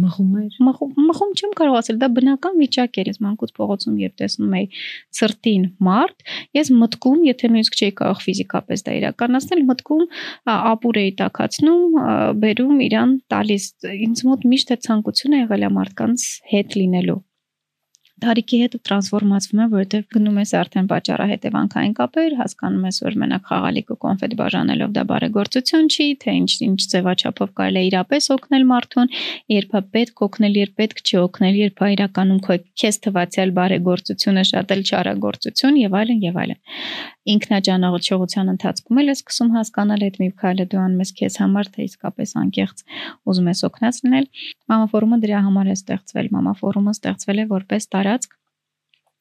մխում 0.00 0.34
էր 0.40 0.58
մխում 0.66 1.06
մխում 1.10 1.32
չեմ 1.40 1.54
կարող 1.60 1.78
ասել 1.80 1.98
դա 2.00 2.08
բնական 2.16 2.58
վիճակ 2.60 3.00
էր 3.02 3.10
ես 3.10 3.20
մանկուց 3.26 3.54
փողոցում 3.60 3.96
երբ 4.02 4.14
տեսնում 4.20 4.56
էի 4.60 4.66
ծրտին 5.20 5.64
մարդ 5.88 6.26
ես 6.60 6.72
մտքում 6.80 7.24
եթե 7.30 7.50
նույնիսկ 7.54 7.80
չէի 7.80 7.94
կարող 8.00 8.22
ֆիզիկապես 8.26 8.86
դա 8.88 8.98
իրականացնել 9.00 9.64
մտքում 9.70 10.04
ապուր 10.58 11.00
էի 11.04 11.16
տակացնում 11.22 11.98
բերում 12.44 12.84
իրան 12.90 13.16
տալիս 13.34 13.72
ինձ 14.10 14.24
մոտ 14.30 14.46
միշտ 14.54 14.76
է 14.76 14.80
ցանկությունը 14.90 15.42
եղել 15.44 15.66
է 15.70 15.74
մարդկանց 15.80 16.30
հետ 16.54 16.80
լինելու 16.80 17.20
Տարիքի 18.20 18.58
հետ 18.60 18.74
տրանսֆորմացվում 18.86 19.60
է, 19.60 19.66
որովհետև 19.72 20.06
գնում 20.14 20.38
ես 20.40 20.52
արդեն 20.60 20.88
պատճառահետևանքային 20.90 21.94
կապեր, 22.00 22.34
հասկանում 22.40 22.86
ես, 22.90 22.98
որ 23.06 23.16
մենակ 23.22 23.46
խաղալիք 23.50 23.92
ու 23.94 23.98
կոնֆետ 24.04 24.34
բաժանելով 24.40 24.90
դա 24.96 25.04
բարեգործություն 25.10 25.88
չի, 25.90 26.06
թե 26.24 26.34
ինչ 26.40 26.50
ինչ 26.66 26.80
ձևաչափով 26.94 27.54
կարելի 27.60 27.80
է 27.80 27.90
իրապես 27.90 28.28
օգնել 28.36 28.66
մարդուն, 28.70 29.12
երբ 29.56 29.72
է 29.80 29.82
պետք 29.96 30.24
օգնել, 30.28 30.58
երբ 30.60 30.74
պետք 30.80 31.00
չի 31.00 31.16
օգնել, 31.20 31.60
երբ 31.60 31.80
է 31.80 31.90
իրականում 31.96 32.42
քեզ 32.80 33.00
թվացial 33.06 33.54
բարեգործությունը 33.60 34.44
շատ 34.50 34.76
էլ 34.76 34.84
չարագործություն 34.90 35.80
եւ 35.80 35.96
այլն 36.00 36.26
եւ 36.28 36.40
այլն 36.44 36.60
ինքնաճանաչողության 37.30 38.50
ընթացքում 38.54 39.00
էլ 39.00 39.10
ես 39.10 39.20
սկսում 39.20 39.50
հասկանալ 39.54 40.04
այդ 40.06 40.16
մի 40.20 40.28
քայլը 40.40 40.64
դու 40.72 40.80
անում 40.80 41.02
ես 41.04 41.10
քեզ 41.20 41.36
համար, 41.40 41.68
թե 41.74 41.86
իսկապես 41.90 42.32
անկեղծ 42.40 42.82
ուզում 43.30 43.50
ես 43.50 43.60
օգնած 43.68 44.00
լինել։ 44.06 44.26
Մամա 44.72 44.86
ֆորումը 44.94 45.18
դրա 45.24 45.40
համար 45.46 45.70
է 45.70 45.76
ստեղծվել։ 45.76 46.30
Մամա 46.34 46.54
ֆորումը 46.60 46.94
ստեղծվել 46.96 47.40
է 47.40 47.46
որպես 47.50 47.88
տարածք 48.10 48.36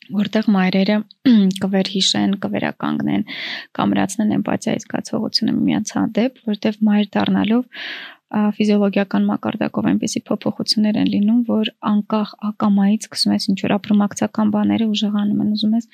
որտեղ 0.10 0.48
մայրերը 0.53 0.95
կվերհիշեն, 1.64 2.32
կվերականգնեն, 2.44 3.26
կամրացնեն 3.78 4.32
էմպաթիայի 4.40 4.82
զգացողությունը 4.84 5.53
միմյանց 5.57 5.91
հանդեպ, 5.98 6.40
որտեղ 6.49 6.80
մայր 6.90 7.10
դառնալով 7.16 7.86
ֆիզիոլոգիական 8.30 9.24
մակարդակով 9.30 9.88
այնպեսի 9.90 10.20
փոփոխություններ 10.30 10.99
են 11.02 11.07
լինում, 11.14 11.40
որ 11.49 11.72
անկախ 11.91 12.34
ակամայից 12.49 13.07
սկսում 13.07 13.34
ես 13.36 13.48
ինչ 13.53 13.60
որ 13.64 13.74
ապրոմակցական 13.78 14.52
բաները 14.53 14.90
ուժեղանում 14.94 15.40
են, 15.45 15.53
ուզում 15.57 15.78
ես 15.80 15.90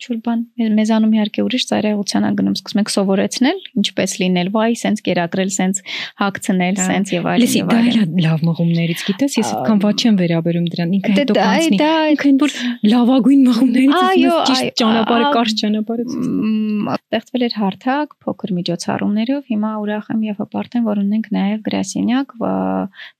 ինչ-որ 0.00 0.18
բան 0.24 0.40
մեզանում 0.80 1.12
իհարկե 1.16 1.42
ուրիշ 1.44 1.64
ծայրահեղության 1.70 2.26
անգնում 2.30 2.54
սկսում 2.56 2.80
ենք 2.80 2.90
սովորեցնել 2.94 3.58
ինչպես 3.80 4.14
լինել 4.20 4.48
վայ 4.54 4.70
սենց 4.80 5.02
կերակրել 5.04 5.50
սենց 5.56 5.80
հագցնել 6.20 6.80
սենց 6.80 7.12
եւ 7.14 7.28
այլն 7.30 7.54
եւ 7.60 7.72
այլն 7.76 8.14
դա 8.16 8.24
լավ 8.24 8.44
մղումներից 8.48 9.04
գիտես 9.10 9.36
ես 9.40 9.50
այդքան 9.50 9.82
ված 9.84 10.00
չեմ 10.00 10.16
վերաբերում 10.20 10.66
դրան 10.72 10.94
ինքը 11.00 11.12
հետո 11.20 11.36
կանցնի 11.40 11.78
ինքը 12.14 12.32
որ 12.40 12.56
լավագույն 12.90 13.44
մղումներից 13.50 13.98
այո 14.00 14.38
ճիշտ 14.50 14.72
ճանապարհը 14.80 15.30
կարճ 15.36 15.54
ճանապարհը 15.60 16.06
ստեղծվել 17.10 17.44
էր 17.50 17.54
հարթակ 17.60 18.16
փոքր 18.24 18.54
միջոցառումներով 18.56 19.52
հիմա 19.52 19.70
ուրախ 19.84 20.10
եմ 20.14 20.20
եւ 20.30 20.42
հպարտ 20.44 20.76
եմ 20.80 20.84
որ 20.90 21.00
ունենք 21.04 21.30
նաեւ 21.36 21.62
գրասենյակ 21.66 22.34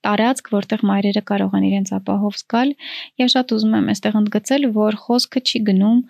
տարածք 0.07 0.51
որտեղ 0.55 0.85
մայրերը 0.90 1.23
կարող 1.31 1.57
են 1.61 1.66
իրենց 1.70 1.93
ապահով 2.01 2.39
զգալ 2.40 2.74
եւ 3.20 3.32
շատ 3.35 3.55
ուզում 3.57 3.77
եմ 3.81 3.90
այստեղ 3.94 4.19
ընդգծել 4.20 4.69
որ 4.78 4.98
խոսքը 5.05 5.43
չի 5.51 5.62
գնում 5.70 6.01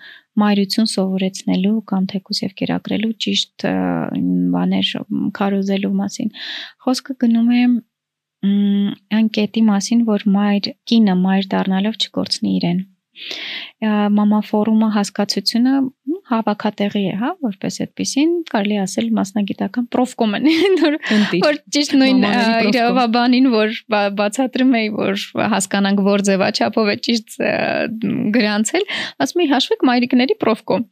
մայրություն 0.40 0.88
սովորեցնելու 0.90 1.76
կամ 1.90 2.06
թեկուս 2.12 2.42
եւ 2.44 2.52
կերակրելու 2.60 3.12
ճիշտ 3.24 3.66
բաներ 4.54 4.92
քարոզելու 5.40 5.92
մասին։ 6.00 6.30
Խոսքը 6.86 7.16
գնում 7.24 7.50
է 7.56 7.62
այն 9.20 9.28
կետի 9.36 9.62
մասին, 9.66 10.06
որ 10.08 10.24
մայր 10.36 10.70
կինը 10.90 11.16
մայր 11.24 11.50
դառնալով 11.54 11.98
չկորցնի 12.00 12.54
իրեն 12.60 12.80
մամա 13.80 14.38
ֆորումը 14.48 14.88
հասկացությունը 14.94 15.72
հավաքատեղի 16.30 17.02
է, 17.10 17.14
հա, 17.20 17.30
որպես 17.42 17.78
այդպեսին 17.84 18.34
կարելի 18.50 18.76
ասել 18.84 19.08
մասնագիտական 19.16 19.86
պրոֆկոմ 19.94 20.36
են, 20.38 20.48
որ 21.46 21.58
ճիշտ 21.74 21.96
նույն 22.00 22.26
իրավաբանին, 22.70 23.48
որ 23.54 23.74
բացատրում 24.20 24.76
էի, 24.80 24.90
որ 24.94 25.24
հասկանանք 25.54 26.02
որ 26.06 26.24
ձևաչափով 26.28 26.92
է 26.92 26.96
ճիշտ 27.08 27.36
գրանցել, 28.36 28.86
ասում 29.26 29.44
էի 29.44 29.50
հաշվեք 29.54 29.84
մայրիկների 29.90 30.38
պրոֆկոմ։ 30.44 30.86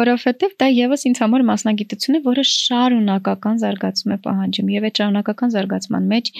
Որովհետև 0.00 0.58
դա 0.64 0.70
եւս 0.74 1.08
ինձ 1.12 1.22
համար 1.24 1.48
մասնագիտություն 1.54 2.18
է, 2.18 2.24
որը 2.24 2.46
շարունակական 2.50 3.64
զարգացում 3.64 4.14
է 4.14 4.20
պահանջում 4.26 4.74
եւ 4.74 4.88
այդ 4.90 5.02
շարունակական 5.04 5.54
զարգացման 5.54 6.12
մեջ 6.14 6.32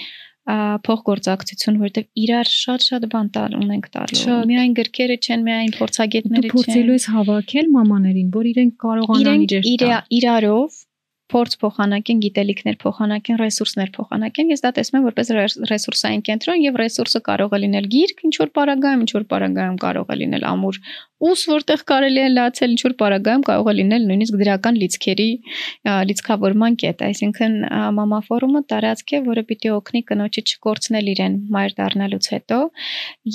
փոխգործակցություն, 0.45 1.77
որովհետև 1.81 2.07
իրար 2.21 2.49
շատ-շատ 2.53 3.05
բան 3.13 3.29
տալ 3.33 3.55
ունենք 3.59 3.87
տալու։ 3.95 4.35
Միայն 4.51 4.75
գրքերը 4.79 5.17
չեն, 5.25 5.45
միայն 5.47 5.71
փորձագետները 5.79 6.43
չեն։ 6.43 6.45
Դու 6.45 6.53
փորձելու 6.55 6.97
ես 6.99 7.07
հավաքել 7.15 7.71
մամաներին, 7.75 8.27
որ 8.35 8.49
իրենք 8.51 8.75
կարողանան 8.85 9.47
իրեր 9.49 9.95
իրարով 10.19 10.77
փորձ 11.33 11.55
փոխանակեն, 11.61 12.19
գիտելիքներ 12.21 12.75
փոխանակեն, 12.81 13.37
ռեսուրսներ 13.41 13.89
փոխանակեն։ 13.95 14.51
Ես 14.53 14.61
դա 14.65 14.71
տեսնում 14.77 14.99
եմ 14.99 15.05
որպես 15.09 15.31
ռեսուրսային 15.71 16.23
կենտրոն 16.27 16.59
եւ 16.61 16.77
ռեսուրսը 16.81 17.21
կարող 17.25 17.55
է 17.55 17.59
լինել 17.65 17.87
գիրք, 17.95 18.21
ինչ 18.29 18.35
որ 18.41 18.51
параգայում, 18.59 19.03
ինչ 19.05 19.11
որ 19.15 19.25
параգայում 19.33 19.79
կարող 19.85 20.13
է 20.13 20.17
լինել 20.21 20.45
ամուր 20.51 20.79
ուս, 21.25 21.41
որտեղ 21.49 21.83
կարելի 21.89 22.21
է 22.21 22.29
լացել, 22.35 22.71
ինչ 22.75 22.81
որ 22.85 22.95
параգայում 23.01 23.43
կարող 23.49 23.69
է 23.71 23.75
լինել 23.79 24.05
նույնիսկ 24.09 24.37
դրական 24.41 24.79
լիցքերի 24.83 25.27
լիցքավորման 26.11 26.77
կետ, 26.83 27.03
այսինքն 27.09 27.57
մամա 27.95 28.19
ֆորումը 28.27 28.61
տարածք 28.75 29.15
է, 29.15 29.21
որը 29.25 29.45
պիտի 29.49 29.73
օգնի 29.79 30.01
կնոջը 30.11 30.45
չկորցնել 30.45 31.11
իրեն 31.15 31.39
մայր 31.55 31.75
դառնալուց 31.79 32.29
հետո 32.35 32.59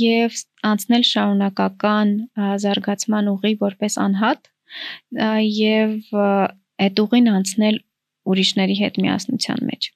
եւ 0.05 0.41
անցնել 0.71 1.05
շարունակական 1.11 2.15
զարգացման 2.67 3.33
ուղի 3.35 3.55
որպես 3.65 3.99
անհատ 4.07 4.51
եւ 5.57 5.97
այդ 6.87 7.03
ուղին 7.05 7.31
անցնել 7.35 7.77
ուրիշների 8.31 8.77
հետ 8.81 8.99
միասնության 9.05 9.61
մեջ։ 9.71 9.91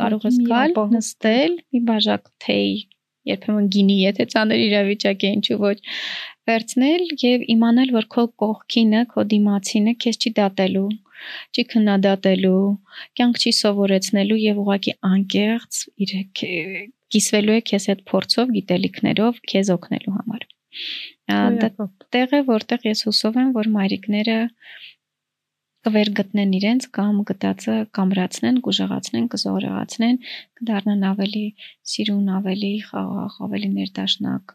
Կարող 0.00 0.26
ես 0.28 0.38
գալ, 0.50 0.74
նստել, 0.94 1.54
մի 1.74 1.80
բաժակ 1.90 2.28
թեյ, 2.44 2.72
երբեմն 3.30 3.68
գինի, 3.74 3.96
եթե 4.00 4.26
ցաներ 4.34 4.62
իրավիճակ 4.66 5.24
է, 5.24 5.30
ինչու 5.38 5.58
ոչ, 5.60 5.76
վերցնել 6.50 7.04
եւ 7.24 7.44
իմանալ, 7.54 7.92
որ 7.96 8.06
քո 8.14 8.24
կողքինը, 8.42 9.02
քո 9.12 9.24
դիմացինը 9.32 9.94
քեզ 10.04 10.20
չի 10.20 10.32
դատելու, 10.40 10.86
չի 11.54 11.64
քննադատելու, 11.72 12.62
կյանք 13.20 13.40
չի 13.40 13.52
սովորեցնելու 13.60 14.40
եւ 14.44 14.62
ուղակի 14.64 14.94
անկեղծ 15.10 15.82
իր 16.06 16.14
կիսվելու 17.10 17.56
է 17.58 17.62
քեզ 17.70 17.86
հետ 17.90 18.02
փորձով, 18.10 18.54
գիտելիքներով 18.56 19.40
քեզ 19.52 19.72
օգնելու 19.76 20.16
համար։ 20.16 20.46
Դա 21.60 21.68
տեղ 22.14 22.34
է, 22.38 22.40
որտեղ 22.46 22.86
ես 22.90 23.04
հուսով 23.08 23.38
եմ, 23.42 23.50
որ 23.56 23.70
մայրիկները 23.74 24.36
կվերգտնեն 25.86 26.50
իրենց 26.58 26.86
կամ 26.96 27.20
գտածը 27.30 27.74
կամրացնեն, 27.96 28.56
կուժեղացնեն, 28.66 29.28
կզորեղացնեն, 29.32 30.18
կդառնան 30.60 31.06
ավելի 31.10 31.44
սիրուն, 31.92 32.26
ավելի 32.36 32.72
խաղաղ, 32.88 33.38
ավելի 33.46 33.70
ներդաշնակ, 33.78 34.54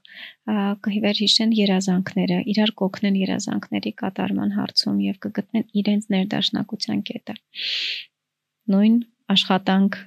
կհիվերհիշեն 0.85 1.55
երազանքները, 1.59 2.37
իրար 2.53 2.73
կօգնեն 2.81 3.17
երազանքների 3.23 3.93
կատարման 4.03 4.53
հարցում 4.59 5.01
եւ 5.05 5.19
կգտնեն 5.25 5.67
իրենց 5.81 6.07
ներդաշնակության 6.15 7.03
կետը։ 7.09 7.37
Նույն 8.75 8.95
աշխատանք 9.33 9.99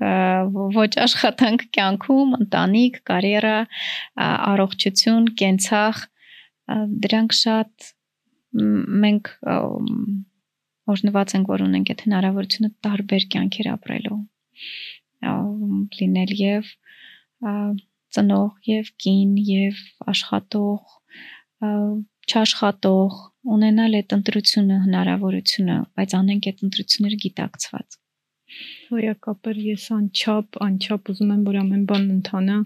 ոչ 0.78 0.90
աշխատանք 1.02 1.66
կյանքում, 1.74 2.34
ընտանիք, 2.38 2.98
կարիերա, 3.10 3.58
առողջություն, 4.54 5.30
կենցաղ 5.42 6.02
դրանք 7.02 7.34
շատ 7.42 7.88
մենք 9.04 9.32
օրհնված 10.92 11.34
ենք, 11.38 11.50
որ 11.52 11.64
ունենք 11.68 11.92
այդ 11.92 12.04
հնարավորությունը 12.08 12.70
տարբեր 12.86 13.26
կյանքեր 13.34 13.70
ապրելու 13.74 14.18
լինել 15.98 16.34
եւ 16.38 16.72
ծնող 18.14 18.68
եւ 18.68 18.90
կին 19.04 19.32
եւ 19.48 19.80
աշխատող 20.12 20.98
չաշխատող 22.28 23.16
ունենալ 23.54 23.96
այդ 23.98 24.14
ընտրությունը 24.18 24.76
հնարավորությունը, 24.84 25.76
բայց 25.98 26.14
անենք 26.18 26.48
այդ 26.50 26.62
ընտրությունները 26.68 27.18
գիտակցված։ 27.24 27.98
Հոյակապեր 28.88 29.58
ես 29.60 29.84
անչափ, 29.92 30.58
անչափ 30.64 31.10
ուզում 31.12 31.32
եմ, 31.34 31.42
որ 31.48 31.56
ամեն 31.62 31.82
բան 31.88 32.06
ընթանա 32.14 32.58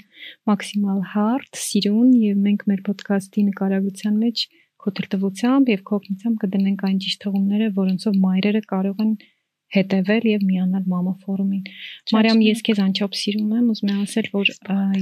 մաքսիմալ 0.51 1.01
հարթ, 1.15 1.59
սիրուն 1.63 2.13
եւ 2.23 2.43
մենք 2.47 2.63
մեր 2.71 2.83
ոդքասթի 2.91 3.45
նկարագրության 3.49 4.21
մեջ 4.23 4.45
քո 4.83 4.93
թրտվությամբ 4.99 5.71
եւ 5.73 5.85
քո 5.89 5.99
օգնությամբ 5.99 6.41
կդնենք 6.43 6.85
այն 6.89 6.99
ճիշտ 7.05 7.27
հղումները, 7.29 7.69
որոնցով 7.79 8.19
մայրերը 8.23 8.63
կարող 8.73 9.03
են 9.07 9.15
հետևել 9.73 10.27
եւ 10.29 10.43
միանալ 10.49 10.89
մամա 10.93 11.13
ֆորումին։ 11.23 11.69
Մարիամ, 12.13 12.43
ես 12.45 12.63
քեզ 12.67 12.81
անչափ 12.87 13.17
սիրում 13.17 13.53
եմ, 13.57 13.69
ուզում 13.73 13.93
եմ 13.93 14.01
ասել, 14.03 14.29
որ 14.35 14.51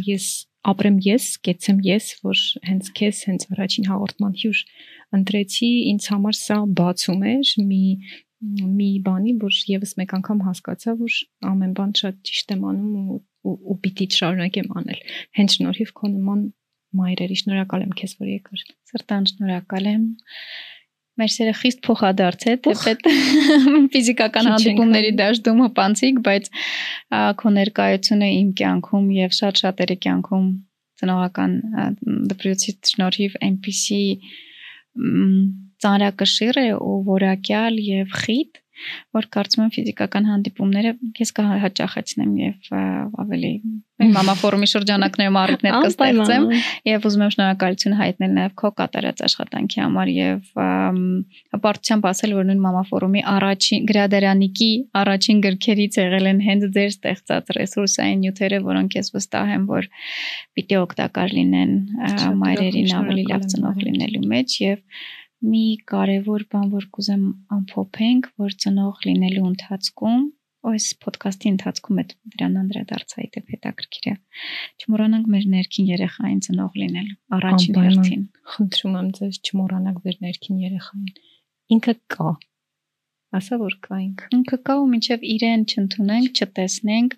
ես 0.07 0.27
ապրեմ 0.71 0.99
ես, 1.07 1.27
կեցեմ 1.49 1.79
ես, 1.87 2.11
որ 2.27 2.43
հենց 2.69 2.91
քեզ 3.01 3.23
հենց 3.31 3.47
առաջին 3.51 3.89
հաղորդման 3.91 4.37
հյուր 4.45 4.61
ընտրեցի, 5.19 5.71
ինձ 5.91 6.09
համար 6.15 6.39
սա 6.41 6.59
բացում 6.81 7.25
էր 7.35 7.55
մի 7.71 7.85
մի 8.41 8.91
բանի, 9.05 9.33
որ 9.41 9.57
եւս 9.69 9.91
մեկ 10.01 10.13
անգամ 10.17 10.39
հասկացա, 10.47 10.95
որ 11.01 11.17
ամեն 11.51 11.75
բան 11.77 11.91
շատ 12.01 12.23
ճիշտ 12.29 12.55
եմ 12.55 12.63
անում 12.71 12.95
ու 13.01 13.19
ու, 13.47 13.57
ու 13.73 13.77
պիտի 13.85 14.07
շարունակեմ 14.17 14.73
անել։ 14.81 15.03
Հենց 15.39 15.57
շնորհիվ 15.57 15.93
քո 15.97 16.11
նման 16.15 16.41
մայրերի 16.99 17.39
շնորհակալ 17.41 17.85
եմ 17.87 17.95
քեզ, 18.01 18.13
որ 18.21 18.31
եկար։ 18.35 18.65
Սրտան 18.91 19.27
շնորհակալ 19.31 19.89
եմ։ 19.91 20.05
Մեր 21.21 21.33
սերը 21.35 21.55
խիստ 21.61 21.81
փոխադարձ 21.85 22.45
է, 22.49 22.53
թեպետ 22.65 23.09
ֆիզիկական 23.95 24.51
հանդիպումների 24.51 25.11
դաշտում 25.21 25.63
հպանցիկ, 25.67 26.21
բայց 26.29 26.51
քո 27.43 27.53
ներկայությունը 27.57 28.31
իմ 28.41 28.53
կյանքում 28.61 29.11
եւ 29.19 29.35
շատ 29.41 29.63
շատերի 29.65 29.97
կյանքում 30.07 30.47
ծնողական 31.01 31.57
դպրոցի 32.31 32.75
շնորհիվ 32.93 33.37
այնպիսի 33.49 34.03
ծանրակշիռ 35.81 36.61
է 36.61 36.69
ու 36.77 36.97
որակյալ 37.11 37.79
եւ 37.85 38.17
խիտ, 38.23 38.61
որ 39.17 39.29
կարծում 39.37 39.65
եմ 39.67 39.71
ֆիզիկական 39.77 40.29
հանդիպումները 40.31 40.93
ես 41.21 41.33
կհաճախեցնեմ 41.41 42.35
եւ 42.41 42.75
ավելի 43.25 43.53
մամա 44.01 44.35
ֆորումի 44.41 44.69
շրջանակներում 44.71 45.39
առիթներ 45.41 45.75
կստեղծեմ 45.85 46.45
եւ 46.89 47.07
ուզում 47.11 47.25
եմ 47.27 47.33
շնորհակալություն 47.35 47.97
հայտնել 48.01 48.33
նաեւ 48.39 48.55
քո 48.61 48.71
կատարած 48.81 49.23
աշխատանքի 49.27 49.83
համար 49.85 50.13
եւ 50.15 50.61
հպարտությամբ 51.53 52.09
ասել 52.11 52.35
որ 52.39 52.49
նույն 52.51 52.63
մամա 52.65 52.83
ֆորումի 52.91 53.25
առաջին 53.35 53.87
գրադարանիկի 53.91 54.71
առաջին 55.01 55.43
գրքերից 55.47 56.01
եղել 56.01 56.31
են 56.33 56.43
հենց 56.49 56.67
ձեր 56.79 56.91
ստեղծած 56.95 57.55
ռեսուրսային 57.61 58.25
նյութերը 58.25 58.61
որոնք 58.71 58.99
ես 59.01 59.15
վստահ 59.17 59.55
եմ 59.61 59.65
որ 59.71 59.91
պիտի 60.57 60.81
օգտակար 60.81 61.35
լինեն 61.41 61.75
մայրերին 62.41 62.93
ավելի 63.01 63.25
լավ 63.35 63.49
ծնող 63.53 63.83
լինելու 63.85 64.27
մեջ 64.33 64.61
եւ 64.65 64.79
մի 65.41 65.65
կարևոր 65.91 66.45
բան, 66.53 66.67
որ 66.75 66.87
կուզեմ 66.97 67.25
ամփոփենք, 67.57 68.29
որ 68.43 68.57
ծնող 68.65 69.01
լինելու 69.07 69.47
ընթացքում 69.51 70.29
այս 70.71 70.87
ոդկասթի 71.07 71.51
ընթացքում 71.55 72.01
այդ 72.03 72.11
դրան 72.35 72.57
անդրադարձայի 72.61 73.29
դեպ 73.37 73.55
հետաքրքիր 73.55 74.09
է։ 74.11 74.15
Չմոռանանք 74.83 75.31
մեր 75.35 75.47
ներքին 75.55 75.89
երեխային 75.91 76.43
ծնող 76.47 76.77
լինել 76.83 77.09
առաջին 77.39 77.81
հերթին։ 77.81 78.27
Խնդրում 78.55 78.99
եմ 79.01 79.09
ձեզ 79.21 79.41
չմոռանաք 79.41 79.99
ձեր 80.05 80.21
ներքին 80.27 80.61
երեխային։ 80.67 81.19
Ինքը 81.77 81.95
կա։ 82.17 82.35
Ասա 83.41 83.57
որ 83.63 83.75
կա 83.87 83.99
ինքը։ 84.05 84.31
Ինքը 84.37 84.57
կա 84.69 84.75
ու 84.83 84.87
մինչև 84.91 85.27
իրեն 85.33 85.67
չընդունենք, 85.71 86.41
չտեսնենք, 86.45 87.13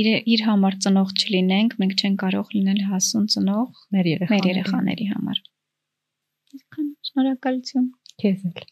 իր 0.00 0.10
իր 0.32 0.44
համար 0.48 0.76
ծնող 0.86 1.14
չլինենք, 1.18 1.74
մենք 1.82 1.96
չենք 1.98 2.20
կարող 2.22 2.52
լինել 2.56 2.84
հասուն 2.92 3.26
ծնող 3.34 3.82
մեր 3.96 4.12
երեխաների 4.12 5.08
համար։ 5.12 5.42
Այսքան 6.52 6.88
շնորհակալություն։ 7.08 7.84
Քեզ 8.20 8.40
էլ։ 8.48 8.64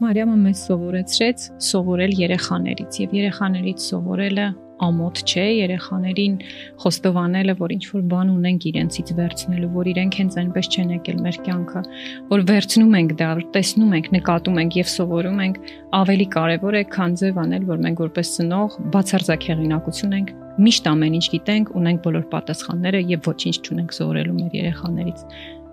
Մարիամը 0.00 0.36
մեզ 0.46 0.62
սովորեցրեց 0.70 1.42
սովորել 1.66 2.14
երեխաներից 2.20 2.98
եւ 3.02 3.16
երեխաներից 3.18 3.88
սովորելը 3.90 4.46
ամոթ 4.86 5.20
չէ 5.28 5.44
երեխաներին 5.60 6.34
խոստովանելը, 6.82 7.54
որ 7.60 7.74
ինչ 7.76 7.84
որ 7.90 8.02
բան 8.10 8.32
ունենք 8.34 8.66
իրենցից 8.70 9.12
վերցնելու, 9.20 9.70
որ 9.76 9.90
իրենք 9.92 10.18
հենց 10.20 10.38
այնպես 10.40 10.70
չեն 10.70 10.92
եկել 10.96 11.22
մեր 11.26 11.38
կյանքը, 11.46 11.82
որ 12.30 12.44
վերցնում 12.50 12.96
ենք 13.00 13.14
դա, 13.20 13.30
տեսնում 13.56 13.94
ենք, 14.00 14.10
նկատում 14.16 14.60
ենք 14.64 14.78
եւ 14.80 14.90
սովորում 14.94 15.40
ենք, 15.46 15.62
ավելի 16.00 16.26
կարեւոր 16.34 16.80
է, 16.80 16.84
քան 16.96 17.16
ձև 17.20 17.40
անել, 17.44 17.64
որ 17.70 17.80
մենք 17.86 18.04
որպես 18.06 18.34
ծնող 18.40 18.76
բացարձակ 18.94 19.48
հեղինակություն 19.50 20.18
ենք, 20.20 20.34
միշտ 20.60 20.90
ամեն 20.90 21.16
ինչ 21.20 21.26
գիտենք, 21.34 21.72
ունենք 21.80 22.02
բոլոր 22.04 22.24
պատասխանները 22.34 23.00
եւ 23.10 23.28
ոչինչ 23.30 23.56
չունենք 23.60 23.94
սովորելու 23.96 24.36
մեր 24.40 24.56
երեխաներից։ 24.60 25.24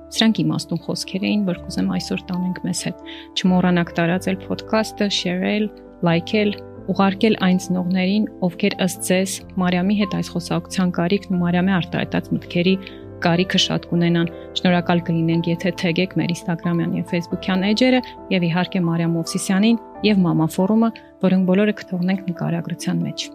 Սրանք 0.08 0.38
իմաստուն 0.40 0.80
խոսքեր 0.86 1.24
էին, 1.28 1.42
որ 1.50 1.58
կուզեմ 1.66 1.90
այսօր 1.98 2.22
տանենք 2.30 2.60
մեզ 2.64 2.84
հետ։ 2.88 3.02
Չմոռանաք 3.42 3.90
տարածել 3.98 4.38
ոդքասթը, 4.48 5.08
share-ել, 5.18 5.66
like-ել, 6.08 6.54
ուղարկել 6.92 7.36
այն 7.48 7.58
ծնողներին, 7.64 8.28
ովքեր 8.48 8.76
ըստ 8.86 9.08
ձեզ 9.08 9.34
Մարիամի 9.62 9.96
հետ 10.02 10.16
այս 10.18 10.30
խոսակցության 10.34 10.94
կարիքն 10.98 11.36
ու 11.36 11.42
Մարիամի 11.42 11.74
արտահայտած 11.78 12.30
մտքերի 12.38 12.76
կարիքը 13.26 13.60
շատ 13.64 13.88
կունենան։ 13.92 14.32
Շնորհակալ 14.60 15.02
կլինենք, 15.08 15.50
եթե 15.54 15.74
թեգեք 15.82 16.16
մեր 16.22 16.34
Instagram-յան 16.36 16.94
եւ 17.00 17.10
Facebook-յան 17.14 17.66
էջերը 17.72 18.04
եւ 18.36 18.48
իհարկե 18.52 18.84
Մարիամ 18.92 19.18
Մովսիսյանին 19.18 19.82
եւ 20.12 20.24
Մամա 20.28 20.48
ֆորումը, 20.58 20.94
որոնք 21.26 21.52
բոլորը 21.52 21.78
կթողնենք 21.82 22.32
նկարագրության 22.32 23.04
մեջ։ 23.10 23.30